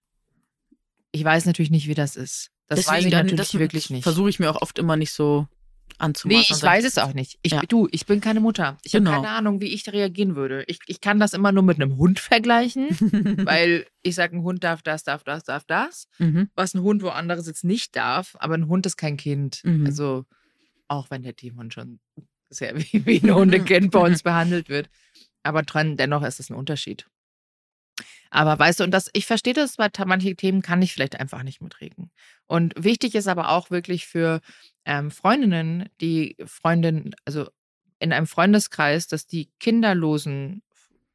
Ich 1.10 1.22
weiß 1.24 1.44
natürlich 1.46 1.70
nicht, 1.70 1.88
wie 1.88 1.94
das 1.94 2.16
ist. 2.16 2.50
Das 2.68 2.78
Deswegen 2.78 2.96
weiß 2.96 3.04
ich 3.06 3.12
natürlich 3.12 3.36
das 3.36 3.54
wirklich 3.58 3.90
nicht. 3.90 4.02
Versuche 4.02 4.30
ich 4.30 4.38
mir 4.38 4.50
auch 4.50 4.62
oft 4.62 4.78
immer 4.78 4.96
nicht 4.96 5.12
so 5.12 5.46
anzumachen. 5.98 6.38
Nee, 6.40 6.46
ich 6.48 6.62
weiß 6.62 6.84
es 6.86 6.96
auch 6.96 7.12
nicht. 7.12 7.38
Ich, 7.42 7.52
Ja. 7.52 7.60
Du, 7.68 7.86
ich 7.92 8.06
bin 8.06 8.22
keine 8.22 8.40
Mutter. 8.40 8.78
Ich 8.82 8.92
Genau. 8.92 9.10
habe 9.12 9.22
keine 9.26 9.36
Ahnung, 9.36 9.60
wie 9.60 9.66
ich 9.66 9.86
reagieren 9.92 10.36
würde. 10.36 10.64
Ich, 10.68 10.78
ich 10.86 11.02
kann 11.02 11.20
das 11.20 11.34
immer 11.34 11.52
nur 11.52 11.62
mit 11.62 11.76
einem 11.76 11.98
Hund 11.98 12.18
vergleichen, 12.18 12.88
weil 13.46 13.86
ich 14.02 14.14
sage, 14.14 14.36
ein 14.36 14.42
Hund 14.42 14.64
darf 14.64 14.80
das, 14.80 15.04
darf 15.04 15.22
das, 15.22 15.44
darf 15.44 15.64
das. 15.64 16.08
mhm. 16.18 16.48
Was 16.54 16.72
ein 16.72 16.80
Hund 16.80 17.02
wo 17.02 17.08
anderes 17.08 17.46
jetzt 17.46 17.64
nicht 17.64 17.94
darf, 17.94 18.36
aber 18.38 18.54
ein 18.54 18.68
Hund 18.68 18.86
ist 18.86 18.96
kein 18.96 19.18
Kind. 19.18 19.60
Mhm. 19.64 19.84
Also, 19.84 20.24
auch 20.88 21.10
wenn 21.10 21.22
der 21.22 21.36
Timon 21.36 21.70
schon 21.70 22.00
sehr 22.52 22.76
wie, 22.78 23.06
wie 23.06 23.20
ein 23.22 23.34
Hundekind 23.34 23.90
bei 23.90 24.00
uns 24.00 24.22
behandelt 24.22 24.68
wird. 24.68 24.88
Aber 25.42 25.62
dran, 25.62 25.96
dennoch 25.96 26.22
ist 26.22 26.40
es 26.40 26.50
ein 26.50 26.54
Unterschied. 26.54 27.06
Aber 28.30 28.58
weißt 28.58 28.80
du, 28.80 28.84
und 28.84 28.92
das, 28.92 29.10
ich 29.12 29.26
verstehe 29.26 29.52
das, 29.52 29.76
weil 29.76 29.90
manche 30.06 30.34
Themen 30.34 30.62
kann 30.62 30.80
ich 30.80 30.94
vielleicht 30.94 31.20
einfach 31.20 31.42
nicht 31.42 31.60
mitreden. 31.60 32.10
Und 32.46 32.72
wichtig 32.82 33.14
ist 33.14 33.28
aber 33.28 33.50
auch 33.50 33.70
wirklich 33.70 34.06
für 34.06 34.40
ähm, 34.86 35.10
Freundinnen, 35.10 35.90
die 36.00 36.36
Freundin, 36.46 37.14
also 37.26 37.50
in 37.98 38.12
einem 38.12 38.26
Freundeskreis, 38.26 39.06
dass 39.06 39.26
die 39.26 39.50
kinderlosen 39.60 40.62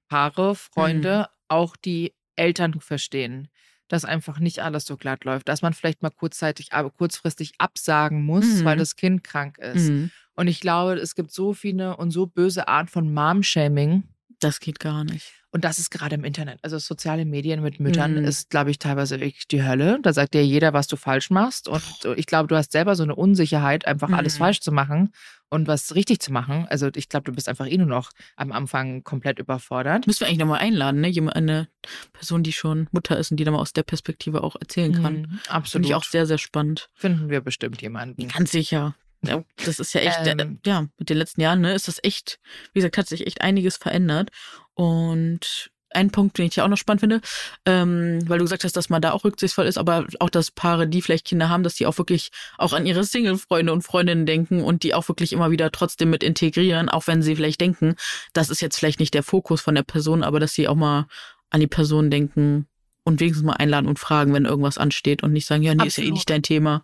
Paare, 0.07 0.55
Freunde, 0.55 1.29
auch 1.47 1.75
die 1.75 2.13
Eltern 2.35 2.79
verstehen, 2.79 3.49
dass 3.87 4.05
einfach 4.05 4.39
nicht 4.39 4.59
alles 4.59 4.85
so 4.85 4.97
glatt 4.97 5.23
läuft, 5.23 5.47
dass 5.47 5.61
man 5.61 5.73
vielleicht 5.73 6.01
mal 6.03 6.09
kurzzeitig, 6.09 6.73
aber 6.73 6.89
kurzfristig 6.89 7.53
absagen 7.57 8.23
muss, 8.25 8.45
Mhm. 8.45 8.65
weil 8.65 8.77
das 8.77 8.95
Kind 8.95 9.23
krank 9.23 9.57
ist. 9.57 9.89
Mhm. 9.89 10.11
Und 10.35 10.47
ich 10.47 10.59
glaube, 10.59 10.93
es 10.95 11.15
gibt 11.15 11.31
so 11.31 11.53
viele 11.53 11.97
und 11.97 12.11
so 12.11 12.27
böse 12.27 12.67
Art 12.67 12.89
von 12.89 13.13
Mom-Shaming. 13.13 14.03
Das 14.39 14.59
geht 14.59 14.79
gar 14.79 15.03
nicht. 15.03 15.33
Und 15.57 15.63
das 15.63 15.79
ist 15.79 15.89
gerade 15.89 16.13
im 16.13 16.23
Internet. 16.23 16.59
Also 16.61 16.77
soziale 16.77 17.25
Medien 17.25 17.63
mit 17.63 17.79
Müttern 17.79 18.11
Mhm. 18.19 18.25
ist, 18.25 18.51
glaube 18.51 18.69
ich, 18.69 18.77
teilweise 18.77 19.19
wirklich 19.19 19.47
die 19.47 19.63
Hölle. 19.63 19.97
Da 20.03 20.13
sagt 20.13 20.35
dir 20.35 20.45
jeder, 20.45 20.71
was 20.71 20.85
du 20.85 20.97
falsch 20.97 21.31
machst. 21.31 21.67
Und 21.67 21.81
ich 22.15 22.27
glaube, 22.27 22.47
du 22.47 22.55
hast 22.55 22.71
selber 22.73 22.95
so 22.95 23.01
eine 23.01 23.15
Unsicherheit, 23.15 23.87
einfach 23.87 24.11
alles 24.11 24.35
Mhm. 24.35 24.37
falsch 24.37 24.59
zu 24.61 24.71
machen 24.71 25.11
und 25.49 25.67
was 25.67 25.95
richtig 25.95 26.19
zu 26.19 26.31
machen. 26.31 26.67
Also 26.69 26.89
ich 26.93 27.09
glaube, 27.09 27.23
du 27.23 27.31
bist 27.31 27.49
einfach 27.49 27.65
eh 27.65 27.75
nur 27.75 27.87
noch 27.87 28.11
am 28.35 28.51
Anfang 28.51 29.03
komplett 29.03 29.39
überfordert. 29.39 30.05
Müssen 30.05 30.19
wir 30.19 30.27
eigentlich 30.27 30.37
nochmal 30.37 30.59
einladen, 30.59 31.01
ne? 31.01 31.07
Jemand, 31.07 31.35
eine 31.35 31.67
Person, 32.13 32.43
die 32.43 32.53
schon 32.53 32.87
Mutter 32.91 33.17
ist 33.17 33.31
und 33.31 33.37
die 33.37 33.43
da 33.43 33.49
mal 33.49 33.57
aus 33.57 33.73
der 33.73 33.81
Perspektive 33.81 34.43
auch 34.43 34.57
erzählen 34.61 34.93
kann. 34.93 35.13
Mhm, 35.21 35.39
absolut. 35.47 35.67
Finde 35.71 35.87
ich 35.87 35.95
auch 35.95 36.03
sehr, 36.03 36.27
sehr 36.27 36.37
spannend. 36.37 36.87
Finden 36.93 37.31
wir 37.31 37.41
bestimmt 37.41 37.81
jemanden. 37.81 38.27
Ganz 38.27 38.51
sicher. 38.51 38.93
Ja, 39.23 39.43
das 39.65 39.79
ist 39.79 39.93
ja 39.93 40.01
echt, 40.01 40.19
Ähm. 40.25 40.39
äh, 40.63 40.69
ja, 40.69 40.85
mit 40.97 41.09
den 41.09 41.17
letzten 41.17 41.41
Jahren, 41.41 41.61
ne, 41.61 41.73
ist 41.73 41.87
das 41.87 41.99
echt, 42.03 42.39
wie 42.73 42.79
gesagt, 42.79 42.97
hat 42.97 43.07
sich 43.07 43.25
echt 43.25 43.41
einiges 43.41 43.77
verändert. 43.77 44.29
Und 44.73 45.71
ein 45.91 46.11
Punkt, 46.11 46.37
den 46.37 46.47
ich 46.47 46.55
ja 46.57 46.65
auch 46.65 46.69
noch 46.69 46.77
spannend 46.77 46.99
finde, 46.99 47.21
ähm, 47.65 48.19
weil 48.27 48.39
du 48.39 48.45
gesagt 48.45 48.63
hast, 48.63 48.75
dass 48.75 48.89
man 48.89 49.01
da 49.01 49.11
auch 49.11 49.23
rücksichtsvoll 49.23 49.65
ist, 49.65 49.77
aber 49.77 50.05
auch, 50.19 50.29
dass 50.29 50.51
Paare, 50.51 50.87
die 50.87 51.01
vielleicht 51.01 51.25
Kinder 51.25 51.49
haben, 51.49 51.63
dass 51.63 51.75
die 51.75 51.85
auch 51.85 51.97
wirklich 51.97 52.29
auch 52.57 52.73
an 52.73 52.85
ihre 52.85 53.03
Single-Freunde 53.03 53.71
und 53.71 53.83
Freundinnen 53.83 54.25
denken 54.25 54.63
und 54.63 54.83
die 54.83 54.93
auch 54.93 55.07
wirklich 55.07 55.33
immer 55.33 55.49
wieder 55.49 55.71
trotzdem 55.71 56.09
mit 56.09 56.23
integrieren, 56.23 56.89
auch 56.89 57.07
wenn 57.07 57.21
sie 57.21 57.35
vielleicht 57.35 57.61
denken, 57.61 57.95
das 58.33 58.49
ist 58.49 58.61
jetzt 58.61 58.77
vielleicht 58.77 58.99
nicht 58.99 59.13
der 59.13 59.23
Fokus 59.23 59.61
von 59.61 59.75
der 59.75 59.83
Person, 59.83 60.23
aber 60.23 60.39
dass 60.39 60.53
sie 60.53 60.67
auch 60.67 60.75
mal 60.75 61.07
an 61.49 61.61
die 61.61 61.67
Person 61.67 62.11
denken 62.11 62.67
und 63.07 63.21
wenigstens 63.21 63.45
mal 63.45 63.53
einladen 63.53 63.87
und 63.87 63.99
fragen, 63.99 64.33
wenn 64.33 64.43
irgendwas 64.43 64.77
ansteht 64.77 65.23
und 65.23 65.31
nicht 65.31 65.45
sagen, 65.45 65.63
ja, 65.63 65.73
nee, 65.73 65.87
ist 65.87 65.97
ja 65.97 66.03
eh 66.03 66.07
Absolut. 66.07 66.13
nicht 66.13 66.29
dein 66.29 66.43
Thema. 66.43 66.83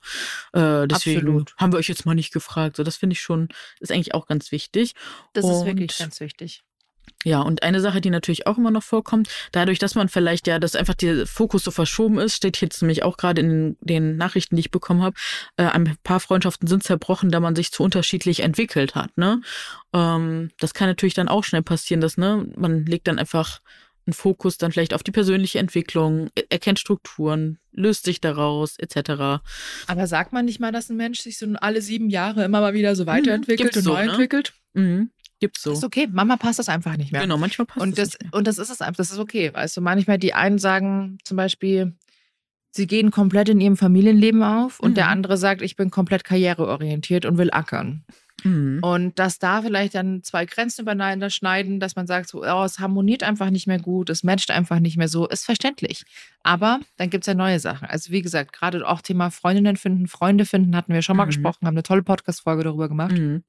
Äh, 0.53 0.88
deswegen 0.88 1.20
Absolut. 1.20 1.53
haben 1.58 1.74
wir 1.74 1.80
euch 1.80 1.89
jetzt 1.89 2.06
mal 2.06 2.15
nicht 2.15 2.32
gefragt. 2.32 2.77
So, 2.77 2.84
das 2.84 2.96
finde 2.96 3.13
ich 3.13 3.22
schon, 3.22 3.50
ist 3.82 3.92
eigentlich 3.92 4.13
auch 4.13 4.25
ganz 4.25 4.51
wichtig. 4.53 4.94
Das 5.34 5.44
ist 5.44 5.51
Und- 5.51 5.65
wirklich 5.65 5.98
ganz 5.98 6.20
wichtig. 6.22 6.63
Ja, 7.25 7.42
und 7.42 7.63
eine 7.63 7.80
Sache, 7.82 8.00
die 8.01 8.10
natürlich 8.10 8.48
auch 8.48 8.58
immer 8.58 8.72
noch 8.72 8.84
vorkommt, 8.84 9.30
dadurch, 9.51 9.80
dass 9.80 9.96
man 9.96 10.08
vielleicht 10.10 10.48
ja, 10.48 10.60
dass 10.60 10.75
einfach 10.75 10.94
der 10.94 11.25
Fokus 11.27 11.63
so 11.63 11.72
verschoben 11.72 12.18
ist, 12.18 12.36
steht 12.36 12.60
jetzt 12.62 12.82
nämlich 12.82 13.04
auch 13.04 13.17
gerade 13.17 13.41
in 13.41 13.50
den, 13.50 13.78
den 13.82 14.17
Nachrichten, 14.17 14.56
die 14.56 14.62
ich 14.62 14.71
bekommen 14.71 15.02
habe, 15.02 15.15
äh, 15.58 15.63
ein 15.65 15.98
paar 16.04 16.19
Freundschaften 16.21 16.67
sind 16.67 16.84
zerbrochen, 16.84 17.30
da 17.32 17.39
man 17.41 17.56
sich 17.56 17.71
zu 17.71 17.84
unterschiedlich 17.84 18.41
entwickelt 18.41 18.95
hat, 18.95 19.17
ne? 19.17 19.41
Ähm, 19.93 20.52
das 20.60 20.74
kann 20.74 20.88
natürlich 20.88 21.13
dann 21.13 21.28
auch 21.30 21.43
schnell 21.43 21.62
passieren, 21.63 22.02
dass, 22.02 22.17
ne, 22.17 22.45
man 22.58 22.86
legt 22.86 23.08
dann 23.08 23.19
einfach 23.19 23.60
einen 24.06 24.13
Fokus 24.13 24.58
dann 24.58 24.72
vielleicht 24.72 24.94
auf 24.94 25.04
die 25.04 25.12
persönliche 25.12 25.60
Entwicklung, 25.60 26.30
er- 26.36 26.52
erkennt 26.52 26.80
Strukturen, 26.80 27.60
löst 27.72 28.06
sich 28.06 28.20
daraus, 28.22 28.78
etc. 28.78 29.42
Aber 29.88 30.08
sagt 30.08 30.34
man 30.34 30.46
nicht 30.46 30.60
mal, 30.60 30.72
dass 30.72 30.89
ein 30.89 30.98
Mensch 30.98 31.20
sich 31.22 31.38
so 31.38 31.46
alle 31.62 31.82
sieben 31.82 32.10
Jahre 32.10 32.44
immer 32.44 32.62
mal 32.62 32.74
wieder 32.74 32.96
so 32.96 33.06
weiterentwickelt 33.06 33.72
gibt's 33.72 33.78
und 33.78 33.84
so, 33.84 33.94
neu 33.94 34.06
ne? 34.06 34.12
entwickelt? 34.12 34.54
Mhm. 34.74 35.10
Gibt's 35.39 35.62
so. 35.62 35.74
Ist 35.74 35.84
okay. 35.84 36.08
Mama 36.12 36.38
passt 36.38 36.60
das 36.60 36.70
einfach 36.70 36.96
nicht 36.98 37.12
mehr. 37.12 37.22
Genau, 37.22 37.38
manchmal 37.38 37.66
passt 37.66 37.82
Und 37.82 37.98
das 37.98 38.10
das, 38.12 38.20
nicht 38.20 38.32
mehr. 38.32 38.38
und 38.38 38.48
das 38.48 38.58
ist 38.58 38.70
es 38.70 38.82
einfach, 38.82 38.98
das 38.98 39.12
ist 39.12 39.20
okay. 39.20 39.54
Weißt 39.54 39.76
du, 39.78 39.82
manchmal 39.82 40.18
die 40.18 40.34
einen 40.34 40.58
sagen 40.58 41.18
zum 41.24 41.38
Beispiel, 41.38 41.94
sie 42.72 42.88
gehen 42.88 43.12
komplett 43.12 43.50
in 43.50 43.60
ihrem 43.62 43.78
Familienleben 43.78 44.42
auf 44.44 44.80
und 44.80 44.98
der 44.98 45.06
Mhm. 45.06 45.12
andere 45.12 45.38
sagt, 45.38 45.62
ich 45.62 45.76
bin 45.76 45.92
komplett 45.92 46.24
karriereorientiert 46.24 47.26
und 47.26 47.38
will 47.38 47.52
ackern. 47.52 48.04
Mhm. 48.43 48.79
Und 48.82 49.19
dass 49.19 49.39
da 49.39 49.62
vielleicht 49.62 49.95
dann 49.95 50.23
zwei 50.23 50.45
Grenzen 50.45 50.82
übereinander 50.82 51.29
schneiden, 51.29 51.79
dass 51.79 51.95
man 51.95 52.08
sagt, 52.08 52.29
so, 52.29 52.43
oh, 52.43 52.63
es 52.63 52.79
harmoniert 52.79 53.23
einfach 53.23 53.49
nicht 53.49 53.67
mehr 53.67 53.79
gut, 53.79 54.10
es 54.10 54.23
matcht 54.23 54.51
einfach 54.51 54.79
nicht 54.79 54.97
mehr 54.97 55.08
so, 55.08 55.27
ist 55.27 55.45
verständlich. 55.45 56.03
Aber 56.43 56.79
dann 56.97 57.10
gibt 57.10 57.23
es 57.23 57.27
ja 57.27 57.34
neue 57.34 57.60
Sachen. 57.60 57.88
Also 57.88 58.12
wie 58.12 58.21
gesagt, 58.21 58.53
gerade 58.53 58.88
auch 58.88 59.01
Thema 59.01 59.29
Freundinnen 59.32 59.77
finden, 59.77 60.08
Freunde 60.08 60.45
finden, 60.45 60.75
hatten 60.75 60.93
wir 60.93 61.01
schon 61.01 61.17
mal 61.17 61.23
Mhm. 61.25 61.29
gesprochen, 61.29 61.65
haben 61.67 61.75
eine 61.75 61.84
tolle 61.84 62.03
Podcast-Folge 62.03 62.63
darüber 62.63 62.89
gemacht. 62.89 63.17
Mhm. 63.17 63.43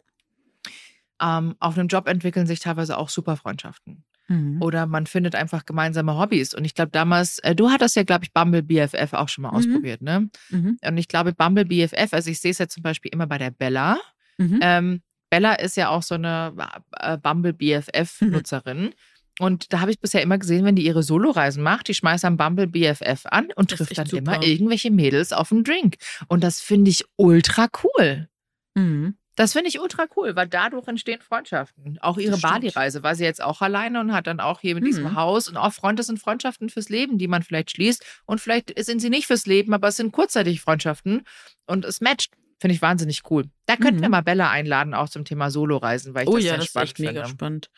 Ähm, 1.22 1.54
auf 1.60 1.78
einem 1.78 1.88
Job 1.88 2.08
entwickeln 2.08 2.46
sich 2.46 2.60
teilweise 2.60 2.98
auch 2.98 3.08
super 3.08 3.36
Freundschaften. 3.36 4.04
Mhm. 4.28 4.60
Oder 4.62 4.86
man 4.86 5.06
findet 5.06 5.34
einfach 5.34 5.64
gemeinsame 5.66 6.18
Hobbys. 6.18 6.54
Und 6.54 6.64
ich 6.64 6.74
glaube, 6.74 6.90
damals, 6.90 7.38
äh, 7.40 7.54
du 7.54 7.70
hattest 7.70 7.94
ja, 7.94 8.04
glaube 8.04 8.24
ich, 8.24 8.32
Bumble 8.32 8.62
BFF 8.62 9.12
auch 9.12 9.28
schon 9.28 9.42
mal 9.42 9.50
Mhm. 9.50 9.56
ausprobiert, 9.56 10.02
ne? 10.02 10.30
Mhm. 10.50 10.78
Und 10.84 10.96
ich 10.96 11.08
glaube, 11.08 11.32
Bumble 11.34 11.66
BFF, 11.66 12.12
also 12.12 12.30
ich 12.30 12.40
sehe 12.40 12.50
es 12.50 12.58
ja 12.58 12.66
zum 12.68 12.82
Beispiel 12.82 13.10
immer 13.12 13.26
bei 13.26 13.38
der 13.38 13.50
Bella. 13.50 13.98
Mhm. 14.38 14.58
Ähm, 14.62 15.02
Bella 15.30 15.54
ist 15.54 15.76
ja 15.76 15.88
auch 15.88 16.02
so 16.02 16.14
eine 16.14 16.52
äh, 17.00 17.18
Bumble 17.18 17.52
BFF-Nutzerin. 17.52 18.94
Und 19.40 19.72
da 19.72 19.80
habe 19.80 19.90
ich 19.90 19.98
bisher 19.98 20.22
immer 20.22 20.38
gesehen, 20.38 20.64
wenn 20.64 20.76
die 20.76 20.84
ihre 20.86 21.02
Soloreisen 21.02 21.60
macht, 21.60 21.88
die 21.88 21.94
schmeißt 21.94 22.24
am 22.24 22.36
Bumble 22.36 22.68
BFF 22.68 23.26
an 23.26 23.48
und 23.56 23.72
Das 23.72 23.78
trifft 23.78 23.98
dann 23.98 24.06
super. 24.06 24.18
immer 24.36 24.42
irgendwelche 24.44 24.92
Mädels 24.92 25.32
auf 25.32 25.50
einen 25.50 25.64
Drink. 25.64 25.96
Und 26.28 26.44
das 26.44 26.60
finde 26.60 26.92
ich 26.92 27.04
ultra 27.16 27.66
cool. 27.82 28.28
Mhm. 28.74 29.16
Das 29.34 29.52
finde 29.54 29.66
ich 29.70 29.80
ultra 29.80 30.06
cool, 30.16 30.36
weil 30.36 30.46
dadurch 30.46 30.86
entstehen 30.86 31.20
Freundschaften. 31.20 31.98
Auch 32.00 32.18
ihre. 32.18 32.38
Bali-Reise 32.38 33.02
war 33.02 33.16
sie 33.16 33.24
jetzt 33.24 33.42
auch 33.42 33.60
alleine 33.60 33.98
und 33.98 34.12
hat 34.12 34.28
dann 34.28 34.38
auch 34.38 34.60
hier 34.60 34.76
mit 34.76 34.84
Mhm. 34.84 34.86
diesem 34.86 35.16
Haus 35.16 35.48
und 35.48 35.56
auch 35.56 35.72
Freunde 35.72 36.04
sind 36.04 36.20
Freundschaften 36.20 36.68
fürs 36.70 36.88
Leben, 36.88 37.18
die 37.18 37.26
man 37.26 37.42
vielleicht 37.42 37.72
schließt. 37.72 38.04
Und 38.26 38.40
vielleicht 38.40 38.72
sind 38.84 39.00
sie 39.00 39.10
nicht 39.10 39.26
fürs 39.26 39.46
Leben, 39.46 39.74
aber 39.74 39.88
es 39.88 39.96
sind 39.96 40.12
kurzzeitig 40.12 40.60
Freundschaften 40.60 41.24
und 41.66 41.84
es 41.84 42.00
matcht. 42.00 42.30
Finde 42.64 42.76
ich 42.76 42.80
wahnsinnig 42.80 43.30
cool. 43.30 43.44
Da 43.66 43.76
könnten 43.76 43.96
Mhm. 43.98 44.02
wir 44.04 44.08
mal 44.08 44.22
Bella 44.22 44.48
einladen, 44.50 44.94
auch 44.94 45.10
zum 45.10 45.26
Thema 45.26 45.50
Solo-Reisen, 45.50 46.14
weil 46.14 46.22
ich 46.22 46.30
Oh 46.30 46.36
das 46.36 46.44
ja, 46.44 46.48
sehr 46.52 46.56
das 46.56 46.64
ist 46.64 46.70
spannend 46.70 46.88
echt 46.88 46.98
mega 46.98 47.12
finde. 47.24 47.28
spannend. 47.28 47.70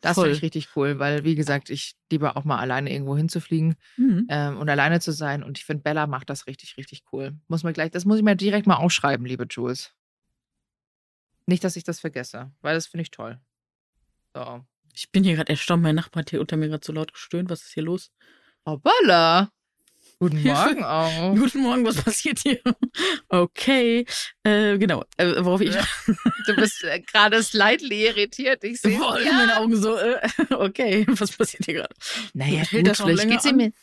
Das 0.00 0.16
finde 0.18 0.32
ich 0.32 0.42
richtig 0.42 0.70
cool, 0.74 0.98
weil, 0.98 1.22
wie 1.22 1.36
gesagt, 1.36 1.70
ich 1.70 1.94
liebe 2.10 2.34
auch 2.34 2.42
mal 2.42 2.58
alleine 2.58 2.92
irgendwo 2.92 3.16
hinzufliegen 3.16 3.76
Mhm. 3.96 4.26
ähm, 4.28 4.56
und 4.58 4.68
alleine 4.68 4.98
zu 4.98 5.12
sein. 5.12 5.44
Und 5.44 5.56
ich 5.58 5.64
finde, 5.64 5.84
Bella 5.84 6.08
macht 6.08 6.30
das 6.30 6.48
richtig, 6.48 6.76
richtig 6.78 7.04
cool. 7.12 7.36
Muss 7.46 7.62
mir 7.62 7.72
gleich, 7.72 7.92
das 7.92 8.04
muss 8.04 8.16
ich 8.18 8.24
mir 8.24 8.34
direkt 8.34 8.66
mal 8.66 8.74
aufschreiben, 8.74 9.24
liebe 9.24 9.46
Jules. 9.48 9.92
Nicht, 11.46 11.62
dass 11.62 11.76
ich 11.76 11.84
das 11.84 12.00
vergesse, 12.00 12.50
weil 12.60 12.74
das 12.74 12.88
finde 12.88 13.02
ich 13.02 13.12
toll. 13.12 13.38
So. 14.34 14.64
Ich 14.94 15.12
bin 15.12 15.22
hier 15.22 15.36
gerade 15.36 15.50
erstaunt, 15.50 15.84
mein 15.84 15.94
Nachbar 15.94 16.22
hat 16.22 16.30
hier 16.30 16.40
unter 16.40 16.56
mir 16.56 16.68
gerade 16.68 16.84
so 16.84 16.92
laut 16.92 17.12
gestöhnt. 17.12 17.50
Was 17.50 17.62
ist 17.62 17.74
hier 17.74 17.84
los? 17.84 18.10
Oh, 18.64 18.78
Bella. 18.78 19.52
Guten. 20.22 20.40
Morgen 20.44 20.84
auch. 20.84 21.34
Guten 21.36 21.62
Morgen, 21.62 21.84
was 21.84 21.96
passiert 22.00 22.38
hier? 22.38 22.60
Okay, 23.28 24.06
äh, 24.44 24.78
genau. 24.78 25.02
Äh, 25.16 25.34
worauf 25.44 25.60
ich. 25.60 25.74
Ja. 25.74 25.84
Du 26.46 26.54
bist 26.54 26.84
äh, 26.84 27.00
gerade 27.00 27.42
slightly 27.42 28.06
irritiert. 28.06 28.62
Ich 28.62 28.80
sehe 28.80 28.98
Boah, 28.98 29.18
in 29.18 29.26
ja. 29.26 29.32
meinen 29.32 29.50
Augen 29.50 29.74
so, 29.76 29.96
äh, 29.96 30.20
okay, 30.50 31.04
was 31.08 31.32
passiert 31.36 31.64
hier 31.64 31.74
gerade? 31.74 31.94
Naja, 32.34 32.62
gut, 32.70 32.86
das 32.86 33.00
länger 33.00 33.24
geht's 33.26 33.46
ihm. 33.46 33.56
mit- 33.56 33.74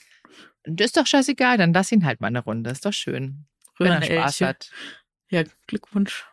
Das 0.63 0.85
ist 0.87 0.97
doch 0.97 1.07
scheißegal, 1.07 1.57
dann 1.57 1.73
lass 1.73 1.91
ihn 1.91 2.05
halt 2.05 2.21
mal 2.21 2.27
eine 2.27 2.39
Runde. 2.39 2.69
Ist 2.69 2.85
doch 2.85 2.93
schön. 2.93 3.45
Wenn 3.77 3.91
er 3.91 4.01
Spaß 4.03 4.39
hat. 4.41 4.71
Ja, 5.29 5.43
Glückwunsch. 5.67 6.25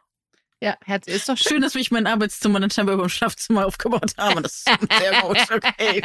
Ja, 0.62 0.76
Herz 0.84 1.06
ist 1.06 1.28
doch 1.28 1.36
schön. 1.36 1.52
Schön, 1.52 1.62
dass 1.62 1.74
wir 1.74 1.84
mein 1.90 2.06
Arbeitszimmer 2.06 2.58
dann 2.60 2.70
scheinbar 2.70 2.94
über 2.94 3.04
dem 3.04 3.10
Schlafzimmer 3.10 3.66
aufgebaut 3.66 4.12
haben. 4.16 4.42
Das 4.42 4.54
ist 4.54 4.64
sehr 4.98 5.20
gut, 5.20 5.36
okay. 5.50 6.02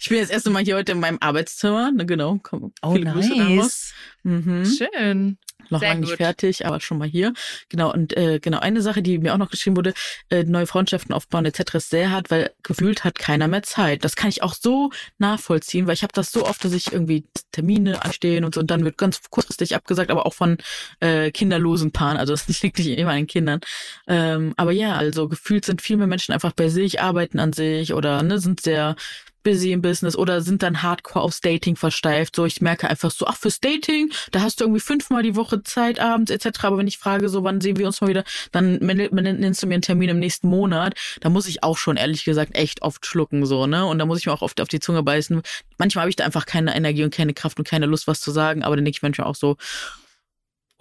Ich 0.00 0.08
bin 0.08 0.18
jetzt 0.18 0.30
das 0.30 0.34
erste 0.34 0.50
Mal 0.50 0.64
hier 0.64 0.74
heute 0.76 0.92
in 0.92 1.00
meinem 1.00 1.18
Arbeitszimmer. 1.20 1.92
Ne, 1.92 2.04
genau. 2.04 2.40
Komm, 2.42 2.72
Oh, 2.82 2.94
nice. 2.94 3.94
Mhm. 4.24 4.66
Schön. 4.66 5.38
Noch 5.70 5.80
Sehr 5.80 5.88
lange 5.90 6.00
nicht 6.00 6.10
gut. 6.10 6.16
fertig, 6.18 6.66
aber 6.66 6.80
schon 6.80 6.98
mal 6.98 7.08
hier. 7.08 7.32
Genau, 7.68 7.92
und 7.92 8.16
äh, 8.16 8.38
genau, 8.40 8.58
eine 8.58 8.82
Sache, 8.82 9.02
die 9.02 9.18
mir 9.18 9.34
auch 9.34 9.38
noch 9.38 9.50
geschrieben 9.50 9.76
wurde, 9.76 9.94
äh, 10.30 10.44
neue 10.44 10.66
Freundschaften 10.66 11.14
aufbauen 11.14 11.44
etc. 11.44 11.74
ist 11.76 11.90
sehr 11.90 12.10
hart, 12.10 12.30
weil 12.30 12.50
gefühlt 12.62 13.04
hat 13.04 13.18
keiner 13.18 13.48
mehr 13.48 13.62
Zeit. 13.62 14.04
Das 14.04 14.16
kann 14.16 14.28
ich 14.28 14.42
auch 14.42 14.54
so 14.54 14.90
nachvollziehen, 15.18 15.86
weil 15.86 15.94
ich 15.94 16.02
habe 16.02 16.12
das 16.12 16.32
so 16.32 16.46
oft, 16.46 16.64
dass 16.64 16.72
ich 16.72 16.92
irgendwie 16.92 17.24
Termine 17.52 18.04
anstehen 18.04 18.44
und 18.44 18.54
so 18.54 18.60
und 18.60 18.70
dann 18.70 18.84
wird 18.84 18.98
ganz 18.98 19.20
kurzfristig 19.30 19.74
abgesagt, 19.74 20.10
aber 20.10 20.26
auch 20.26 20.34
von 20.34 20.58
äh, 21.00 21.30
kinderlosen 21.30 21.92
Paaren, 21.92 22.16
also 22.16 22.32
das 22.32 22.46
liegt 22.62 22.78
nicht 22.78 22.88
immer 22.98 23.10
an 23.10 23.18
den 23.18 23.26
Kindern. 23.26 23.60
Ähm, 24.06 24.54
aber 24.56 24.72
ja, 24.72 24.94
also 24.96 25.28
gefühlt 25.28 25.64
sind 25.64 25.82
viel 25.82 25.96
mehr 25.96 26.06
Menschen 26.06 26.32
einfach 26.32 26.52
bei 26.52 26.68
sich, 26.68 27.00
arbeiten 27.00 27.38
an 27.38 27.52
sich 27.52 27.94
oder 27.94 28.22
ne, 28.22 28.38
sind 28.38 28.60
sehr 28.60 28.96
busy 29.42 29.72
im 29.72 29.82
Business 29.82 30.16
oder 30.16 30.40
sind 30.40 30.62
dann 30.62 30.82
hardcore 30.82 31.24
aufs 31.24 31.40
Dating 31.40 31.76
versteift. 31.76 32.36
So, 32.36 32.44
ich 32.44 32.60
merke 32.60 32.88
einfach 32.88 33.10
so, 33.10 33.26
ach, 33.26 33.36
fürs 33.36 33.60
Dating, 33.60 34.10
da 34.30 34.42
hast 34.42 34.60
du 34.60 34.64
irgendwie 34.64 34.80
fünfmal 34.80 35.22
die 35.22 35.36
Woche 35.36 35.62
Zeit 35.62 35.98
abends 35.98 36.30
etc. 36.30 36.64
Aber 36.64 36.78
wenn 36.78 36.86
ich 36.86 36.98
frage, 36.98 37.28
so, 37.28 37.44
wann 37.44 37.60
sehen 37.60 37.76
wir 37.76 37.86
uns 37.86 38.00
mal 38.00 38.08
wieder, 38.08 38.24
dann 38.52 38.78
nennst 38.78 39.62
du 39.62 39.66
mir 39.66 39.74
einen 39.74 39.82
Termin 39.82 40.08
im 40.08 40.18
nächsten 40.18 40.48
Monat. 40.48 40.94
Da 41.20 41.28
muss 41.28 41.46
ich 41.46 41.62
auch 41.62 41.78
schon 41.78 41.96
ehrlich 41.96 42.24
gesagt 42.24 42.54
echt 42.54 42.82
oft 42.82 43.06
schlucken, 43.06 43.46
so, 43.46 43.66
ne? 43.66 43.86
Und 43.86 43.98
da 43.98 44.06
muss 44.06 44.18
ich 44.18 44.26
mir 44.26 44.32
auch 44.32 44.42
oft 44.42 44.60
auf 44.60 44.68
die 44.68 44.80
Zunge 44.80 45.02
beißen. 45.02 45.42
Manchmal 45.78 46.02
habe 46.02 46.10
ich 46.10 46.16
da 46.16 46.24
einfach 46.24 46.46
keine 46.46 46.74
Energie 46.76 47.04
und 47.04 47.14
keine 47.14 47.34
Kraft 47.34 47.58
und 47.58 47.66
keine 47.66 47.86
Lust, 47.86 48.06
was 48.06 48.20
zu 48.20 48.30
sagen, 48.30 48.62
aber 48.62 48.76
dann 48.76 48.84
denke 48.84 48.96
ich 48.96 49.02
manchmal 49.02 49.26
auch 49.26 49.34
so, 49.34 49.56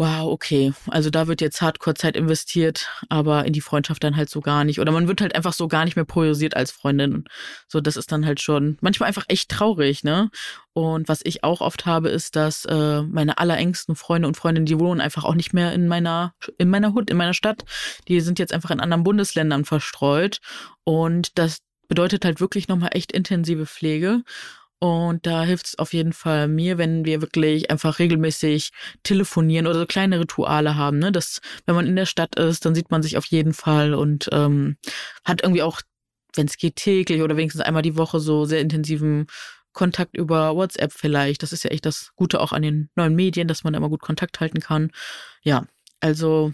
Wow, 0.02 0.32
okay. 0.32 0.74
Also 0.88 1.12
da 1.12 1.28
wird 1.28 1.42
jetzt 1.42 1.62
Hardcore-Zeit 1.62 2.16
investiert, 2.16 2.90
aber 3.10 3.46
in 3.46 3.54
die 3.54 3.62
Freundschaft 3.62 4.04
dann 4.04 4.16
halt 4.18 4.32
so 4.32 4.42
gar 4.42 4.64
nicht. 4.64 4.80
Oder 4.80 4.92
man 4.92 5.08
wird 5.08 5.22
halt 5.22 5.36
einfach 5.36 5.54
so 5.54 5.68
gar 5.68 5.86
nicht 5.86 5.96
mehr 5.96 6.06
priorisiert 6.06 6.56
als 6.56 6.72
Freundin. 6.72 7.26
So, 7.68 7.82
das 7.82 7.98
ist 7.98 8.12
dann 8.12 8.26
halt 8.26 8.42
schon 8.42 8.80
manchmal 8.82 9.10
einfach 9.10 9.26
echt 9.28 9.52
traurig, 9.52 10.04
ne? 10.04 10.32
Und 10.74 11.08
was 11.08 11.22
ich 11.24 11.44
auch 11.44 11.62
oft 11.62 11.86
habe, 11.86 12.10
ist, 12.10 12.36
dass 12.36 12.66
äh, 12.66 13.04
meine 13.04 13.38
allerengsten 13.38 13.96
Freunde 13.96 14.28
und 14.28 14.38
Freundinnen, 14.38 14.66
die 14.66 14.80
wohnen 14.80 15.02
einfach 15.02 15.24
auch 15.24 15.36
nicht 15.36 15.54
mehr 15.54 15.72
in 15.72 15.88
meiner, 15.88 16.34
in 16.58 16.72
meiner 16.72 16.96
Hut, 16.96 17.12
in 17.12 17.18
meiner 17.18 17.36
Stadt. 17.36 17.64
Die 18.08 18.22
sind 18.22 18.40
jetzt 18.40 18.54
einfach 18.54 18.72
in 18.72 18.80
anderen 18.80 19.04
Bundesländern 19.04 19.66
verstreut. 19.66 20.40
Und 20.84 21.38
das 21.38 21.60
bedeutet 21.88 22.26
halt 22.26 22.42
wirklich 22.42 22.68
nochmal 22.68 22.90
echt 22.94 23.12
intensive 23.12 23.68
Pflege. 23.68 24.24
Und 24.84 25.28
da 25.28 25.44
hilft 25.44 25.68
es 25.68 25.78
auf 25.78 25.94
jeden 25.94 26.12
Fall 26.12 26.48
mir, 26.48 26.80
wenn 26.80 27.06
wir 27.06 27.22
wirklich 27.22 27.70
einfach 27.70 28.00
regelmäßig 28.00 28.72
telefonieren 29.04 29.68
oder 29.68 29.78
so 29.78 29.86
kleine 29.86 30.20
Rituale 30.20 30.76
haben. 30.76 30.98
Ne? 30.98 31.12
Dass, 31.12 31.40
wenn 31.68 31.76
man 31.76 31.86
in 31.86 31.96
der 31.96 32.08
Stadt 32.08 32.34
ist, 32.36 32.66
dann 32.66 32.74
sieht 32.74 32.90
man 32.90 33.04
sich 33.04 33.16
auf 33.16 33.26
jeden 33.26 33.54
Fall 33.54 33.94
und 33.94 34.28
ähm, 34.32 34.78
hat 35.24 35.44
irgendwie 35.44 35.62
auch, 35.62 35.82
wenn 36.36 36.48
es 36.48 36.58
geht, 36.58 36.78
täglich 36.78 37.22
oder 37.22 37.38
wenigstens 37.38 37.62
einmal 37.62 37.84
die 37.84 37.96
Woche 37.96 38.20
so 38.20 38.46
sehr 38.46 38.60
intensiven 38.60 39.28
Kontakt 39.72 40.18
über 40.18 40.56
WhatsApp 40.56 40.92
vielleicht. 40.94 41.44
Das 41.44 41.54
ist 41.54 41.64
ja 41.64 41.70
echt 41.70 41.86
das 41.86 42.14
Gute 42.16 42.40
auch 42.40 42.52
an 42.52 42.64
den 42.64 42.90
neuen 42.96 43.14
Medien, 43.14 43.48
dass 43.48 43.64
man 43.64 43.74
da 43.74 43.78
immer 43.78 43.90
gut 43.90 44.02
Kontakt 44.02 44.40
halten 44.40 44.62
kann. 44.62 44.92
Ja, 45.44 45.68
also, 46.00 46.54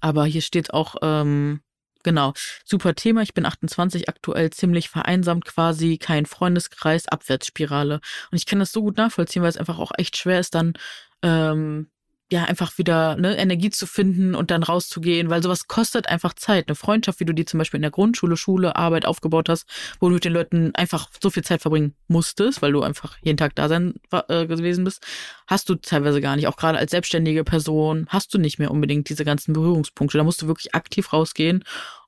aber 0.00 0.24
hier 0.24 0.40
steht 0.40 0.72
auch, 0.72 0.94
ähm, 1.02 1.63
Genau, 2.04 2.34
super 2.64 2.94
Thema. 2.94 3.22
Ich 3.22 3.32
bin 3.34 3.46
28, 3.46 4.08
aktuell 4.08 4.50
ziemlich 4.50 4.90
vereinsamt 4.90 5.46
quasi, 5.46 5.96
kein 5.98 6.26
Freundeskreis, 6.26 7.08
Abwärtsspirale. 7.08 8.00
Und 8.30 8.36
ich 8.36 8.46
kann 8.46 8.58
das 8.58 8.72
so 8.72 8.82
gut 8.82 8.98
nachvollziehen, 8.98 9.42
weil 9.42 9.48
es 9.48 9.56
einfach 9.56 9.78
auch 9.78 9.90
echt 9.96 10.16
schwer 10.18 10.38
ist, 10.38 10.54
dann 10.54 10.74
ähm, 11.22 11.88
ja 12.32 12.44
einfach 12.44 12.78
wieder 12.78 13.16
ne, 13.16 13.36
Energie 13.36 13.70
zu 13.70 13.86
finden 13.86 14.34
und 14.34 14.50
dann 14.50 14.62
rauszugehen, 14.62 15.30
weil 15.30 15.42
sowas 15.42 15.68
kostet 15.68 16.08
einfach 16.08 16.34
Zeit. 16.34 16.68
Eine 16.68 16.74
Freundschaft, 16.74 17.20
wie 17.20 17.24
du 17.24 17.34
die 17.34 17.44
zum 17.44 17.58
Beispiel 17.58 17.78
in 17.78 17.82
der 17.82 17.90
Grundschule, 17.90 18.36
Schule, 18.36 18.76
Arbeit 18.76 19.06
aufgebaut 19.06 19.48
hast, 19.48 19.68
wo 20.00 20.08
du 20.08 20.14
mit 20.14 20.24
den 20.24 20.32
Leuten 20.32 20.74
einfach 20.74 21.10
so 21.22 21.30
viel 21.30 21.44
Zeit 21.44 21.60
verbringen 21.60 21.94
musstest, 22.08 22.62
weil 22.62 22.72
du 22.72 22.82
einfach 22.82 23.18
jeden 23.22 23.36
Tag 23.36 23.54
da 23.54 23.68
sein 23.68 23.94
äh, 24.10 24.46
gewesen 24.46 24.84
bist, 24.84 25.04
hast 25.46 25.68
du 25.68 25.74
teilweise 25.74 26.20
gar 26.20 26.36
nicht. 26.36 26.46
Auch 26.48 26.56
gerade 26.56 26.78
als 26.78 26.92
selbstständige 26.92 27.44
Person 27.44 28.06
hast 28.08 28.32
du 28.32 28.38
nicht 28.38 28.58
mehr 28.58 28.70
unbedingt 28.70 29.08
diese 29.08 29.24
ganzen 29.24 29.52
Berührungspunkte. 29.52 30.16
Da 30.16 30.24
musst 30.24 30.40
du 30.40 30.46
wirklich 30.46 30.74
aktiv 30.74 31.12
rausgehen 31.12 31.62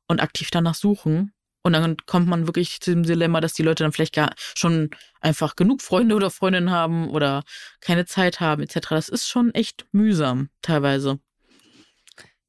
und 0.08 0.22
aktiv 0.22 0.50
danach 0.50 0.74
suchen. 0.74 1.32
Und 1.66 1.72
dann 1.72 1.96
kommt 2.06 2.28
man 2.28 2.46
wirklich 2.46 2.80
zu 2.80 2.92
dem 2.92 3.02
Dilemma, 3.02 3.40
dass 3.40 3.54
die 3.54 3.64
Leute 3.64 3.82
dann 3.82 3.90
vielleicht 3.90 4.14
gar 4.14 4.32
schon 4.54 4.90
einfach 5.20 5.56
genug 5.56 5.82
Freunde 5.82 6.14
oder 6.14 6.30
Freundinnen 6.30 6.70
haben 6.70 7.10
oder 7.10 7.42
keine 7.80 8.06
Zeit 8.06 8.38
haben, 8.38 8.62
etc. 8.62 8.90
Das 8.90 9.08
ist 9.08 9.26
schon 9.26 9.52
echt 9.52 9.84
mühsam, 9.90 10.48
teilweise. 10.62 11.18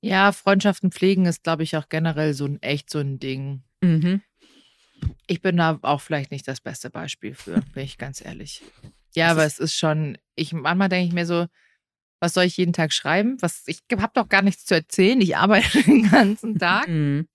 Ja, 0.02 0.32
Freundschaften 0.32 0.92
pflegen 0.92 1.26
ist, 1.26 1.42
glaube 1.42 1.64
ich, 1.64 1.76
auch 1.76 1.90
generell 1.90 2.36
so 2.36 2.46
ein 2.46 2.62
echt 2.62 2.92
so 2.92 3.00
ein 3.00 3.18
Ding. 3.18 3.64
Mhm. 3.82 4.22
Ich 5.26 5.42
bin 5.42 5.58
da 5.58 5.80
auch 5.82 6.02
vielleicht 6.02 6.30
nicht 6.30 6.48
das 6.48 6.62
beste 6.62 6.92
Beispiel 6.92 7.34
für, 7.34 7.62
bin 7.74 7.86
ich 7.86 7.98
ganz 7.98 8.24
ehrlich. 8.24 8.62
Ja, 9.16 9.32
aber 9.32 9.46
es 9.46 9.58
ist 9.58 9.74
schon, 9.74 10.20
ich 10.36 10.54
manchmal 10.54 10.90
denke 10.90 11.08
ich 11.08 11.14
mir 11.14 11.26
so, 11.26 11.48
was 12.20 12.34
soll 12.34 12.46
ich 12.46 12.58
jeden 12.58 12.74
Tag 12.74 12.92
schreiben? 12.94 13.38
Was, 13.42 13.64
ich 13.68 13.80
habe 13.98 14.12
doch 14.16 14.28
gar 14.30 14.42
nichts 14.42 14.66
zu 14.66 14.76
erzählen. 14.76 15.22
Ich 15.22 15.38
arbeite 15.38 15.82
den 15.84 16.10
ganzen 16.10 16.58
Tag. 16.58 16.88
Mhm. 16.88 17.28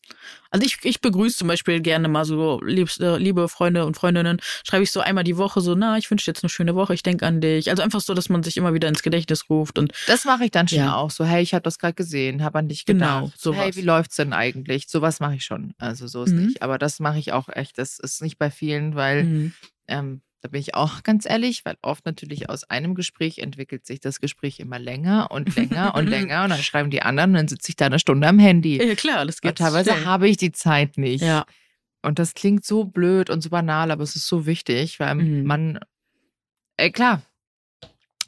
Also 0.50 0.66
ich, 0.66 0.78
ich 0.82 1.00
begrüße 1.00 1.38
zum 1.38 1.48
Beispiel 1.48 1.80
gerne 1.80 2.08
mal 2.08 2.24
so 2.24 2.60
liebst, 2.62 3.00
äh, 3.00 3.16
liebe 3.16 3.48
Freunde 3.48 3.86
und 3.86 3.96
Freundinnen, 3.96 4.38
schreibe 4.66 4.82
ich 4.84 4.90
so 4.90 5.00
einmal 5.00 5.24
die 5.24 5.38
Woche 5.38 5.60
so, 5.62 5.74
na, 5.74 5.96
ich 5.96 6.10
wünsche 6.10 6.24
dir 6.26 6.32
jetzt 6.34 6.44
eine 6.44 6.50
schöne 6.50 6.74
Woche, 6.74 6.92
ich 6.92 7.02
denke 7.02 7.26
an 7.26 7.40
dich. 7.40 7.70
Also 7.70 7.82
einfach 7.82 8.00
so, 8.00 8.12
dass 8.12 8.28
man 8.28 8.42
sich 8.42 8.56
immer 8.58 8.74
wieder 8.74 8.88
ins 8.88 9.02
Gedächtnis 9.02 9.48
ruft 9.48 9.78
und 9.78 9.92
Das 10.06 10.24
mache 10.26 10.44
ich 10.44 10.50
dann 10.50 10.68
schon 10.68 10.78
Ja. 10.78 10.94
auch. 10.96 11.10
So, 11.10 11.24
hey, 11.24 11.42
ich 11.42 11.54
habe 11.54 11.62
das 11.62 11.78
gerade 11.78 11.94
gesehen, 11.94 12.42
habe 12.44 12.58
an 12.58 12.68
dich 12.68 12.84
Genau, 12.84 13.26
gedacht. 13.26 13.40
sowas. 13.40 13.64
Hey, 13.64 13.76
wie 13.76 13.82
läuft's 13.86 14.16
denn 14.16 14.32
eigentlich? 14.34 14.88
Sowas 14.88 15.20
mache 15.20 15.36
ich 15.36 15.44
schon. 15.44 15.72
Also 15.78 16.06
so 16.06 16.24
ist 16.24 16.32
Mhm. 16.34 16.46
nicht. 16.46 16.62
Aber 16.62 16.76
das 16.76 17.00
mache 17.00 17.18
ich 17.18 17.32
auch 17.32 17.48
echt. 17.48 17.78
Das 17.78 17.98
ist 17.98 18.20
nicht 18.20 18.38
bei 18.38 18.50
vielen, 18.50 18.94
weil 18.94 19.24
Mhm. 19.24 19.52
ähm, 19.88 20.20
da 20.42 20.48
bin 20.48 20.60
ich 20.60 20.74
auch 20.74 21.02
ganz 21.04 21.24
ehrlich, 21.24 21.64
weil 21.64 21.76
oft 21.82 22.04
natürlich 22.04 22.50
aus 22.50 22.64
einem 22.64 22.94
Gespräch 22.94 23.38
entwickelt 23.38 23.86
sich 23.86 24.00
das 24.00 24.20
Gespräch 24.20 24.60
immer 24.60 24.78
länger 24.78 25.30
und 25.30 25.54
länger 25.56 25.94
und 25.94 26.08
länger 26.10 26.44
und 26.44 26.50
dann 26.50 26.58
schreiben 26.62 26.90
die 26.90 27.00
anderen 27.00 27.30
und 27.30 27.36
dann 27.36 27.48
sitze 27.48 27.70
ich 27.70 27.76
da 27.76 27.86
eine 27.86 27.98
Stunde 27.98 28.26
am 28.28 28.38
Handy. 28.38 28.82
ja 28.84 28.94
klar, 28.94 29.24
das 29.24 29.38
Aber 29.42 29.48
geht 29.52 29.58
teilweise 29.58 29.92
schnell. 29.92 30.04
habe 30.04 30.28
ich 30.28 30.36
die 30.36 30.52
Zeit 30.52 30.98
nicht. 30.98 31.22
Ja, 31.22 31.46
Und 32.02 32.18
das 32.18 32.34
klingt 32.34 32.64
so 32.64 32.84
blöd 32.84 33.30
und 33.30 33.40
so 33.40 33.50
banal, 33.50 33.90
aber 33.92 34.02
es 34.02 34.16
ist 34.16 34.26
so 34.26 34.44
wichtig, 34.44 34.98
weil 35.00 35.14
Mhm. 35.14 35.44
man, 35.46 35.78
äh, 36.76 36.90
klar, 36.90 37.22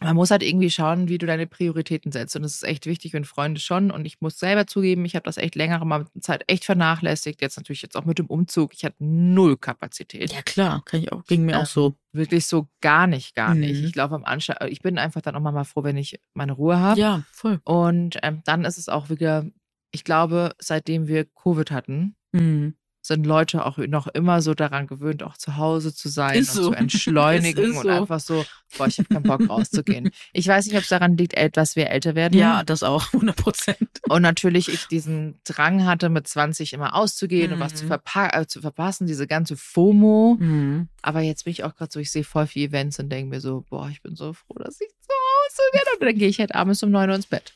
man 0.00 0.16
muss 0.16 0.30
halt 0.30 0.42
irgendwie 0.42 0.70
schauen, 0.70 1.08
wie 1.08 1.18
du 1.18 1.26
deine 1.26 1.46
Prioritäten 1.46 2.12
setzt. 2.12 2.36
Und 2.36 2.42
das 2.42 2.54
ist 2.54 2.64
echt 2.64 2.86
wichtig 2.86 3.14
und 3.14 3.26
Freunde 3.26 3.60
schon. 3.60 3.90
Und 3.90 4.04
ich 4.04 4.20
muss 4.20 4.38
selber 4.38 4.66
zugeben, 4.66 5.04
ich 5.04 5.14
habe 5.14 5.24
das 5.24 5.36
echt 5.36 5.54
längere 5.54 5.86
Mal 5.86 6.06
Zeit 6.20 6.44
echt 6.48 6.64
vernachlässigt. 6.64 7.40
Jetzt 7.40 7.56
natürlich 7.56 7.82
jetzt 7.82 7.96
auch 7.96 8.04
mit 8.04 8.18
dem 8.18 8.26
Umzug. 8.26 8.74
Ich 8.74 8.84
hatte 8.84 8.96
null 8.98 9.56
Kapazität. 9.56 10.32
ja 10.32 10.42
klar, 10.42 10.82
kann 10.84 11.00
ich 11.00 11.12
auch, 11.12 11.24
ging 11.26 11.44
mir 11.44 11.54
Ähm, 11.54 11.60
auch 11.60 11.66
so. 11.66 11.96
Wirklich 12.12 12.46
so 12.46 12.68
gar 12.80 13.06
nicht, 13.06 13.34
gar 13.34 13.54
nicht. 13.54 13.80
Mhm. 13.80 13.86
Ich 13.86 13.92
glaube 13.92 14.14
am 14.14 14.24
Anschlag, 14.24 14.58
ich 14.68 14.80
bin 14.80 14.98
einfach 14.98 15.20
dann 15.20 15.34
auch 15.36 15.40
mal 15.40 15.64
froh, 15.64 15.84
wenn 15.84 15.96
ich 15.96 16.20
meine 16.34 16.52
Ruhe 16.52 16.78
habe. 16.78 17.00
Ja, 17.00 17.22
voll. 17.32 17.60
Und 17.64 18.18
ähm, 18.22 18.42
dann 18.44 18.64
ist 18.64 18.78
es 18.78 18.88
auch 18.88 19.10
wieder, 19.10 19.46
ich 19.92 20.04
glaube, 20.04 20.54
seitdem 20.58 21.06
wir 21.08 21.24
Covid 21.24 21.70
hatten, 21.70 22.16
Mhm. 22.32 22.74
Sind 23.06 23.26
Leute 23.26 23.66
auch 23.66 23.76
noch 23.76 24.06
immer 24.08 24.40
so 24.40 24.54
daran 24.54 24.86
gewöhnt, 24.86 25.22
auch 25.22 25.36
zu 25.36 25.56
Hause 25.58 25.94
zu 25.94 26.08
sein 26.08 26.38
Ist 26.38 26.56
und 26.56 26.62
so. 26.64 26.70
zu 26.72 26.76
entschleunigen 26.76 27.76
und 27.76 27.82
so. 27.82 27.88
einfach 27.88 28.18
so, 28.18 28.44
boah, 28.78 28.86
ich 28.86 28.98
habe 28.98 29.08
keinen 29.08 29.22
Bock 29.24 29.46
rauszugehen. 29.48 30.10
Ich 30.32 30.48
weiß 30.48 30.64
nicht, 30.66 30.74
ob 30.76 30.82
es 30.82 30.88
daran 30.88 31.16
liegt, 31.16 31.34
dass 31.56 31.76
wir 31.76 31.90
älter 31.90 32.14
werden. 32.14 32.38
Ja, 32.38 32.64
das 32.64 32.82
auch, 32.82 33.06
100 33.12 33.36
Prozent. 33.36 33.88
Und 34.08 34.22
natürlich 34.22 34.68
ich 34.68 34.86
diesen 34.86 35.38
Drang 35.44 35.84
hatte, 35.84 36.08
mit 36.08 36.26
20 36.26 36.72
immer 36.72 36.94
auszugehen 36.94 37.52
und 37.52 37.60
was 37.60 37.74
zu, 37.74 37.84
Mhm. 37.84 37.88
verpa 37.88 38.28
äh, 38.40 38.46
zu 38.46 38.60
verpassen, 38.62 39.06
diese 39.06 39.26
ganze 39.26 39.56
FOMO. 39.56 40.36
Mhm. 40.40 40.88
Aber 41.02 41.20
jetzt 41.20 41.44
bin 41.44 41.50
ich 41.50 41.62
auch 41.64 41.74
gerade 41.76 41.92
so, 41.92 42.00
ich 42.00 42.10
sehe 42.10 42.24
voll 42.24 42.46
viele 42.46 42.68
Events 42.68 42.98
und 42.98 43.10
denke 43.10 43.28
mir 43.28 43.40
so, 43.40 43.64
boah, 43.68 43.88
ich 43.90 44.00
bin 44.02 44.16
so 44.16 44.32
froh, 44.32 44.54
dass 44.58 44.80
ich 44.80 44.88
zu 44.88 45.08
Hause 45.10 45.62
bin. 45.72 45.80
Und 46.00 46.06
dann 46.08 46.18
gehe 46.18 46.28
ich 46.28 46.40
halt 46.40 46.54
abends 46.54 46.82
um 46.82 46.90
9 46.90 47.10
Uhr 47.10 47.16
ins 47.16 47.26
Bett. 47.26 47.54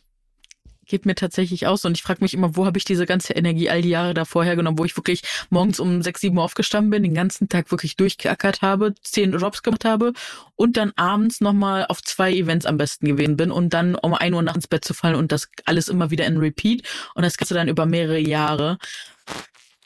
Geht 0.88 1.06
mir 1.06 1.14
tatsächlich 1.14 1.66
aus 1.66 1.84
und 1.84 1.96
ich 1.96 2.02
frage 2.02 2.22
mich 2.22 2.34
immer, 2.34 2.56
wo 2.56 2.66
habe 2.66 2.78
ich 2.78 2.84
diese 2.84 3.06
ganze 3.06 3.34
Energie 3.34 3.68
all 3.68 3.82
die 3.82 3.90
Jahre 3.90 4.14
davor 4.14 4.44
hergenommen, 4.44 4.78
wo 4.78 4.84
ich 4.84 4.96
wirklich 4.96 5.22
morgens 5.50 5.78
um 5.78 6.02
sechs, 6.02 6.22
sieben 6.22 6.38
Uhr 6.38 6.44
aufgestanden 6.44 6.90
bin, 6.90 7.02
den 7.02 7.14
ganzen 7.14 7.48
Tag 7.48 7.70
wirklich 7.70 7.96
durchgeackert 7.96 8.62
habe, 8.62 8.94
zehn 9.02 9.32
Jobs 9.32 9.62
gemacht 9.62 9.84
habe 9.84 10.14
und 10.56 10.76
dann 10.78 10.92
abends 10.96 11.40
nochmal 11.40 11.86
auf 11.88 12.02
zwei 12.02 12.32
Events 12.32 12.66
am 12.66 12.78
besten 12.78 13.06
gewesen 13.06 13.36
bin 13.36 13.50
und 13.50 13.74
dann 13.74 13.94
um 13.94 14.14
ein 14.14 14.32
Uhr 14.32 14.42
nachts 14.42 14.56
ins 14.56 14.66
Bett 14.66 14.84
zu 14.84 14.94
fallen 14.94 15.14
und 15.14 15.30
das 15.30 15.48
alles 15.66 15.88
immer 15.88 16.10
wieder 16.10 16.26
in 16.26 16.38
Repeat 16.38 16.88
und 17.14 17.22
das 17.22 17.36
Ganze 17.36 17.54
dann 17.54 17.68
über 17.68 17.86
mehrere 17.86 18.18
Jahre. 18.18 18.78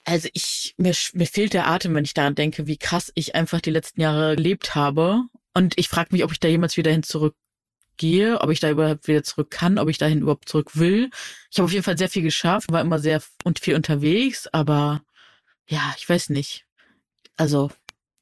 Also 0.05 0.29
ich, 0.33 0.75
mir, 0.79 0.95
mir 1.15 1.27
fehlt 1.27 1.53
der 1.53 1.69
Atem, 1.69 1.95
wenn 1.95 2.05
ich 2.05 2.15
daran 2.15 2.35
denke, 2.35 2.67
wie 2.67 2.77
krass 2.77 3.13
ich 3.15 3.35
einfach 3.35 3.61
die 3.61 3.71
letzten 3.71 4.01
Jahre 4.01 4.37
gelebt 4.37 4.75
habe. 4.75 5.23
Und 5.55 5.79
ich 5.79 5.89
frage 5.89 6.09
mich, 6.13 6.25
ob 6.25 6.33
ich 6.33 6.41
da 6.41 6.49
jemals 6.49 6.77
wieder 6.77 6.91
hin 6.91 7.03
zurückgehe, 7.97 8.41
ob 8.41 8.51
ich 8.51 8.61
da 8.61 8.71
überhaupt 8.71 9.07
wieder 9.09 9.23
zurück 9.23 9.51
kann, 9.51 9.79
ob 9.79 9.89
ich 9.89 9.99
dahin 9.99 10.21
überhaupt 10.21 10.49
zurück 10.49 10.77
will. 10.77 11.11
Ich 11.51 11.59
habe 11.59 11.65
auf 11.67 11.73
jeden 11.73 11.85
Fall 11.85 11.99
sehr 11.99 12.09
viel 12.09 12.23
geschafft, 12.23 12.71
war 12.73 12.81
immer 12.81 12.99
sehr 12.99 13.23
und 13.45 13.59
viel 13.59 13.75
unterwegs, 13.75 14.47
aber 14.49 15.03
ja, 15.69 15.95
ich 15.97 16.09
weiß 16.09 16.31
nicht. 16.31 16.67
Also 17.37 17.71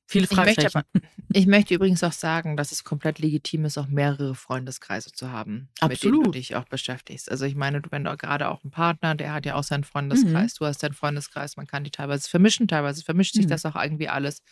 viele 0.06 0.26
Ich 0.30 0.36
möchte, 0.36 0.66
aber, 0.66 0.84
ich 1.32 1.46
möchte 1.46 1.74
übrigens 1.74 2.04
auch 2.04 2.12
sagen, 2.12 2.56
dass 2.56 2.72
es 2.72 2.84
komplett 2.84 3.18
legitim 3.18 3.64
ist, 3.64 3.78
auch 3.78 3.88
mehrere 3.88 4.34
Freundeskreise 4.34 5.12
zu 5.12 5.30
haben, 5.30 5.68
mit 5.88 6.02
denen 6.02 6.14
du 6.14 6.20
Absolut. 6.20 6.34
dich 6.34 6.56
auch 6.56 6.64
beschäftigst. 6.64 7.30
Also 7.30 7.44
ich 7.44 7.54
meine, 7.54 7.80
du, 7.80 7.90
wenn 7.90 8.04
du 8.04 8.16
gerade 8.16 8.48
auch 8.48 8.62
einen 8.62 8.70
Partner, 8.70 9.14
der 9.14 9.32
hat 9.32 9.46
ja 9.46 9.54
auch 9.54 9.64
seinen 9.64 9.84
Freundeskreis, 9.84 10.54
du 10.54 10.66
hast 10.66 10.82
deinen 10.82 10.94
Freundeskreis, 10.94 11.56
man 11.56 11.66
kann 11.66 11.84
die 11.84 11.90
teilweise 11.90 12.28
vermischen, 12.28 12.68
teilweise 12.68 13.02
vermischt 13.02 13.34
sich 13.34 13.46
Mhm. 13.46 13.50
das 13.50 13.64
auch 13.66 13.76
irgendwie 13.76 14.08
alles. 14.08 14.42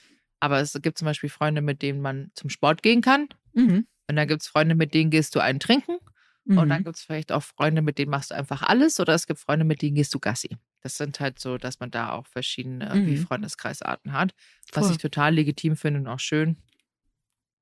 Aber 0.40 0.60
es 0.60 0.78
gibt 0.80 0.98
zum 0.98 1.06
Beispiel 1.06 1.30
Freunde, 1.30 1.62
mit 1.62 1.82
denen 1.82 2.00
man 2.00 2.30
zum 2.34 2.48
Sport 2.48 2.82
gehen 2.84 3.00
kann. 3.00 3.28
Mhm. 3.58 3.86
Und 4.08 4.16
dann 4.16 4.28
gibt 4.28 4.42
es 4.42 4.48
Freunde, 4.48 4.74
mit 4.74 4.94
denen 4.94 5.10
gehst 5.10 5.34
du 5.34 5.40
einen 5.40 5.60
trinken. 5.60 5.98
Mhm. 6.44 6.58
Und 6.58 6.68
dann 6.70 6.84
gibt 6.84 6.96
es 6.96 7.02
vielleicht 7.02 7.30
auch 7.32 7.42
Freunde, 7.42 7.82
mit 7.82 7.98
denen 7.98 8.10
machst 8.10 8.30
du 8.30 8.34
einfach 8.34 8.62
alles 8.62 8.98
oder 9.00 9.14
es 9.14 9.26
gibt 9.26 9.40
Freunde, 9.40 9.64
mit 9.64 9.82
denen 9.82 9.96
gehst 9.96 10.14
du 10.14 10.18
Gassi. 10.18 10.56
Das 10.80 10.96
sind 10.96 11.20
halt 11.20 11.38
so, 11.38 11.58
dass 11.58 11.80
man 11.80 11.90
da 11.90 12.12
auch 12.12 12.26
verschiedene 12.26 12.94
mhm. 12.94 13.06
wie 13.06 13.16
Freundeskreisarten 13.16 14.12
hat, 14.12 14.34
was 14.72 14.86
Voll. 14.86 14.92
ich 14.92 14.98
total 14.98 15.34
legitim 15.34 15.76
finde 15.76 16.00
und 16.00 16.06
auch 16.06 16.20
schön. 16.20 16.56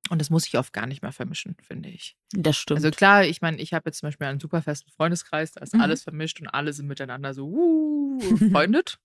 Und 0.08 0.20
das 0.20 0.30
muss 0.30 0.46
ich 0.46 0.56
oft 0.56 0.72
gar 0.72 0.86
nicht 0.86 1.02
mehr 1.02 1.12
vermischen, 1.12 1.56
finde 1.60 1.88
ich. 1.88 2.16
Das 2.30 2.56
stimmt. 2.56 2.78
Also 2.78 2.90
klar, 2.90 3.24
ich 3.24 3.40
meine, 3.40 3.58
ich 3.58 3.72
habe 3.72 3.88
jetzt 3.88 3.98
zum 3.98 4.08
Beispiel 4.08 4.26
einen 4.26 4.40
super 4.40 4.62
festen 4.62 4.90
Freundeskreis, 4.90 5.52
da 5.52 5.62
ist 5.62 5.74
mhm. 5.74 5.80
alles 5.80 6.04
vermischt 6.04 6.40
und 6.40 6.48
alle 6.48 6.72
sind 6.72 6.86
miteinander 6.86 7.34
so 7.34 7.46
uh, 7.46 8.18
befreundet. 8.38 8.98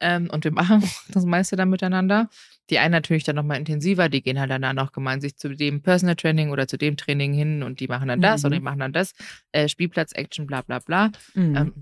ähm, 0.00 0.28
und 0.30 0.44
wir 0.44 0.52
machen 0.52 0.82
das 1.08 1.24
meiste 1.24 1.56
dann 1.56 1.70
miteinander. 1.70 2.28
Die 2.70 2.78
einen 2.78 2.92
natürlich 2.92 3.24
dann 3.24 3.36
nochmal 3.36 3.58
intensiver, 3.58 4.08
die 4.08 4.22
gehen 4.22 4.38
halt 4.38 4.50
dann 4.50 4.78
auch 4.78 4.92
gemeinsam 4.92 5.30
zu 5.36 5.54
dem 5.54 5.82
Personal 5.82 6.16
Training 6.16 6.50
oder 6.50 6.68
zu 6.68 6.76
dem 6.76 6.96
Training 6.96 7.32
hin 7.32 7.62
und 7.62 7.80
die 7.80 7.88
machen 7.88 8.08
dann 8.08 8.20
das 8.20 8.42
mhm. 8.42 8.46
oder 8.46 8.56
die 8.56 8.62
machen 8.62 8.78
dann 8.78 8.92
das. 8.92 9.12
Äh, 9.52 9.68
Spielplatz, 9.68 10.12
Action, 10.12 10.46
bla 10.46 10.62
bla 10.62 10.78
bla. 10.80 11.10
Mhm. 11.34 11.56
Ähm, 11.56 11.74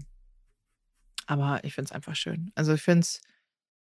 aber 1.26 1.62
ich 1.62 1.74
finde 1.74 1.86
es 1.86 1.92
einfach 1.92 2.16
schön. 2.16 2.50
Also 2.54 2.74
ich 2.74 2.82
finde 2.82 3.00
es 3.00 3.20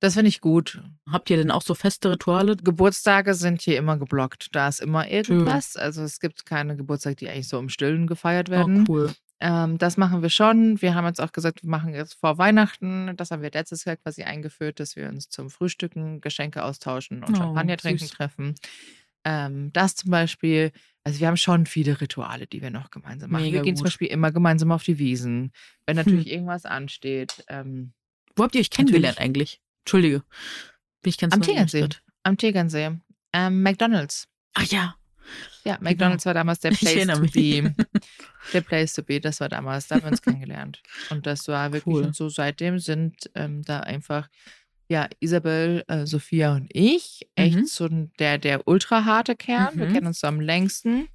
das 0.07 0.15
finde 0.15 0.29
ich 0.29 0.41
gut. 0.41 0.81
Habt 1.11 1.29
ihr 1.31 1.37
denn 1.37 1.51
auch 1.51 1.63
so 1.63 1.75
feste 1.75 2.13
Rituale? 2.13 2.57
Geburtstage 2.57 3.35
sind 3.35 3.61
hier 3.61 3.77
immer 3.77 3.99
geblockt. 3.99 4.49
Da 4.53 4.69
ist 4.69 4.81
immer 4.81 5.11
irgendwas. 5.11 5.73
Schön. 5.73 5.83
Also 5.83 6.03
es 6.03 6.21
gibt 6.21 6.47
keine 6.47 6.77
Geburtstage, 6.77 7.17
die 7.17 7.29
eigentlich 7.29 7.49
so 7.49 7.59
im 7.59 7.69
Stillen 7.69 8.07
gefeiert 8.07 8.49
werden. 8.49 8.87
Oh, 8.89 8.93
cool. 8.93 9.15
Ähm, 9.41 9.79
das 9.79 9.97
machen 9.97 10.23
wir 10.23 10.31
schon. 10.31 10.81
Wir 10.81 10.95
haben 10.95 11.07
jetzt 11.07 11.21
auch 11.21 11.33
gesagt, 11.33 11.65
wir 11.65 11.71
machen 11.71 11.93
jetzt 11.93 12.15
vor 12.15 12.39
Weihnachten, 12.39 13.17
das 13.17 13.33
haben 13.33 13.43
wir 13.43 13.51
letztes 13.51 13.85
Jahr 13.85 13.97
quasi 13.97 14.23
eingeführt, 14.23 14.79
dass 14.79 14.95
wir 14.95 15.09
uns 15.09 15.29
zum 15.29 15.51
Frühstücken 15.51 16.21
Geschenke 16.21 16.63
austauschen 16.63 17.25
und 17.25 17.35
oh, 17.35 17.37
Champagner 17.37 17.77
trinken 17.77 18.07
treffen. 18.07 18.55
Ähm, 19.25 19.73
das 19.73 19.97
zum 19.97 20.13
Beispiel, 20.13 20.71
also 21.03 21.19
wir 21.19 21.27
haben 21.27 21.37
schon 21.37 21.67
viele 21.67 22.01
Rituale, 22.01 22.47
die 22.47 22.63
wir 22.63 22.71
noch 22.71 22.91
gemeinsam 22.91 23.31
machen. 23.31 23.43
Mega 23.43 23.57
wir 23.57 23.63
gehen 23.63 23.75
gut. 23.75 23.79
zum 23.79 23.85
Beispiel 23.87 24.09
immer 24.09 24.31
gemeinsam 24.31 24.71
auf 24.71 24.85
die 24.85 25.01
Wiesen, 25.01 25.51
wenn 25.85 25.97
natürlich 25.97 26.27
hm. 26.27 26.33
irgendwas 26.33 26.65
ansteht. 26.65 27.45
Ähm, 27.49 27.93
Wo 28.37 28.45
habt 28.45 28.55
ihr 28.55 28.61
euch 28.61 28.71
kennengelernt 28.71 29.19
eigentlich? 29.19 29.61
Entschuldige. 29.87 30.25
Bin 31.01 31.11
ich 31.11 31.19
ganz 31.19 31.33
Am 31.33 31.43
Tegernsee. 31.43 31.89
Am 32.25 32.37
Tegernsee. 32.37 32.91
Ähm, 33.33 33.63
McDonalds. 33.63 34.27
Ach 34.55 34.65
ja. 34.65 34.97
Ja, 35.65 35.77
genau. 35.77 35.91
McDonalds 35.91 36.25
genau. 36.25 36.31
war 36.31 36.35
damals 36.35 36.59
der 36.59 36.71
Place 36.73 37.07
to 37.07 37.21
be. 37.21 37.75
der 38.53 38.61
Place 38.63 38.95
to 38.95 39.05
be, 39.05 39.21
das 39.21 39.39
war 39.39 39.49
damals, 39.49 39.87
da 39.87 39.95
haben 39.95 40.03
wir 40.03 40.11
uns 40.11 40.23
kennengelernt. 40.23 40.83
Und 41.11 41.25
das 41.27 41.47
war 41.47 41.73
wirklich, 41.73 41.95
cool. 41.95 42.03
und 42.03 42.17
so 42.17 42.29
seitdem 42.29 42.81
sind 42.81 43.31
ähm, 43.37 43.63
da 43.63 43.81
einfach, 43.81 44.29
ja, 44.89 45.09
Isabel, 45.21 45.85
äh, 45.87 46.05
Sophia 46.05 46.57
und 46.57 46.67
ich, 46.73 47.29
echt 47.37 47.57
mhm. 47.57 47.67
so 47.67 47.89
der, 48.19 48.39
der 48.39 48.67
ultra 48.67 49.05
harte 49.05 49.37
Kern. 49.37 49.77
Mhm. 49.77 49.79
Wir 49.79 49.87
kennen 49.89 50.07
uns 50.09 50.19
so 50.19 50.27
am 50.27 50.41
längsten. 50.41 51.09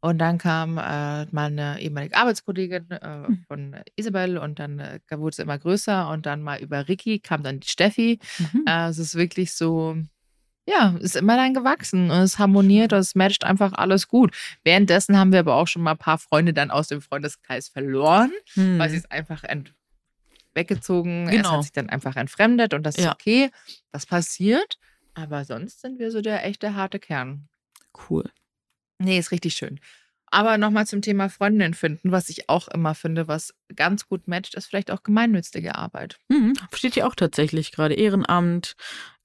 Und 0.00 0.18
dann 0.18 0.38
kam 0.38 0.78
äh, 0.78 1.26
meine 1.32 1.80
ehemalige 1.80 2.16
Arbeitskollegin 2.16 2.90
äh, 2.90 3.26
hm. 3.26 3.44
von 3.48 3.76
Isabel 3.96 4.38
und 4.38 4.60
dann 4.60 4.78
äh, 4.78 5.00
wurde 5.10 5.30
es 5.30 5.38
immer 5.40 5.58
größer 5.58 6.08
und 6.10 6.24
dann 6.24 6.40
mal 6.42 6.60
über 6.60 6.86
Ricky 6.88 7.18
kam 7.18 7.42
dann 7.42 7.60
die 7.60 7.68
Steffi. 7.68 8.20
Mhm. 8.38 8.64
Äh, 8.66 8.88
es 8.88 8.98
ist 8.98 9.16
wirklich 9.16 9.54
so, 9.54 9.96
ja, 10.66 10.94
ist 11.00 11.16
immer 11.16 11.36
dann 11.36 11.52
gewachsen 11.52 12.12
und 12.12 12.18
es 12.18 12.38
harmoniert 12.38 12.92
und 12.92 13.00
es 13.00 13.16
matcht 13.16 13.42
einfach 13.42 13.72
alles 13.72 14.06
gut. 14.06 14.36
Währenddessen 14.62 15.18
haben 15.18 15.32
wir 15.32 15.40
aber 15.40 15.56
auch 15.56 15.66
schon 15.66 15.82
mal 15.82 15.92
ein 15.92 15.98
paar 15.98 16.18
Freunde 16.18 16.52
dann 16.52 16.70
aus 16.70 16.86
dem 16.86 17.00
Freundeskreis 17.00 17.68
verloren, 17.68 18.30
mhm. 18.54 18.78
weil 18.78 18.90
sie 18.90 18.98
es 18.98 19.10
einfach 19.10 19.42
weggezogen, 20.54 21.26
genau. 21.26 21.48
es 21.48 21.50
hat 21.50 21.62
sich 21.62 21.72
dann 21.72 21.88
einfach 21.88 22.14
entfremdet 22.14 22.72
und 22.72 22.84
das 22.84 22.96
ist 22.96 23.04
ja. 23.04 23.12
okay, 23.12 23.50
das 23.90 24.06
passiert. 24.06 24.78
Aber 25.14 25.44
sonst 25.44 25.80
sind 25.80 25.98
wir 25.98 26.12
so 26.12 26.20
der 26.20 26.44
echte 26.44 26.76
harte 26.76 27.00
Kern. 27.00 27.48
Cool. 28.08 28.30
Nee, 28.98 29.18
ist 29.18 29.30
richtig 29.30 29.54
schön. 29.54 29.80
Aber 30.30 30.58
nochmal 30.58 30.86
zum 30.86 31.00
Thema 31.00 31.30
Freundinnen 31.30 31.74
finden, 31.74 32.12
was 32.12 32.28
ich 32.28 32.48
auch 32.48 32.68
immer 32.68 32.94
finde, 32.94 33.28
was 33.28 33.54
ganz 33.74 34.06
gut 34.06 34.28
matcht, 34.28 34.54
ist 34.54 34.66
vielleicht 34.66 34.90
auch 34.90 35.02
gemeinnützige 35.02 35.74
Arbeit. 35.74 36.18
Mhm, 36.28 36.52
steht 36.74 36.94
hier 36.94 37.06
auch 37.06 37.14
tatsächlich 37.14 37.72
gerade 37.72 37.94
Ehrenamt. 37.94 38.74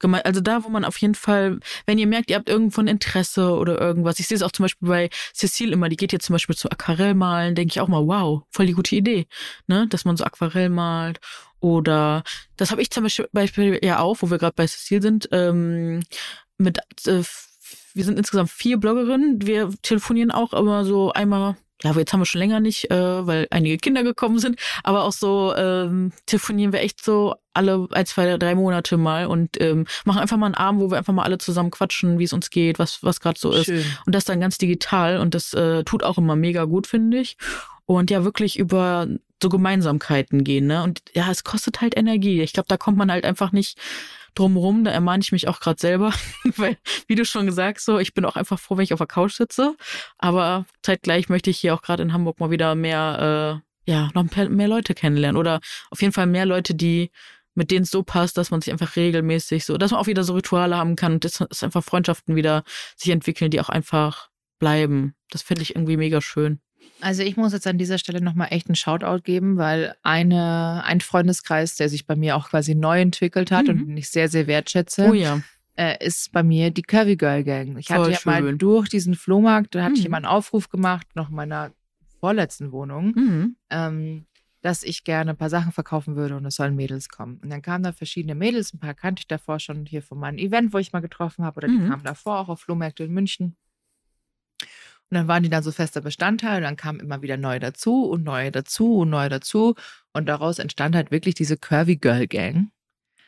Also 0.01 0.41
da, 0.41 0.65
wo 0.65 0.69
man 0.69 0.83
auf 0.83 0.97
jeden 0.97 1.15
Fall, 1.15 1.59
wenn 1.85 1.97
ihr 1.97 2.07
merkt, 2.07 2.29
ihr 2.29 2.35
habt 2.35 2.49
irgendwo 2.49 2.81
ein 2.81 2.87
Interesse 2.87 3.55
oder 3.55 3.79
irgendwas. 3.79 4.19
Ich 4.19 4.27
sehe 4.27 4.35
es 4.35 4.41
auch 4.41 4.51
zum 4.51 4.65
Beispiel 4.65 4.89
bei 4.89 5.09
Cecile 5.33 5.71
immer, 5.71 5.87
die 5.87 5.95
geht 5.95 6.11
jetzt 6.11 6.25
zum 6.25 6.33
Beispiel 6.33 6.57
zu 6.57 6.69
Aquarellmalen, 6.69 7.55
denke 7.55 7.71
ich 7.71 7.79
auch 7.79 7.87
mal, 7.87 8.05
wow, 8.05 8.43
voll 8.49 8.65
die 8.65 8.73
gute 8.73 8.95
Idee, 8.95 9.27
ne? 9.67 9.87
Dass 9.89 10.03
man 10.03 10.17
so 10.17 10.25
Aquarell 10.25 10.69
malt. 10.69 11.21
Oder 11.61 12.23
das 12.57 12.71
habe 12.71 12.81
ich 12.81 12.91
zum 12.91 13.07
Beispiel 13.31 13.79
ja 13.81 13.99
auch, 13.99 14.17
wo 14.19 14.29
wir 14.29 14.37
gerade 14.37 14.55
bei 14.55 14.67
Cecile 14.67 15.01
sind, 15.01 15.29
ähm, 15.31 16.03
mit 16.57 16.79
äh, 17.07 17.23
wir 17.93 18.03
sind 18.03 18.17
insgesamt 18.17 18.49
vier 18.49 18.77
Bloggerinnen. 18.77 19.45
Wir 19.45 19.69
telefonieren 19.81 20.31
auch 20.31 20.53
immer 20.53 20.85
so 20.85 21.11
einmal 21.11 21.55
ja, 21.83 21.91
jetzt 21.91 22.13
haben 22.13 22.21
wir 22.21 22.25
schon 22.25 22.39
länger 22.39 22.61
nicht, 22.61 22.89
äh, 22.91 23.27
weil 23.27 23.47
einige 23.49 23.77
Kinder 23.77 24.03
gekommen 24.03 24.39
sind, 24.39 24.57
aber 24.83 25.03
auch 25.03 25.11
so 25.11 25.53
ähm, 25.55 26.13
telefonieren 26.25 26.71
wir 26.71 26.79
echt 26.79 27.03
so 27.03 27.35
alle 27.53 27.87
ein, 27.91 28.05
zwei, 28.05 28.37
drei 28.37 28.55
Monate 28.55 28.95
mal 28.95 29.27
und 29.27 29.59
ähm, 29.61 29.85
machen 30.05 30.19
einfach 30.19 30.37
mal 30.37 30.47
einen 30.47 30.55
Abend, 30.55 30.81
wo 30.81 30.91
wir 30.91 30.97
einfach 30.97 31.13
mal 31.13 31.23
alle 31.23 31.39
zusammen 31.39 31.71
quatschen, 31.71 32.19
wie 32.19 32.23
es 32.23 32.33
uns 32.33 32.49
geht, 32.49 32.79
was, 32.79 33.03
was 33.03 33.19
gerade 33.19 33.37
so 33.37 33.51
ist. 33.51 33.65
Schön. 33.65 33.83
Und 34.05 34.15
das 34.15 34.23
dann 34.23 34.39
ganz 34.39 34.57
digital 34.57 35.17
und 35.17 35.35
das 35.35 35.53
äh, 35.53 35.83
tut 35.83 36.03
auch 36.03 36.17
immer 36.17 36.37
mega 36.37 36.63
gut, 36.63 36.87
finde 36.87 37.19
ich. 37.19 37.37
Und 37.85 38.09
ja, 38.09 38.23
wirklich 38.23 38.57
über 38.57 39.07
so 39.41 39.49
Gemeinsamkeiten 39.49 40.45
gehen, 40.45 40.67
ne? 40.67 40.83
Und 40.83 41.01
ja, 41.13 41.29
es 41.29 41.43
kostet 41.43 41.81
halt 41.81 41.97
Energie. 41.97 42.41
Ich 42.41 42.53
glaube, 42.53 42.67
da 42.69 42.77
kommt 42.77 42.97
man 42.97 43.11
halt 43.11 43.25
einfach 43.25 43.51
nicht 43.51 43.77
drumrum. 44.35 44.83
Da 44.83 44.91
ermahne 44.91 45.21
ich 45.21 45.31
mich 45.31 45.47
auch 45.47 45.59
gerade 45.59 45.79
selber, 45.79 46.13
weil, 46.57 46.77
wie 47.07 47.15
du 47.15 47.25
schon 47.25 47.45
gesagt 47.45 47.79
so, 47.79 47.99
ich 47.99 48.13
bin 48.13 48.25
auch 48.25 48.35
einfach 48.35 48.59
froh, 48.59 48.77
wenn 48.77 48.83
ich 48.83 48.93
auf 48.93 48.99
der 48.99 49.07
Couch 49.07 49.33
sitze. 49.33 49.75
Aber 50.17 50.65
zeitgleich 50.81 51.29
möchte 51.29 51.49
ich 51.49 51.59
hier 51.59 51.73
auch 51.73 51.81
gerade 51.81 52.03
in 52.03 52.13
Hamburg 52.13 52.39
mal 52.39 52.51
wieder 52.51 52.75
mehr, 52.75 53.61
äh, 53.87 53.91
ja, 53.91 54.09
noch 54.13 54.25
mehr 54.49 54.67
Leute 54.67 54.93
kennenlernen 54.93 55.37
oder 55.37 55.59
auf 55.91 56.01
jeden 56.01 56.13
Fall 56.13 56.27
mehr 56.27 56.45
Leute, 56.45 56.73
die 56.73 57.11
mit 57.55 57.71
denen 57.71 57.83
es 57.83 57.91
so 57.91 58.03
passt, 58.03 58.37
dass 58.37 58.51
man 58.51 58.61
sich 58.61 58.71
einfach 58.71 58.95
regelmäßig 58.95 59.65
so, 59.65 59.77
dass 59.77 59.91
man 59.91 59.99
auch 59.99 60.07
wieder 60.07 60.23
so 60.23 60.33
Rituale 60.33 60.77
haben 60.77 60.95
kann 60.95 61.13
und 61.13 61.25
dass 61.25 61.63
einfach 61.63 61.83
Freundschaften 61.83 62.35
wieder 62.35 62.63
sich 62.95 63.11
entwickeln, 63.11 63.51
die 63.51 63.61
auch 63.61 63.69
einfach 63.69 64.29
bleiben. 64.59 65.15
Das 65.29 65.41
finde 65.41 65.61
ich 65.61 65.75
irgendwie 65.75 65.97
mega 65.97 66.21
schön. 66.21 66.61
Also 67.03 67.21
ich 67.21 67.35
muss 67.35 67.51
jetzt 67.51 67.67
an 67.67 67.77
dieser 67.77 67.97
Stelle 67.97 68.21
nochmal 68.21 68.47
echt 68.51 68.69
einen 68.69 68.75
Shoutout 68.75 69.23
geben, 69.23 69.57
weil 69.57 69.95
eine, 70.03 70.83
ein 70.85 71.01
Freundeskreis, 71.01 71.75
der 71.75 71.89
sich 71.89 72.07
bei 72.07 72.15
mir 72.15 72.37
auch 72.37 72.49
quasi 72.49 72.75
neu 72.75 73.01
entwickelt 73.01 73.51
hat 73.51 73.65
mhm. 73.65 73.69
und 73.69 73.87
den 73.87 73.97
ich 73.97 74.09
sehr, 74.09 74.29
sehr 74.29 74.47
wertschätze, 74.47 75.09
oh 75.09 75.13
ja. 75.13 75.41
äh, 75.75 76.03
ist 76.05 76.31
bei 76.31 76.43
mir 76.43 76.71
die 76.71 76.81
Curvy 76.81 77.17
Girl 77.17 77.43
Gang. 77.43 77.77
Ich 77.77 77.87
Voll 77.87 77.97
hatte 77.97 78.11
ja 78.11 78.17
schön. 78.17 78.31
mal 78.31 78.57
durch 78.57 78.87
diesen 78.87 79.15
Flohmarkt, 79.15 79.75
da 79.75 79.83
hatte 79.83 79.93
mhm. 79.93 79.99
ich 79.99 80.05
immer 80.05 80.17
einen 80.17 80.25
Aufruf 80.25 80.69
gemacht, 80.69 81.07
noch 81.15 81.29
in 81.29 81.35
meiner 81.35 81.71
vorletzten 82.21 82.71
Wohnung, 82.71 83.11
mhm. 83.15 83.55
ähm, 83.69 84.25
dass 84.61 84.83
ich 84.83 85.03
gerne 85.03 85.31
ein 85.31 85.37
paar 85.37 85.49
Sachen 85.49 85.73
verkaufen 85.73 86.15
würde 86.15 86.37
und 86.37 86.45
es 86.45 86.55
sollen 86.55 86.73
Mädels 86.73 87.09
kommen. 87.09 87.37
Und 87.43 87.49
dann 87.49 87.61
kamen 87.61 87.83
da 87.83 87.91
verschiedene 87.91 88.33
Mädels, 88.33 88.73
ein 88.73 88.79
paar 88.79 88.93
kannte 88.93 89.19
ich 89.19 89.27
davor 89.27 89.59
schon 89.59 89.85
hier 89.85 90.01
von 90.01 90.17
meinem 90.17 90.37
Event, 90.37 90.73
wo 90.73 90.77
ich 90.77 90.93
mal 90.93 91.01
getroffen 91.01 91.43
habe, 91.43 91.57
oder 91.57 91.67
die 91.67 91.79
mhm. 91.79 91.89
kamen 91.89 92.03
davor 92.05 92.39
auch 92.39 92.47
auf 92.47 92.61
Flohmärkte 92.61 93.03
in 93.03 93.11
München. 93.11 93.57
Und 95.13 95.19
dann 95.19 95.27
waren 95.27 95.43
die 95.43 95.49
dann 95.49 95.61
so 95.61 95.71
fester 95.71 96.01
Bestandteil 96.01 96.57
und 96.57 96.63
dann 96.63 96.75
kamen 96.75 96.99
immer 96.99 97.21
wieder 97.21 97.37
neue 97.37 97.59
dazu 97.59 98.05
und 98.05 98.23
neue 98.23 98.51
dazu 98.51 98.97
und 98.97 99.11
neue 99.11 99.29
dazu. 99.29 99.75
Und 100.11 100.25
daraus 100.25 100.57
entstand 100.57 100.95
halt 100.95 101.11
wirklich 101.11 101.35
diese 101.35 101.55
Curvy 101.55 101.97
Girl 101.97 102.25
Gang. 102.25 102.71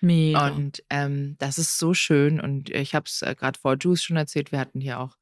Mega. 0.02 0.48
Und 0.48 0.84
ähm, 0.90 1.36
das 1.38 1.60
ist 1.60 1.78
so 1.78 1.94
schön. 1.94 2.42
Und 2.42 2.72
ich 2.72 2.96
habe 2.96 3.06
es 3.06 3.22
äh, 3.22 3.36
gerade 3.36 3.60
vor 3.60 3.78
Juice 3.80 4.02
schon 4.02 4.18
erzählt, 4.18 4.52
wir 4.52 4.58
hatten 4.58 4.82
hier 4.82 5.00
auch 5.00 5.16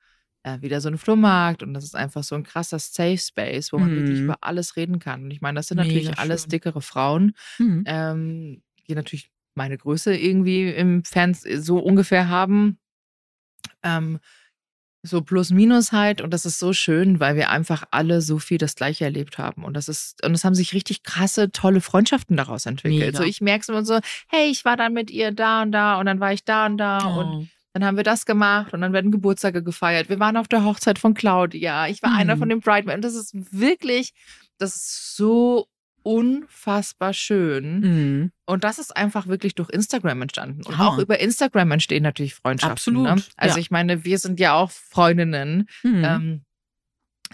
äh, 0.43 0.61
wieder 0.61 0.79
so 0.79 0.87
einen 0.87 0.97
Flohmarkt 0.97 1.63
und 1.63 1.73
das 1.73 1.83
ist 1.83 1.97
einfach 1.97 2.23
so 2.23 2.35
ein 2.35 2.43
krasser 2.43 2.79
Safe 2.79 3.17
Space, 3.17 3.73
wo 3.73 3.77
man 3.77 3.91
mhm. 3.91 3.95
wirklich 3.97 4.19
über 4.21 4.37
alles 4.39 4.77
reden 4.77 4.99
kann. 4.99 5.25
Und 5.25 5.31
ich 5.31 5.41
meine, 5.41 5.57
das 5.57 5.67
sind 5.67 5.75
natürlich 5.75 6.07
Mega 6.07 6.21
alles 6.21 6.43
schön. 6.43 6.51
dickere 6.51 6.81
Frauen, 6.81 7.33
mhm. 7.57 7.83
ähm, 7.85 8.63
die 8.87 8.95
natürlich 8.95 9.31
meine 9.53 9.77
Größe 9.77 10.15
irgendwie 10.15 10.69
im 10.69 11.03
Fans 11.03 11.41
so 11.41 11.79
ungefähr 11.79 12.29
haben. 12.29 12.79
Ähm, 13.83 14.19
so 15.05 15.21
plus 15.21 15.51
minus 15.51 15.91
halt 15.91 16.21
und 16.21 16.31
das 16.31 16.45
ist 16.45 16.59
so 16.59 16.71
schön, 16.71 17.19
weil 17.19 17.35
wir 17.35 17.49
einfach 17.49 17.83
alle 17.91 18.21
so 18.21 18.39
viel 18.39 18.57
das 18.57 18.75
gleiche 18.75 19.03
erlebt 19.03 19.37
haben 19.37 19.65
und 19.65 19.75
das 19.75 19.89
ist 19.89 20.25
und 20.25 20.33
es 20.33 20.45
haben 20.45 20.55
sich 20.55 20.73
richtig 20.73 21.03
krasse 21.03 21.51
tolle 21.51 21.81
Freundschaften 21.81 22.37
daraus 22.37 22.65
entwickelt. 22.65 23.07
Mega. 23.07 23.17
So 23.17 23.23
ich 23.23 23.41
merke 23.41 23.63
es 23.63 23.69
immer 23.69 23.83
so, 23.83 23.99
hey, 24.29 24.49
ich 24.49 24.63
war 24.63 24.77
dann 24.77 24.93
mit 24.93 25.11
ihr 25.11 25.31
da 25.31 25.61
und 25.61 25.73
da 25.73 25.99
und 25.99 26.05
dann 26.05 26.21
war 26.21 26.31
ich 26.31 26.45
da 26.45 26.65
und 26.65 26.77
da 26.77 26.99
oh. 27.05 27.19
und 27.19 27.49
dann 27.73 27.83
haben 27.83 27.97
wir 27.97 28.03
das 28.03 28.25
gemacht 28.25 28.73
und 28.73 28.81
dann 28.81 28.93
werden 28.93 29.11
Geburtstage 29.11 29.63
gefeiert. 29.63 30.07
Wir 30.07 30.19
waren 30.19 30.37
auf 30.37 30.47
der 30.47 30.63
Hochzeit 30.63 30.99
von 30.99 31.15
Claudia. 31.15 31.87
Ich 31.87 32.03
war 32.03 32.11
mhm. 32.11 32.17
einer 32.17 32.37
von 32.37 32.47
den 32.47 32.59
Bridesmaids. 32.59 32.95
Und 32.95 33.03
das 33.03 33.15
ist 33.15 33.33
wirklich, 33.51 34.13
das 34.59 34.75
ist 34.75 35.15
so 35.15 35.67
unfassbar 36.03 37.13
schön. 37.13 37.79
Mhm. 37.79 38.31
Und 38.45 38.63
das 38.63 38.77
ist 38.77 38.95
einfach 38.95 39.27
wirklich 39.27 39.55
durch 39.55 39.69
Instagram 39.69 40.21
entstanden. 40.21 40.63
Und 40.63 40.77
ja. 40.77 40.87
auch 40.87 40.97
über 40.97 41.19
Instagram 41.19 41.71
entstehen 41.71 42.03
natürlich 42.03 42.35
Freundschaften. 42.35 42.93
Ne? 42.93 43.09
Absolut. 43.09 43.27
Ne? 43.27 43.33
Also 43.37 43.55
ja. 43.55 43.61
ich 43.61 43.71
meine, 43.71 44.03
wir 44.03 44.19
sind 44.19 44.39
ja 44.39 44.53
auch 44.53 44.71
Freundinnen. 44.71 45.67
Mhm. 45.81 46.03
Ähm, 46.03 46.41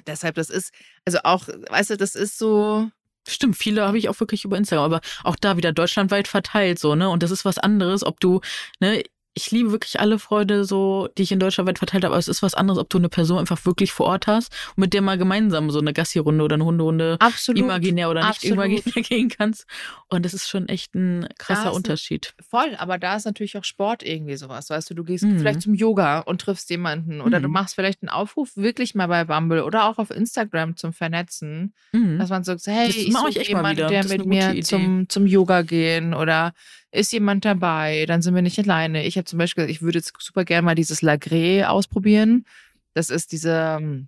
deshalb, 0.08 0.36
das 0.36 0.50
ist, 0.50 0.74
also 1.06 1.20
auch, 1.24 1.48
weißt 1.48 1.92
du, 1.92 1.98
das 1.98 2.16
ist 2.16 2.38
so. 2.38 2.90
Stimmt, 3.28 3.58
viele 3.58 3.86
habe 3.86 3.98
ich 3.98 4.10
auch 4.10 4.20
wirklich 4.20 4.46
über 4.46 4.58
Instagram, 4.58 4.86
aber 4.86 5.02
auch 5.24 5.36
da 5.36 5.58
wieder 5.58 5.72
deutschlandweit 5.72 6.28
verteilt 6.28 6.80
so, 6.80 6.96
ne? 6.96 7.10
Und 7.10 7.22
das 7.22 7.32
ist 7.32 7.46
was 7.46 7.60
anderes, 7.60 8.04
ob 8.04 8.20
du, 8.20 8.42
ne, 8.80 9.04
ich 9.36 9.52
liebe 9.52 9.72
wirklich 9.72 10.00
alle 10.00 10.20
Freude, 10.20 10.66
so, 10.66 11.08
die 11.18 11.22
ich 11.24 11.32
in 11.32 11.40
Deutschland 11.40 11.70
weit 11.70 11.78
verteilt 11.78 12.04
habe, 12.04 12.14
aber 12.14 12.20
es 12.20 12.28
ist 12.28 12.42
was 12.42 12.56
anderes, 12.56 12.80
ob 12.80 12.90
du 12.90 12.98
eine 12.98 13.10
Person 13.10 13.38
einfach 13.40 13.64
wirklich 13.66 13.92
vor 13.94 14.08
Ort 14.08 14.28
hast 14.28 14.52
und 14.76 14.80
mit 14.82 14.94
der 14.94 15.02
mal 15.02 15.18
gemeinsam 15.18 15.70
so 15.72 15.80
eine 15.80 15.94
Gassi-Runde 15.94 16.44
oder 16.44 16.56
eine 16.56 16.66
Hunderunde 16.66 17.16
Absolut. 17.20 17.60
imaginär 17.62 18.10
oder 18.10 18.22
nicht 18.22 18.30
Absolut. 18.44 18.66
imaginär 18.66 19.04
gehen 19.08 19.30
kannst. 19.30 19.66
Und 20.10 20.26
das 20.26 20.34
ist 20.34 20.50
schon 20.50 20.68
echt 20.68 20.94
ein 20.96 21.28
krasser 21.38 21.62
ist 21.62 21.68
ein- 21.68 21.74
Unterschied. 21.74 22.34
Voll, 22.50 22.76
aber 22.78 22.98
da 22.98 23.16
ist 23.16 23.26
natürlich 23.26 23.56
auch 23.58 23.64
Sport 23.64 24.04
irgendwie 24.04 24.36
sowas. 24.36 24.70
Weißt 24.70 24.90
du, 24.90 24.94
du 24.96 25.04
gehst 25.04 25.24
Mhm. 25.24 25.38
vielleicht 25.40 25.62
zum 25.62 25.74
Yoga 25.76 26.20
und 26.20 26.42
triffst 26.42 26.70
jemanden 26.72 27.22
oder 27.22 27.40
du 27.40 27.48
Mhm. 27.48 27.54
machst 27.54 27.76
vielleicht 27.76 28.02
einen 28.02 28.10
Aufruf 28.10 28.58
wirklich 28.58 28.96
mal 28.96 29.08
bei 29.08 29.24
Bumble 29.24 29.64
oder 29.64 29.86
auch 29.86 30.00
auf 30.00 30.10
Instagram 30.10 30.76
zum 30.76 30.92
Vernetzen, 30.92 31.74
Mhm. 31.94 32.18
dass 32.20 32.30
man 32.30 32.44
sagt, 32.44 32.62
hey, 32.66 32.88
Das 32.88 32.96
ich 32.96 33.14
suche 33.14 33.44
jemanden, 33.48 33.88
der 33.88 34.02
Das 34.04 34.10
mit 34.10 34.26
mir 34.26 34.52
Idee. 34.52 34.62
zum, 34.64 35.08
zum 35.08 35.28
Yoga 35.28 35.62
gehen 35.62 36.14
oder 36.14 36.54
ist 36.92 37.12
jemand 37.14 37.46
dabei, 37.46 38.06
dann 38.08 38.22
sind 38.22 38.34
wir 38.36 38.42
nicht 38.42 38.60
alleine. 38.60 39.06
Ich 39.06 39.18
habe 39.18 39.26
zum 39.26 39.38
Beispiel, 39.40 39.70
ich 39.70 39.82
würde 39.82 40.00
jetzt 40.00 40.14
super 40.20 40.44
gerne 40.46 40.66
mal 40.66 40.76
dieses 40.76 41.02
Lagré 41.02 41.66
ausprobieren. 41.66 42.46
Das 42.94 43.10
ist 43.10 43.32
diese 43.32 43.78
ähm, 43.80 44.08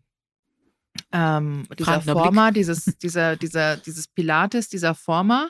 ähm, 1.12 1.68
dieser. 1.78 2.02
Former, 2.02 2.52
dieses, 2.52 2.86
dieser, 3.02 3.36
dieser, 3.36 3.78
dieses 3.78 4.08
Pilates, 4.08 4.70
dieser 4.70 4.96
Former. 4.96 5.50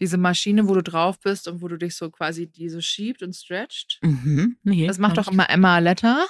Diese 0.00 0.16
Maschine, 0.16 0.66
wo 0.68 0.74
du 0.74 0.82
drauf 0.82 1.20
bist 1.20 1.46
und 1.46 1.62
wo 1.62 1.68
du 1.68 1.76
dich 1.76 1.94
so 1.94 2.10
quasi 2.10 2.48
die 2.48 2.68
so 2.68 2.80
schiebt 2.80 3.22
und 3.22 3.34
stretcht. 3.34 4.00
Mhm. 4.02 4.56
Nee, 4.64 4.86
Das 4.88 4.98
macht 4.98 5.16
doch 5.18 5.28
immer 5.28 5.48
Emma 5.48 5.78
Letter. 5.78 6.26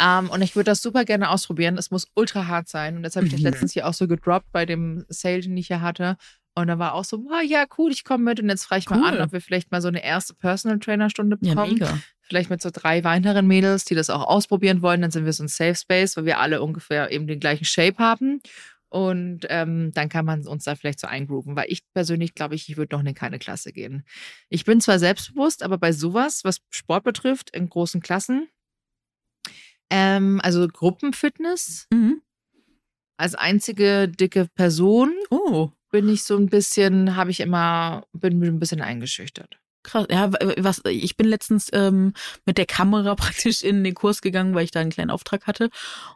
Ähm, 0.00 0.28
und 0.28 0.42
ich 0.42 0.56
würde 0.56 0.70
das 0.70 0.82
super 0.82 1.04
gerne 1.04 1.30
ausprobieren. 1.30 1.78
Es 1.78 1.90
muss 1.92 2.08
ultra 2.14 2.48
hart 2.48 2.68
sein. 2.68 2.96
Und 2.96 3.02
das 3.04 3.14
habe 3.16 3.26
ich 3.26 3.36
Mhm. 3.36 3.42
letztens 3.42 3.72
hier 3.72 3.86
auch 3.86 3.94
so 3.94 4.08
gedroppt 4.08 4.50
bei 4.50 4.66
dem 4.66 5.04
Sale, 5.08 5.40
den 5.40 5.56
ich 5.56 5.68
hier 5.68 5.80
hatte. 5.80 6.16
Und 6.58 6.68
da 6.68 6.78
war 6.78 6.94
auch 6.94 7.04
so, 7.04 7.18
wow, 7.24 7.42
ja, 7.44 7.66
cool, 7.78 7.92
ich 7.92 8.02
komme 8.02 8.24
mit. 8.24 8.40
Und 8.40 8.48
jetzt 8.48 8.64
frage 8.64 8.80
ich 8.80 8.88
mal 8.90 9.00
Cool. 9.00 9.06
an, 9.18 9.20
ob 9.20 9.32
wir 9.32 9.40
vielleicht 9.42 9.70
mal 9.70 9.82
so 9.82 9.88
eine 9.88 10.02
erste 10.02 10.34
Personal 10.34 10.78
Trainer 10.78 11.10
Stunde 11.10 11.36
Ja, 11.42 11.50
bekommen. 11.54 11.74
mega. 11.74 11.98
Vielleicht 12.22 12.48
mit 12.50 12.60
so 12.62 12.70
drei 12.72 13.04
weiteren 13.04 13.46
Mädels, 13.46 13.84
die 13.84 13.94
das 13.94 14.08
auch 14.10 14.26
ausprobieren 14.26 14.80
wollen. 14.82 15.02
Dann 15.02 15.10
sind 15.10 15.26
wir 15.26 15.32
so 15.34 15.44
ein 15.44 15.48
Safe 15.48 15.74
Space, 15.74 16.16
weil 16.16 16.24
wir 16.24 16.40
alle 16.40 16.62
ungefähr 16.62 17.12
eben 17.12 17.26
den 17.26 17.38
gleichen 17.40 17.64
Shape 17.66 17.98
haben. 17.98 18.40
Und 18.88 19.40
ähm, 19.50 19.92
dann 19.92 20.08
kann 20.08 20.24
man 20.24 20.46
uns 20.46 20.64
da 20.64 20.74
vielleicht 20.76 20.98
so 21.00 21.06
eingrooven, 21.06 21.54
weil 21.56 21.66
ich 21.68 21.82
persönlich 21.92 22.34
glaube 22.34 22.54
ich, 22.54 22.68
ich 22.70 22.76
würde 22.78 22.96
noch 22.96 23.04
in 23.04 23.14
keine 23.14 23.38
Klasse 23.38 23.72
gehen. 23.72 24.04
Ich 24.48 24.64
bin 24.64 24.80
zwar 24.80 24.98
selbstbewusst, 24.98 25.62
aber 25.62 25.76
bei 25.76 25.92
sowas, 25.92 26.42
was 26.44 26.62
Sport 26.70 27.04
betrifft, 27.04 27.50
in 27.50 27.68
großen 27.68 28.00
Klassen, 28.00 28.48
ähm, 29.90 30.40
also 30.42 30.66
Gruppenfitness, 30.68 31.86
Mhm. 31.92 32.22
als 33.18 33.34
einzige 33.34 34.08
dicke 34.08 34.46
Person 34.54 35.12
Oh, 35.30 35.70
bin 35.96 36.10
ich 36.10 36.24
so 36.24 36.36
ein 36.36 36.48
bisschen, 36.48 37.16
habe 37.16 37.30
ich 37.30 37.40
immer, 37.40 38.06
bin 38.12 38.42
ein 38.42 38.58
bisschen 38.58 38.82
eingeschüchtert. 38.82 39.58
krass. 39.82 40.06
Ja, 40.10 40.30
was, 40.58 40.82
ich 40.84 41.16
bin 41.16 41.26
letztens 41.26 41.70
ähm, 41.72 42.12
mit 42.44 42.58
der 42.58 42.66
Kamera 42.66 43.14
praktisch 43.16 43.62
in 43.62 43.82
den 43.82 43.94
Kurs 43.94 44.20
gegangen, 44.20 44.54
weil 44.54 44.64
ich 44.64 44.72
da 44.72 44.80
einen 44.80 44.90
kleinen 44.90 45.10
Auftrag 45.10 45.46
hatte. 45.46 45.70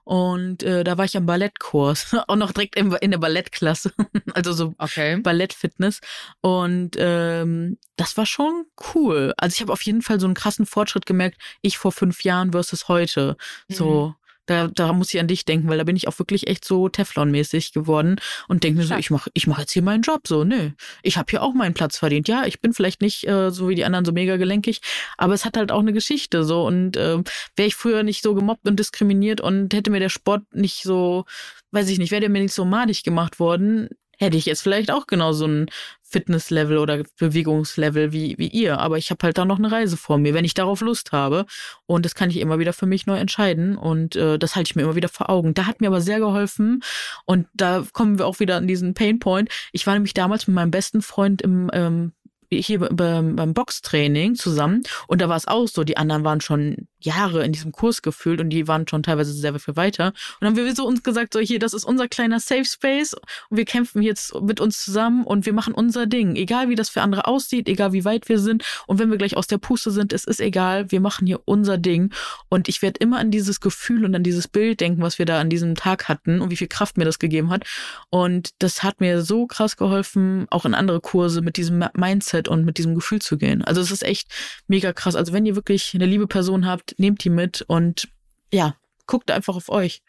Und 0.05 0.63
äh, 0.65 0.85
da 0.85 0.99
war 0.99 1.07
ich 1.07 1.17
am 1.17 1.25
Ballettkurs. 1.25 2.15
Auch 2.29 2.37
noch 2.37 2.53
direkt 2.53 2.77
im, 2.77 2.95
in 3.01 3.11
der 3.11 3.19
Ballettklasse. 3.19 3.95
also 4.35 4.53
so 4.53 4.75
Okay. 4.77 5.17
Ballettfitness. 5.21 6.01
Und 6.43 6.97
ähm, 6.99 7.79
das 7.97 8.19
war 8.19 8.27
schon 8.27 8.67
cool. 8.95 9.33
Also 9.39 9.55
ich 9.55 9.63
habe 9.63 9.73
auf 9.73 9.81
jeden 9.81 10.03
Fall 10.03 10.21
so 10.21 10.27
einen 10.27 10.35
krassen 10.35 10.67
Fortschritt 10.67 11.07
gemerkt, 11.07 11.41
ich 11.63 11.79
vor 11.79 11.93
fünf 11.93 12.23
Jahren 12.23 12.53
versus 12.53 12.89
heute. 12.89 13.39
So, 13.69 14.15
da, 14.51 14.67
da 14.67 14.93
muss 14.93 15.15
ich 15.15 15.21
an 15.21 15.29
dich 15.29 15.45
denken, 15.45 15.69
weil 15.69 15.79
da 15.79 15.85
bin 15.85 15.97
ich 15.97 16.09
auch 16.09 16.19
wirklich 16.19 16.49
echt 16.49 16.65
so 16.65 16.89
Teflon-mäßig 16.89 17.73
geworden 17.73 18.17
und 18.49 18.65
denke 18.65 18.81
mir 18.81 18.87
so, 18.87 18.97
ich 18.97 19.11
mache 19.11 19.31
ich 19.35 19.47
mach 19.47 19.59
jetzt 19.59 19.73
hier 19.73 19.83
meinen 19.83 20.03
Job. 20.03 20.27
So, 20.27 20.45
nö, 20.45 20.71
ich 21.03 21.17
habe 21.17 21.31
hier 21.31 21.43
auch 21.43 21.55
meinen 21.55 21.75
Platz 21.75 21.97
verdient. 21.99 22.27
Ja, 22.29 22.45
ich 22.47 22.61
bin 22.61 22.73
vielleicht 22.73 23.01
nicht 23.01 23.27
äh, 23.29 23.51
so 23.51 23.69
wie 23.69 23.77
die 23.77 23.85
anderen 23.85 24.05
so 24.05 24.13
mega 24.13 24.37
gelenkig, 24.37 24.81
aber 25.17 25.35
es 25.35 25.45
hat 25.45 25.57
halt 25.57 25.71
auch 25.71 25.81
eine 25.81 25.93
Geschichte. 25.93 26.43
So, 26.45 26.67
und 26.67 26.97
ähm, 26.97 27.25
wäre 27.57 27.69
ich 27.69 27.77
früher 27.77 28.03
nicht 28.03 28.23
so 28.23 28.35
gemobbt 28.35 28.67
und 28.69 28.79
diskriminiert 28.79 29.41
und 29.41 29.73
hätte 29.73 29.91
mir 29.91 30.01
der 30.01 30.09
Sport 30.09 30.43
nicht 30.53 30.83
so, 30.83 31.25
weiß 31.71 31.89
ich 31.89 31.99
nicht, 31.99 32.11
wäre 32.11 32.21
der 32.21 32.31
mir 32.31 32.43
nicht 32.43 32.55
so 32.55 32.65
madig 32.65 33.05
gemacht 33.05 33.39
worden, 33.39 33.89
hätte 34.19 34.37
ich 34.37 34.47
jetzt 34.47 34.63
vielleicht 34.63 34.91
auch 34.91 35.07
genau 35.07 35.33
so 35.33 35.47
ein 35.47 35.71
Fitnesslevel 36.11 36.79
oder 36.79 37.03
Bewegungslevel 37.19 38.13
wie, 38.13 38.37
wie 38.37 38.49
ihr. 38.49 38.79
Aber 38.79 38.99
ich 38.99 39.11
habe 39.11 39.25
halt 39.25 39.39
da 39.39 39.45
noch 39.45 39.59
eine 39.59 39.71
Reise 39.71 39.97
vor 39.97 40.19
mir, 40.19 40.35
wenn 40.35 40.45
ich 40.45 40.55
darauf 40.55 40.81
Lust 40.81 41.13
habe. 41.13 41.47
Und 41.87 42.05
das 42.05 42.15
kann 42.15 42.31
ich 42.31 42.39
immer 42.39 42.59
wieder 42.59 42.73
für 42.73 42.87
mich 42.87 43.07
neu 43.07 43.17
entscheiden. 43.17 43.77
Und 43.77 44.17
äh, 44.17 44.39
das 44.39 44.57
halte 44.57 44.71
ich 44.71 44.77
mir 44.77 44.83
immer 44.83 44.97
wieder 44.97 45.09
vor 45.09 45.31
Augen. 45.31 45.55
Da 45.55 45.67
hat 45.67 45.81
mir 45.81 45.87
aber 45.87 46.01
sehr 46.01 46.19
geholfen. 46.19 46.83
Und 47.25 47.47
da 47.55 47.85
kommen 47.93 48.19
wir 48.19 48.27
auch 48.27 48.41
wieder 48.41 48.57
an 48.57 48.67
diesen 48.67 48.95
Painpoint. 48.95 49.49
Ich 49.73 49.87
war 49.87 49.95
nämlich 49.95 50.15
damals 50.15 50.47
mit 50.47 50.55
meinem 50.55 50.71
besten 50.71 51.01
Freund 51.03 51.43
im 51.43 51.71
ähm, 51.73 52.13
hier 52.51 52.81
beim, 52.81 53.55
Boxtraining 53.55 54.35
zusammen 54.35 54.83
und 55.07 55.21
da 55.21 55.29
war 55.29 55.37
es 55.37 55.47
auch 55.47 55.69
so, 55.69 55.85
die 55.85 55.97
anderen 55.97 56.25
waren 56.25 56.41
schon 56.41 56.89
Jahre 57.01 57.45
in 57.45 57.53
diesem 57.53 57.73
Kurs 57.73 58.03
gefühlt 58.03 58.41
und 58.41 58.51
die 58.51 58.69
waren 58.69 58.87
schon 58.87 59.03
teilweise 59.03 59.33
sehr 59.33 59.59
viel 59.59 59.77
weiter. 59.77 60.09
Und 60.09 60.15
dann 60.41 60.49
haben 60.51 60.57
wir 60.57 60.75
so 60.75 60.87
uns 60.87 61.03
gesagt, 61.03 61.33
so 61.33 61.41
hier, 61.41 61.59
das 61.59 61.73
ist 61.73 61.85
unser 61.85 62.09
kleiner 62.09 62.41
Safe 62.41 62.65
Space 62.65 63.15
und 63.15 63.57
wir 63.57 63.65
kämpfen 63.65 64.03
jetzt 64.03 64.35
mit 64.41 64.61
uns 64.61 64.85
zusammen 64.85 65.25
und 65.25 65.47
wir 65.47 65.53
machen 65.53 65.75
unser 65.75 66.07
Ding. 66.07 66.37
Egal 66.37 66.69
wie 66.69 66.75
das 66.75 66.91
für 66.91 67.03
andere 67.03 67.27
aussieht, 67.27 67.69
egal 67.69 67.93
wie 67.93 68.05
weit 68.05 68.29
wir 68.29 68.39
sind 68.39 68.65
und 68.87 68.99
wenn 68.99 69.11
wir 69.11 69.19
gleich 69.19 69.37
aus 69.37 69.47
der 69.47 69.59
Puste 69.59 69.91
sind, 69.91 70.13
es 70.13 70.25
ist 70.25 70.41
egal, 70.41 70.91
wir 70.91 71.01
machen 71.01 71.27
hier 71.27 71.41
unser 71.45 71.79
Ding. 71.79 72.13
Und 72.49 72.69
ich 72.69 72.83
werde 72.83 72.99
immer 73.01 73.19
an 73.19 73.31
dieses 73.31 73.61
Gefühl 73.61 74.05
und 74.05 74.15
an 74.15 74.23
dieses 74.23 74.49
Bild 74.49 74.81
denken, 74.81 75.03
was 75.03 75.19
wir 75.19 75.27
da 75.27 75.41
an 75.41 75.51
diesem 75.51 75.75
Tag 75.75 76.09
hatten 76.09 76.41
und 76.41 76.51
wie 76.51 76.57
viel 76.57 76.69
Kraft 76.69 76.99
mir 76.99 77.05
das 77.05 77.19
gegeben 77.19 77.51
hat. 77.51 77.65
Und 78.11 78.51
das 78.59 78.83
hat 78.83 79.01
mir 79.01 79.23
so 79.23 79.47
krass 79.47 79.77
geholfen, 79.77 80.47
auch 80.51 80.65
in 80.65 80.75
andere 80.75 81.01
Kurse 81.01 81.41
mit 81.41 81.57
diesem 81.57 81.85
Mindset 81.95 82.40
und 82.49 82.65
mit 82.65 82.79
diesem 82.79 82.95
Gefühl 82.95 83.21
zu 83.21 83.39
gehen. 83.39 83.63
Also 83.65 83.81
es 83.81 83.91
ist 83.91 84.03
echt 84.03 84.29
mega 84.69 84.93
krass. 84.93 85.17
Also 85.17 85.33
wenn 85.33 85.47
ihr 85.47 85.57
wirklich 85.57 85.93
eine 85.95 86.07
liebe 86.07 86.27
Person 86.27 86.67
habt, 86.67 86.99
nehmt 86.99 87.25
die 87.25 87.31
mit 87.31 87.63
und 87.63 88.09
ja, 88.53 88.75
guckt 89.07 89.31
einfach 89.31 89.57
auf 89.57 89.69
euch. 89.69 90.03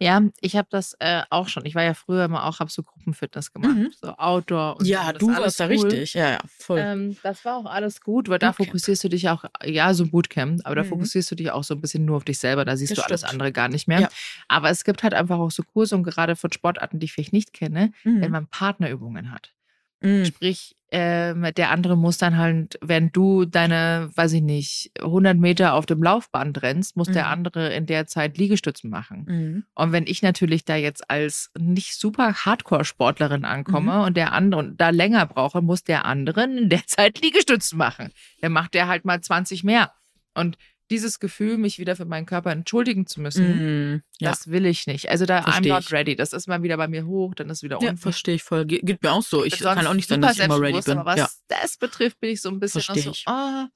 Ja, 0.00 0.22
ich 0.40 0.54
habe 0.54 0.68
das 0.70 0.94
äh, 1.00 1.22
auch 1.28 1.48
schon. 1.48 1.66
Ich 1.66 1.74
war 1.74 1.82
ja 1.82 1.92
früher 1.92 2.24
immer 2.26 2.44
auch, 2.46 2.60
habe 2.60 2.70
so 2.70 2.84
Gruppenfitness 2.84 3.52
gemacht, 3.52 3.74
Mhm. 3.76 3.92
so 4.00 4.10
Outdoor. 4.16 4.76
Und 4.78 4.84
so. 4.84 4.92
Ja, 4.92 5.12
Das 5.12 5.18
du 5.18 5.30
alles 5.30 5.40
warst 5.40 5.60
da 5.60 5.64
cool. 5.66 5.72
richtig. 5.88 6.14
Ja, 6.14 6.30
ja, 6.30 6.38
voll. 6.46 6.78
Ähm, 6.78 7.16
das 7.24 7.44
war 7.44 7.56
auch 7.56 7.64
alles 7.66 8.00
gut, 8.00 8.28
weil 8.28 8.38
da 8.38 8.50
Bootcamp. 8.52 8.68
fokussierst 8.68 9.02
du 9.02 9.08
dich 9.08 9.28
auch, 9.28 9.44
ja, 9.64 9.92
so 9.94 10.06
Bootcamp, 10.06 10.60
aber 10.62 10.76
da 10.76 10.84
Mhm. 10.84 10.90
fokussierst 10.90 11.28
du 11.32 11.34
dich 11.34 11.50
auch 11.50 11.64
so 11.64 11.74
ein 11.74 11.80
bisschen 11.80 12.04
nur 12.04 12.16
auf 12.18 12.24
dich 12.24 12.38
selber, 12.38 12.64
da 12.64 12.76
siehst 12.76 12.92
Das 12.92 12.98
du 12.98 13.04
alles 13.06 13.20
stimmt. 13.22 13.32
andere 13.32 13.50
gar 13.50 13.66
nicht 13.68 13.88
mehr. 13.88 14.02
Ja. 14.02 14.08
Aber 14.46 14.70
es 14.70 14.84
gibt 14.84 15.02
halt 15.02 15.14
einfach 15.14 15.38
auch 15.40 15.50
so 15.50 15.64
Kurse 15.64 15.96
und 15.96 16.04
gerade 16.04 16.36
von 16.36 16.52
Sportarten, 16.52 17.00
die 17.00 17.06
ich 17.06 17.12
vielleicht 17.14 17.32
nicht 17.32 17.52
kenne, 17.52 17.92
wenn 18.04 18.20
Mhm. 18.20 18.30
man 18.30 18.46
Partnerübungen 18.46 19.32
hat. 19.32 19.52
Mhm. 20.00 20.24
Sprich, 20.26 20.74
ähm, 20.90 21.46
der 21.56 21.70
andere 21.70 21.96
muss 21.98 22.16
dann 22.16 22.38
halt, 22.38 22.78
wenn 22.80 23.10
du 23.12 23.44
deine, 23.44 24.10
weiß 24.14 24.32
ich 24.34 24.42
nicht, 24.42 24.90
100 25.02 25.36
Meter 25.36 25.74
auf 25.74 25.84
dem 25.84 26.02
Laufband 26.02 26.62
rennst, 26.62 26.96
muss 26.96 27.08
der 27.08 27.24
Mhm. 27.26 27.30
andere 27.32 27.74
in 27.74 27.84
der 27.84 28.06
Zeit 28.06 28.38
Liegestützen 28.38 28.88
machen. 28.88 29.24
Mhm. 29.28 29.64
Und 29.74 29.92
wenn 29.92 30.06
ich 30.06 30.22
natürlich 30.22 30.64
da 30.64 30.76
jetzt 30.76 31.10
als 31.10 31.50
nicht 31.58 31.94
super 32.00 32.32
Hardcore-Sportlerin 32.32 33.44
ankomme 33.44 33.92
Mhm. 33.96 34.00
und 34.04 34.16
der 34.16 34.32
andere 34.32 34.60
und 34.60 34.80
da 34.80 34.90
länger 34.90 35.26
brauche, 35.26 35.60
muss 35.60 35.84
der 35.84 36.04
andere 36.06 36.44
in 36.44 36.68
der 36.70 36.82
Zeit 36.86 37.20
Liegestützen 37.20 37.76
machen. 37.76 38.10
Dann 38.40 38.52
macht 38.52 38.72
der 38.74 38.88
halt 38.88 39.04
mal 39.04 39.20
20 39.20 39.64
mehr. 39.64 39.92
Und 40.34 40.56
dieses 40.90 41.20
Gefühl, 41.20 41.58
mich 41.58 41.78
wieder 41.78 41.96
für 41.96 42.04
meinen 42.06 42.26
Körper 42.26 42.50
entschuldigen 42.50 43.06
zu 43.06 43.20
müssen, 43.20 43.92
Mhm. 43.92 44.02
Ja, 44.20 44.30
das 44.30 44.48
will 44.48 44.66
ich 44.66 44.86
nicht. 44.86 45.08
Also 45.10 45.26
da 45.26 45.40
I'm 45.40 45.44
Versteh 45.44 45.68
not 45.68 45.80
ich. 45.84 45.92
ready. 45.92 46.16
Das 46.16 46.32
ist 46.32 46.46
mal 46.48 46.62
wieder 46.62 46.76
bei 46.76 46.88
mir 46.88 47.06
hoch, 47.06 47.34
dann 47.34 47.50
ist 47.50 47.62
wieder 47.62 47.78
ja 47.80 47.90
unten. 47.90 48.00
verstehe 48.00 48.34
ich 48.36 48.42
voll. 48.42 48.64
Ge 48.66 48.80
geht 48.82 49.02
mir 49.02 49.12
auch 49.12 49.22
so. 49.22 49.44
Ich 49.44 49.58
bin 49.58 49.64
kann 49.68 49.86
auch 49.86 49.94
nicht 49.94 50.08
sagen, 50.08 50.22
dass 50.22 50.38
ich 50.38 50.44
immer 50.44 50.60
ready 50.60 50.80
bin. 50.80 50.98
Aber 50.98 51.10
was 51.12 51.18
Ja. 51.18 51.28
das 51.48 51.76
betrifft, 51.76 52.18
bin 52.20 52.30
ich 52.30 52.40
so 52.40 52.48
ein 52.50 52.58
bisschen 52.60 52.78
noch 52.80 52.84
Versteh 52.86 53.02
so 53.02 53.10
ich. 53.12 53.24
ah, 53.26 53.68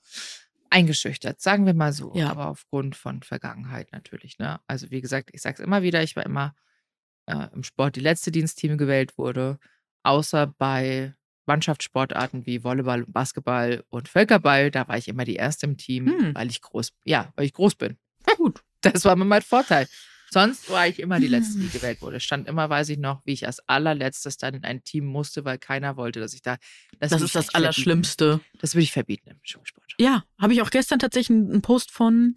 eingeschüchtert, 0.70 1.40
sagen 1.40 1.66
wir 1.66 1.74
mal 1.74 1.92
so. 1.92 2.12
Ja. 2.14 2.30
Aber 2.30 2.48
aufgrund 2.48 2.96
von 2.96 3.22
Vergangenheit 3.22 3.92
natürlich. 3.92 4.38
Ne? 4.38 4.58
Also 4.66 4.90
wie 4.90 5.00
gesagt, 5.00 5.30
ich 5.32 5.42
sage 5.42 5.56
es 5.58 5.64
immer 5.64 5.82
wieder, 5.82 6.02
ich 6.02 6.16
war 6.16 6.24
immer 6.24 6.54
äh, 7.26 7.48
im 7.52 7.62
Sport 7.62 7.96
die 7.96 8.00
letzte, 8.00 8.32
die 8.32 8.40
ins 8.40 8.54
Team 8.54 8.78
gewählt 8.78 9.16
wurde, 9.18 9.58
außer 10.02 10.46
bei 10.58 11.14
Mannschaftssportarten 11.46 12.46
wie 12.46 12.62
Volleyball, 12.64 13.04
Basketball 13.06 13.84
und 13.90 14.08
Völkerball. 14.08 14.70
Da 14.70 14.86
war 14.88 14.96
ich 14.98 15.08
immer 15.08 15.24
die 15.24 15.36
erste 15.36 15.66
im 15.66 15.76
Team, 15.76 16.06
Hm. 16.06 16.34
weil 16.34 16.48
ich 16.50 16.60
groß, 16.60 16.92
ja, 17.04 17.32
weil 17.36 17.46
ich 17.46 17.52
groß 17.52 17.74
bin. 17.76 17.96
Gut. 18.36 18.62
Das 18.82 19.04
war 19.04 19.12
immer 19.12 19.24
mein 19.24 19.42
Vorteil. 19.42 19.86
Sonst 20.32 20.68
war 20.68 20.88
ich 20.88 20.98
immer 20.98 21.20
die 21.20 21.28
Letzte, 21.28 21.58
die 21.58 21.66
Hm. 21.66 21.72
gewählt 21.72 22.02
wurde. 22.02 22.18
Stand 22.18 22.48
immer, 22.48 22.68
weiß 22.68 22.88
ich 22.88 22.98
noch, 22.98 23.24
wie 23.26 23.32
ich 23.32 23.46
als 23.46 23.60
allerletztes 23.68 24.38
dann 24.38 24.54
in 24.54 24.64
ein 24.64 24.82
Team 24.82 25.04
musste, 25.04 25.44
weil 25.44 25.58
keiner 25.58 25.96
wollte, 25.96 26.18
dass 26.18 26.34
ich 26.34 26.42
da. 26.42 26.56
Das 26.98 27.12
würde 27.12 27.24
ist 27.26 27.34
das 27.36 27.44
verbieten. 27.44 27.56
Allerschlimmste. 27.58 28.40
Das 28.58 28.74
würde 28.74 28.82
ich 28.82 28.90
verbieten 28.92 29.30
im 29.30 29.38
Schulsport. 29.42 29.94
Ja, 30.00 30.24
habe 30.40 30.52
ich 30.54 30.62
auch 30.62 30.70
gestern 30.70 30.98
tatsächlich 30.98 31.38
einen 31.38 31.62
Post 31.62 31.92
von 31.92 32.34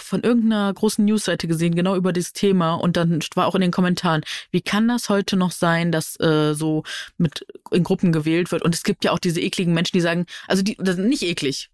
von 0.00 0.22
irgendeiner 0.22 0.72
großen 0.72 1.04
Newsseite 1.04 1.46
gesehen, 1.46 1.74
genau 1.74 1.96
über 1.96 2.12
dieses 2.12 2.32
Thema. 2.32 2.74
Und 2.74 2.96
dann 2.96 3.20
war 3.34 3.46
auch 3.46 3.54
in 3.54 3.60
den 3.60 3.70
Kommentaren, 3.70 4.22
wie 4.50 4.60
kann 4.60 4.88
das 4.88 5.08
heute 5.08 5.36
noch 5.36 5.52
sein, 5.52 5.92
dass 5.92 6.18
äh, 6.20 6.54
so 6.54 6.84
mit 7.16 7.46
in 7.70 7.84
Gruppen 7.84 8.12
gewählt 8.12 8.50
wird? 8.50 8.62
Und 8.62 8.74
es 8.74 8.82
gibt 8.82 9.04
ja 9.04 9.12
auch 9.12 9.18
diese 9.18 9.40
ekligen 9.40 9.74
Menschen, 9.74 9.96
die 9.96 10.00
sagen, 10.00 10.26
also 10.46 10.62
die 10.62 10.76
das 10.78 10.96
sind 10.96 11.08
nicht 11.08 11.22
eklig. 11.22 11.70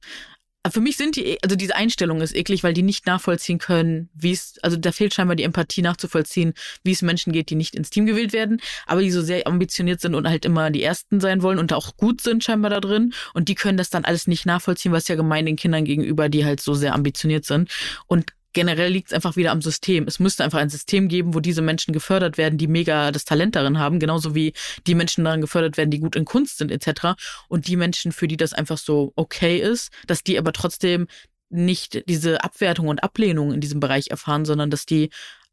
Für 0.71 0.81
mich 0.81 0.97
sind 0.97 1.17
die, 1.17 1.39
also 1.43 1.57
diese 1.57 1.77
Einstellung 1.77 2.21
ist 2.21 2.35
eklig, 2.35 2.65
weil 2.65 2.73
die 2.73 2.83
nicht 2.83 3.07
nachvollziehen 3.07 3.59
können, 3.59 4.09
wie 4.15 4.33
es, 4.33 4.55
also 4.62 4.77
da 4.77 4.93
fehlt 4.93 5.12
scheinbar 5.12 5.37
die 5.37 5.43
Empathie 5.43 5.83
nachzuvollziehen, 5.83 6.55
wie 6.83 6.93
es 6.93 7.03
Menschen 7.03 7.33
geht, 7.33 7.51
die 7.51 7.55
nicht 7.55 7.75
ins 7.75 7.91
Team 7.91 8.07
gewählt 8.07 8.33
werden, 8.33 8.61
aber 8.87 9.03
die 9.03 9.11
so 9.11 9.23
sehr 9.23 9.47
ambitioniert 9.47 10.01
sind 10.01 10.15
und 10.15 10.29
halt 10.29 10.45
immer 10.45 10.71
die 10.71 10.83
Ersten 10.83 11.21
sein 11.21 11.43
wollen 11.43 11.59
und 11.59 11.73
auch 11.73 11.97
gut 11.97 12.23
sind 12.23 12.45
scheinbar 12.45 12.71
da 12.71 12.81
drin 12.81 13.12
und 13.35 13.49
die 13.49 13.55
können 13.55 13.77
das 13.77 13.91
dann 13.91 14.05
alles 14.05 14.27
nicht 14.27 14.47
nachvollziehen, 14.47 14.93
was 14.93 15.09
ja 15.09 15.17
gemein 15.17 15.47
den 15.47 15.57
Kindern 15.57 15.85
gegenüber, 15.85 16.29
die 16.29 16.45
halt 16.45 16.61
so 16.61 16.75
sehr 16.75 16.95
ambitioniert 16.95 17.45
sind. 17.45 17.71
Und 18.07 18.33
generell 18.55 18.91
liegt 18.91 19.09
es 19.09 19.13
einfach 19.13 19.37
wieder 19.37 19.51
am 19.51 19.61
System. 19.61 20.07
Es 20.07 20.19
müsste 20.19 20.45
einfach 20.45 20.59
ein 20.59 20.71
System 20.71 21.09
geben, 21.09 21.35
wo 21.35 21.41
diese 21.41 21.61
Menschen 21.61 21.93
gefördert 21.93 22.39
werden, 22.39 22.57
die 22.57 22.67
mega 22.67 23.13
das 23.13 23.25
Talent 23.25 23.57
darin 23.57 23.79
haben, 23.79 24.01
genauso 24.01 24.35
wie 24.35 24.55
die 24.87 24.95
Menschen 24.95 25.25
daran 25.25 25.41
gefördert 25.43 25.77
werden, 25.77 25.91
die 25.91 26.01
gut 26.01 26.17
in 26.17 26.25
Kunst 26.25 26.59
sind 26.59 26.71
etc. 26.71 27.15
Und 27.49 27.69
die 27.69 27.77
Menschen, 27.77 28.13
für 28.13 28.29
die 28.29 28.37
das 28.37 28.55
einfach 28.55 28.79
so 28.79 29.13
okay 29.17 29.59
ist, 29.59 29.93
dass 30.07 30.23
die 30.23 30.39
aber 30.39 30.53
trotzdem 30.53 31.07
nicht 31.51 32.09
diese 32.09 32.43
Abwertung 32.43 32.89
und 32.89 33.03
Ablehnung 33.03 33.53
in 33.53 33.61
diesem 33.61 33.81
Bereich 33.81 34.09
erfahren, 34.09 34.45
sondern 34.45 34.71
dass 34.71 34.87
die 34.87 35.11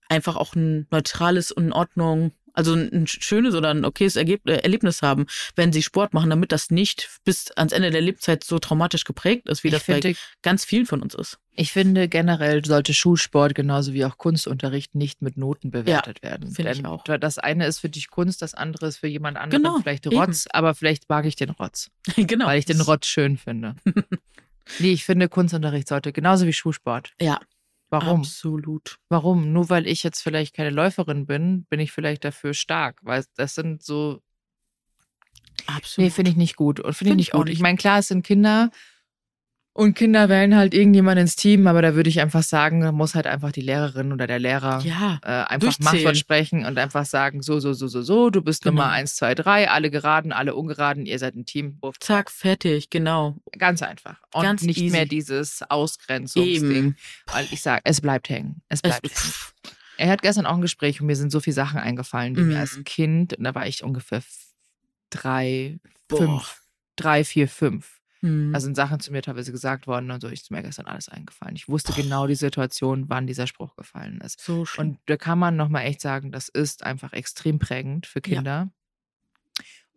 einfach 0.09 0.35
auch 0.35 0.55
ein 0.55 0.87
neutrales 0.91 1.51
und 1.51 1.65
in 1.65 1.73
Ordnung 1.73 2.31
also 2.53 2.73
ein 2.73 3.07
schönes 3.07 3.55
oder 3.55 3.69
ein 3.69 3.85
okayes 3.85 4.15
Ergeb 4.15 4.47
äh, 4.47 4.57
Erlebnis 4.57 5.01
haben, 5.01 5.25
wenn 5.55 5.71
sie 5.71 5.81
Sport 5.81 6.13
machen, 6.13 6.29
damit 6.29 6.51
das 6.51 6.71
nicht 6.71 7.09
bis 7.23 7.51
ans 7.51 7.73
Ende 7.73 7.91
der 7.91 8.01
Lebzeit 8.01 8.43
so 8.43 8.59
traumatisch 8.59 9.03
geprägt 9.03 9.47
ist, 9.49 9.63
wie 9.63 9.69
ich 9.69 9.73
das 9.73 9.83
finde, 9.83 10.09
bei 10.09 10.15
ganz 10.41 10.65
vielen 10.65 10.85
von 10.85 11.01
uns 11.01 11.15
ist. 11.15 11.39
Ich 11.53 11.73
finde 11.73 12.07
generell 12.07 12.63
sollte 12.63 12.93
Schulsport 12.93 13.55
genauso 13.55 13.93
wie 13.93 14.05
auch 14.05 14.17
Kunstunterricht 14.17 14.95
nicht 14.95 15.21
mit 15.21 15.37
Noten 15.37 15.69
bewertet 15.69 16.19
ja, 16.23 16.31
werden. 16.31 16.51
Finde 16.51 16.71
ich 16.71 16.85
auch. 16.85 17.03
Das 17.03 17.37
eine 17.37 17.67
ist 17.67 17.79
für 17.79 17.89
dich 17.89 18.09
Kunst, 18.09 18.41
das 18.41 18.53
andere 18.53 18.87
ist 18.87 18.97
für 18.97 19.07
jemand 19.07 19.37
anderen 19.37 19.63
genau, 19.63 19.79
vielleicht 19.79 20.07
Rotz, 20.07 20.45
eben. 20.45 20.51
aber 20.53 20.75
vielleicht 20.75 21.09
mag 21.09 21.25
ich 21.25 21.35
den 21.35 21.49
Rotz. 21.49 21.89
genau. 22.15 22.45
Weil 22.45 22.59
ich 22.59 22.65
den 22.65 22.81
Rotz 22.81 23.07
schön 23.07 23.37
finde. 23.37 23.75
nee, 24.79 24.91
ich 24.91 25.03
finde 25.03 25.27
Kunstunterricht 25.27 25.87
sollte 25.87 26.13
genauso 26.13 26.45
wie 26.45 26.53
Schulsport. 26.53 27.13
Ja, 27.19 27.39
Warum? 27.91 28.21
Absolut. 28.21 28.99
Warum? 29.09 29.51
Nur 29.51 29.69
weil 29.69 29.85
ich 29.85 30.01
jetzt 30.01 30.21
vielleicht 30.21 30.55
keine 30.55 30.69
Läuferin 30.69 31.25
bin, 31.25 31.65
bin 31.65 31.81
ich 31.81 31.91
vielleicht 31.91 32.23
dafür 32.23 32.53
stark. 32.53 32.99
Weil 33.03 33.25
das 33.35 33.53
sind 33.53 33.83
so. 33.83 34.21
Absolut. 35.67 36.05
Nee, 36.05 36.09
finde 36.09 36.31
ich 36.31 36.37
nicht 36.37 36.55
gut. 36.55 36.79
Und 36.79 36.93
finde 36.93 37.11
find 37.11 37.21
ich 37.21 37.27
nicht 37.27 37.31
gut. 37.33 37.49
Ich 37.49 37.59
meine, 37.59 37.77
klar, 37.77 37.99
es 37.99 38.07
sind 38.07 38.25
Kinder 38.25 38.71
und 39.73 39.93
Kinder 39.95 40.27
wählen 40.27 40.55
halt 40.55 40.73
irgendjemand 40.73 41.19
ins 41.19 41.35
Team, 41.37 41.65
aber 41.67 41.81
da 41.81 41.95
würde 41.95 42.09
ich 42.09 42.19
einfach 42.19 42.43
sagen, 42.43 42.81
da 42.81 42.91
muss 42.91 43.15
halt 43.15 43.25
einfach 43.25 43.51
die 43.53 43.61
Lehrerin 43.61 44.11
oder 44.11 44.27
der 44.27 44.37
Lehrer 44.39 44.81
ja, 44.83 45.19
äh, 45.23 45.45
einfach 45.49 45.79
Machtwort 45.79 46.17
sprechen 46.17 46.65
und 46.65 46.77
einfach 46.77 47.05
sagen, 47.05 47.41
so, 47.41 47.59
so, 47.59 47.71
so, 47.71 47.87
so, 47.87 48.01
so, 48.01 48.29
du 48.29 48.41
bist 48.41 48.63
genau. 48.63 48.81
Nummer 48.81 48.89
eins, 48.91 49.15
zwei, 49.15 49.33
drei, 49.33 49.69
alle 49.69 49.89
geraden, 49.89 50.33
alle 50.33 50.55
ungeraden, 50.55 51.05
ihr 51.05 51.19
seid 51.19 51.35
ein 51.35 51.45
Team. 51.45 51.77
Buff. 51.79 51.99
Zack, 51.99 52.29
fertig, 52.31 52.89
genau. 52.89 53.37
Ganz 53.57 53.81
einfach. 53.81 54.19
Und 54.33 54.43
Ganz 54.43 54.61
nicht 54.63 54.77
easy. 54.77 54.91
mehr 54.91 55.05
dieses 55.05 55.61
Ausgrenzungsding. 55.69 56.63
Eben. 56.75 56.95
Weil 57.27 57.47
ich 57.51 57.61
sage, 57.61 57.81
es 57.85 58.01
bleibt 58.01 58.27
hängen. 58.29 58.61
Es 58.67 58.81
bleibt 58.81 59.05
es, 59.05 59.23
hängen. 59.23 59.75
Er 59.97 60.09
hat 60.09 60.21
gestern 60.21 60.45
auch 60.47 60.55
ein 60.55 60.61
Gespräch 60.61 60.99
und 60.99 61.07
mir 61.07 61.15
sind 61.15 61.31
so 61.31 61.39
viele 61.39 61.53
Sachen 61.53 61.79
eingefallen, 61.79 62.33
die 62.33 62.41
Mhm. 62.41 62.47
mir 62.49 62.59
als 62.59 62.79
Kind, 62.83 63.35
und 63.35 63.43
da 63.45 63.55
war 63.55 63.67
ich 63.67 63.83
ungefähr 63.83 64.21
drei, 65.09 65.79
Boah. 66.07 66.17
fünf, 66.17 66.61
drei, 66.97 67.23
vier, 67.23 67.47
fünf. 67.47 68.00
Hm. 68.21 68.53
Also 68.53 68.65
sind 68.65 68.75
Sachen 68.75 68.99
zu 68.99 69.11
mir 69.11 69.21
teilweise 69.21 69.51
gesagt 69.51 69.87
worden 69.87 70.11
und 70.11 70.21
so 70.21 70.27
ist 70.27 70.51
mir 70.51 70.61
gestern 70.61 70.85
alles 70.85 71.09
eingefallen. 71.09 71.55
Ich 71.55 71.67
wusste 71.67 71.91
genau 71.93 72.27
die 72.27 72.35
Situation, 72.35 73.05
wann 73.09 73.25
dieser 73.27 73.47
Spruch 73.47 73.75
gefallen 73.75 74.21
ist. 74.21 74.39
so 74.41 74.65
schön. 74.65 74.87
Und 74.87 74.99
da 75.07 75.17
kann 75.17 75.39
man 75.39 75.55
nochmal 75.55 75.85
echt 75.85 76.01
sagen, 76.01 76.31
das 76.31 76.47
ist 76.49 76.83
einfach 76.83 77.13
extrem 77.13 77.57
prägend 77.59 78.05
für 78.05 78.19
Ja. 78.19 78.35
Kinder. 78.35 78.71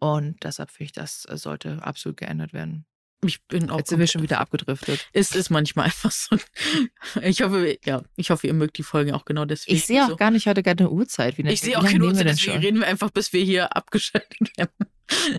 Und 0.00 0.42
deshalb 0.44 0.70
finde 0.70 0.86
ich, 0.86 0.92
das 0.92 1.24
äh, 1.28 1.36
sollte 1.36 1.82
absolut 1.82 2.16
geändert 2.16 2.52
werden. 2.52 2.84
ich 3.24 3.42
bin 3.46 3.70
auch 3.70 3.78
Jetzt 3.78 3.88
sind 3.90 4.00
wir 4.00 4.06
schon 4.06 4.22
wieder 4.22 4.40
abgedriftet. 4.40 5.08
Es 5.12 5.34
ist 5.34 5.48
manchmal 5.50 5.84
einfach 5.86 6.10
so. 6.10 6.36
Ich 7.22 7.42
hoffe, 7.42 7.78
ja, 7.84 8.02
ich 8.16 8.30
hoffe, 8.30 8.46
ihr 8.46 8.54
mögt 8.54 8.76
die 8.78 8.82
Folge 8.82 9.14
auch 9.14 9.24
genau 9.24 9.44
deswegen. 9.44 9.76
Ich 9.76 9.86
sehe 9.86 10.04
auch 10.04 10.08
so. 10.10 10.16
gar 10.16 10.30
nicht 10.30 10.46
heute 10.46 10.62
gerade 10.62 10.84
eine 10.84 10.90
Uhrzeit. 10.90 11.38
Wie 11.38 11.42
Ich 11.48 11.60
sehe 11.60 11.78
auch 11.78 11.84
keine 11.84 12.04
Uhrzeit, 12.04 12.26
deswegen 12.26 12.52
schon? 12.54 12.60
reden 12.62 12.80
wir 12.80 12.86
einfach, 12.86 13.10
bis 13.10 13.32
wir 13.32 13.42
hier 13.44 13.74
abgeschaltet 13.76 14.50
werden. 14.58 14.72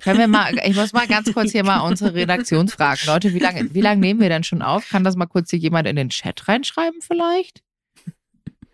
Können 0.02 0.20
wir 0.20 0.28
mal, 0.28 0.58
ich 0.64 0.76
muss 0.76 0.94
mal 0.94 1.08
ganz 1.08 1.34
kurz 1.34 1.52
hier 1.52 1.64
mal 1.64 1.80
unsere 1.82 2.14
Redaktion 2.14 2.68
fragen. 2.68 3.02
Leute, 3.08 3.34
wie 3.34 3.40
lange, 3.40 3.74
wie 3.74 3.82
lange 3.82 4.00
nehmen 4.00 4.20
wir 4.20 4.30
denn 4.30 4.44
schon 4.44 4.62
auf? 4.62 4.88
Kann 4.90 5.04
das 5.04 5.16
mal 5.16 5.26
kurz 5.26 5.50
hier 5.50 5.60
jemand 5.60 5.88
in 5.88 5.96
den 5.96 6.10
Chat 6.10 6.48
reinschreiben 6.48 7.02
vielleicht? 7.02 7.64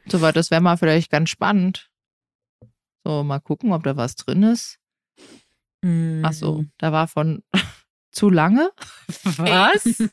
So, 0.07 0.21
weil 0.21 0.33
das 0.33 0.51
wäre 0.51 0.61
mal 0.61 0.77
vielleicht 0.77 1.09
ganz 1.09 1.29
spannend. 1.29 1.89
So, 3.03 3.23
mal 3.23 3.39
gucken, 3.39 3.71
ob 3.71 3.83
da 3.83 3.95
was 3.95 4.15
drin 4.15 4.43
ist. 4.43 4.79
Ach 6.23 6.33
so, 6.33 6.65
da 6.77 6.91
war 6.91 7.07
von 7.07 7.43
zu 8.11 8.29
lange? 8.29 8.71
Was? 9.23 9.85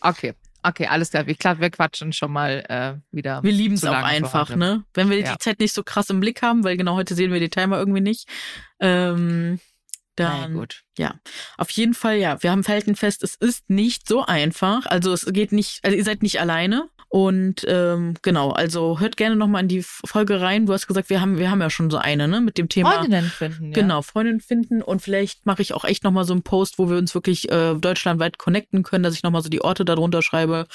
okay, 0.00 0.34
okay, 0.62 0.86
alles 0.86 1.10
klar. 1.10 1.26
Ich 1.28 1.38
glaube, 1.38 1.60
wir 1.60 1.70
quatschen 1.70 2.12
schon 2.12 2.32
mal 2.32 2.64
äh, 2.68 3.14
wieder. 3.14 3.42
Wir 3.42 3.52
lieben 3.52 3.74
es 3.74 3.84
auch 3.84 3.94
einfach, 3.94 4.54
ne? 4.56 4.84
Wenn 4.94 5.10
wir 5.10 5.18
Ja. 5.20 5.32
die 5.32 5.38
Zeit 5.38 5.60
nicht 5.60 5.72
so 5.74 5.82
krass 5.82 6.10
im 6.10 6.20
Blick 6.20 6.42
haben, 6.42 6.64
weil 6.64 6.76
genau 6.76 6.94
heute 6.96 7.14
sehen 7.14 7.32
wir 7.32 7.40
die 7.40 7.48
Timer 7.50 7.78
irgendwie 7.78 8.00
nicht. 8.00 8.28
Ähm, 8.80 9.60
Na 10.18 10.40
dann, 10.40 10.54
gut. 10.54 10.82
auf 11.56 11.70
jeden 11.70 11.94
Fall, 11.94 12.16
ja, 12.16 12.42
wir 12.42 12.50
haben 12.50 12.64
fest, 12.64 13.22
es 13.22 13.34
ist 13.36 13.70
nicht 13.70 14.08
so 14.08 14.24
einfach. 14.24 14.86
Also 14.86 15.12
es 15.12 15.24
geht 15.26 15.52
nicht, 15.52 15.80
also 15.84 15.96
ihr 15.96 16.04
seid 16.04 16.22
nicht 16.22 16.40
alleine. 16.40 16.88
Und 17.10 17.64
ähm, 17.66 18.14
genau, 18.20 18.50
also 18.50 19.00
hört 19.00 19.16
gerne 19.16 19.34
nochmal 19.34 19.62
in 19.62 19.68
die 19.68 19.82
Folge 19.82 20.42
rein. 20.42 20.66
Du 20.66 20.74
hast 20.74 20.86
gesagt, 20.86 21.08
wir 21.08 21.22
haben, 21.22 21.38
wir 21.38 21.50
haben 21.50 21.62
ja 21.62 21.70
schon 21.70 21.88
so 21.88 21.96
eine, 21.96 22.28
ne, 22.28 22.42
mit 22.42 22.58
dem 22.58 22.68
Thema. 22.68 22.92
Freundinnen 22.92 23.24
finden, 23.24 23.66
ja. 23.68 23.72
Genau, 23.72 24.02
Freundin 24.02 24.40
finden 24.40 24.82
und 24.82 25.00
vielleicht 25.00 25.46
mache 25.46 25.62
ich 25.62 25.72
auch 25.72 25.84
echt 25.84 26.04
nochmal 26.04 26.24
so 26.24 26.34
einen 26.34 26.42
Post, 26.42 26.78
wo 26.78 26.90
wir 26.90 26.98
uns 26.98 27.14
wirklich 27.14 27.50
äh, 27.50 27.74
deutschlandweit 27.76 28.36
connecten 28.36 28.82
können, 28.82 29.02
dass 29.04 29.14
ich 29.14 29.22
nochmal 29.22 29.40
so 29.42 29.48
die 29.48 29.62
Orte 29.62 29.86
darunter 29.86 30.20
schreibe 30.20 30.66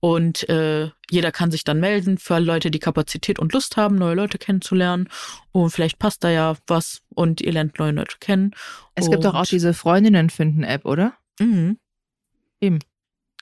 und 0.00 0.46
äh, 0.50 0.90
jeder 1.10 1.32
kann 1.32 1.50
sich 1.50 1.64
dann 1.64 1.80
melden 1.80 2.18
für 2.18 2.38
Leute, 2.38 2.70
die 2.70 2.80
Kapazität 2.80 3.38
und 3.38 3.54
Lust 3.54 3.78
haben, 3.78 3.96
neue 3.96 4.14
Leute 4.14 4.36
kennenzulernen 4.36 5.08
und 5.52 5.70
vielleicht 5.70 5.98
passt 5.98 6.22
da 6.22 6.28
ja 6.28 6.54
was 6.66 7.00
und 7.14 7.40
ihr 7.40 7.52
lernt 7.52 7.78
neue 7.78 7.92
Leute 7.92 8.16
kennen. 8.20 8.50
Es 8.94 9.10
gibt 9.10 9.24
doch 9.24 9.34
auch 9.34 9.40
Und- 9.40 9.50
diese 9.52 9.72
Freundinnen 9.72 10.28
finden 10.28 10.64
App, 10.64 10.84
oder? 10.84 11.14
Mhm. 11.40 11.78
Eben. 12.60 12.80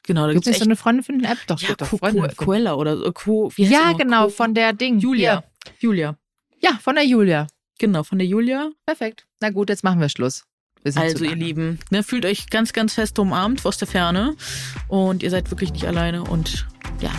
Genau, 0.07 0.27
da 0.27 0.33
Gibt 0.33 0.47
es 0.47 0.53
echt 0.53 0.61
so 0.61 0.65
eine 0.67 0.77
Freundin 0.77 1.03
finden 1.05 1.25
App? 1.25 1.39
Doch, 1.47 1.61
ja, 1.61 1.71
Qu- 1.71 2.11
finden. 2.11 2.37
Quella 2.37 2.75
oder 2.75 2.97
so. 2.97 3.13
Qu 3.13 3.51
wie 3.57 3.65
heißt 3.65 3.73
Ja, 3.73 3.93
genau, 3.93 4.27
Qu- 4.27 4.31
von 4.31 4.55
der 4.55 4.73
Ding. 4.73 4.99
Julia. 4.99 5.43
Hier. 5.65 5.73
Julia. 5.81 6.17
Ja, 6.61 6.79
von 6.81 6.95
der 6.95 7.05
Julia. 7.05 7.47
Genau, 7.79 8.03
von 8.05 8.19
der 8.19 8.27
Julia. 8.27 8.71
Perfekt. 8.87 9.27
Na 9.41 9.51
gut, 9.51 9.69
jetzt 9.69 9.85
machen 9.85 10.01
wir 10.01 10.09
Schluss. 10.09 10.45
Wir 10.83 10.93
sind 10.93 11.03
Also 11.03 11.25
ihr. 11.25 11.35
Lieben, 11.35 11.81
ne, 11.91 12.03
fühlt 12.05 12.25
euch 12.25 12.49
ganz, 12.49 12.73
ganz 12.73 12.95
fest 12.95 13.19
umarmt 13.19 13.67
aus 13.67 13.77
der 13.77 13.89
Ferne 13.89 14.37
und 14.89 15.23
ihr 15.25 15.31
seid 15.31 15.51
wirklich 15.51 15.73
nicht 15.73 15.85
alleine 15.85 16.23
und 16.23 16.67
ja, 17.01 17.11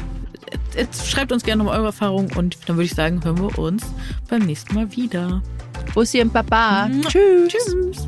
jetzt 0.75 1.09
schreibt 1.09 1.33
uns 1.33 1.43
gerne 1.43 1.63
um 1.63 1.67
eure 1.67 1.87
Erfahrungen 1.87 2.31
und 2.37 2.57
dann 2.67 2.77
würde 2.77 2.85
ich 2.85 2.93
sagen, 2.95 3.21
hören 3.25 3.37
wir 3.39 3.59
uns 3.59 3.83
beim 4.29 4.45
nächsten 4.45 4.73
Mal 4.73 4.95
wieder. 4.95 5.43
Bussi 5.93 6.21
und 6.21 6.31
Papa. 6.31 6.87
Mua. 6.87 7.09
Tschüss. 7.09 7.49
Tschüss. 7.49 8.07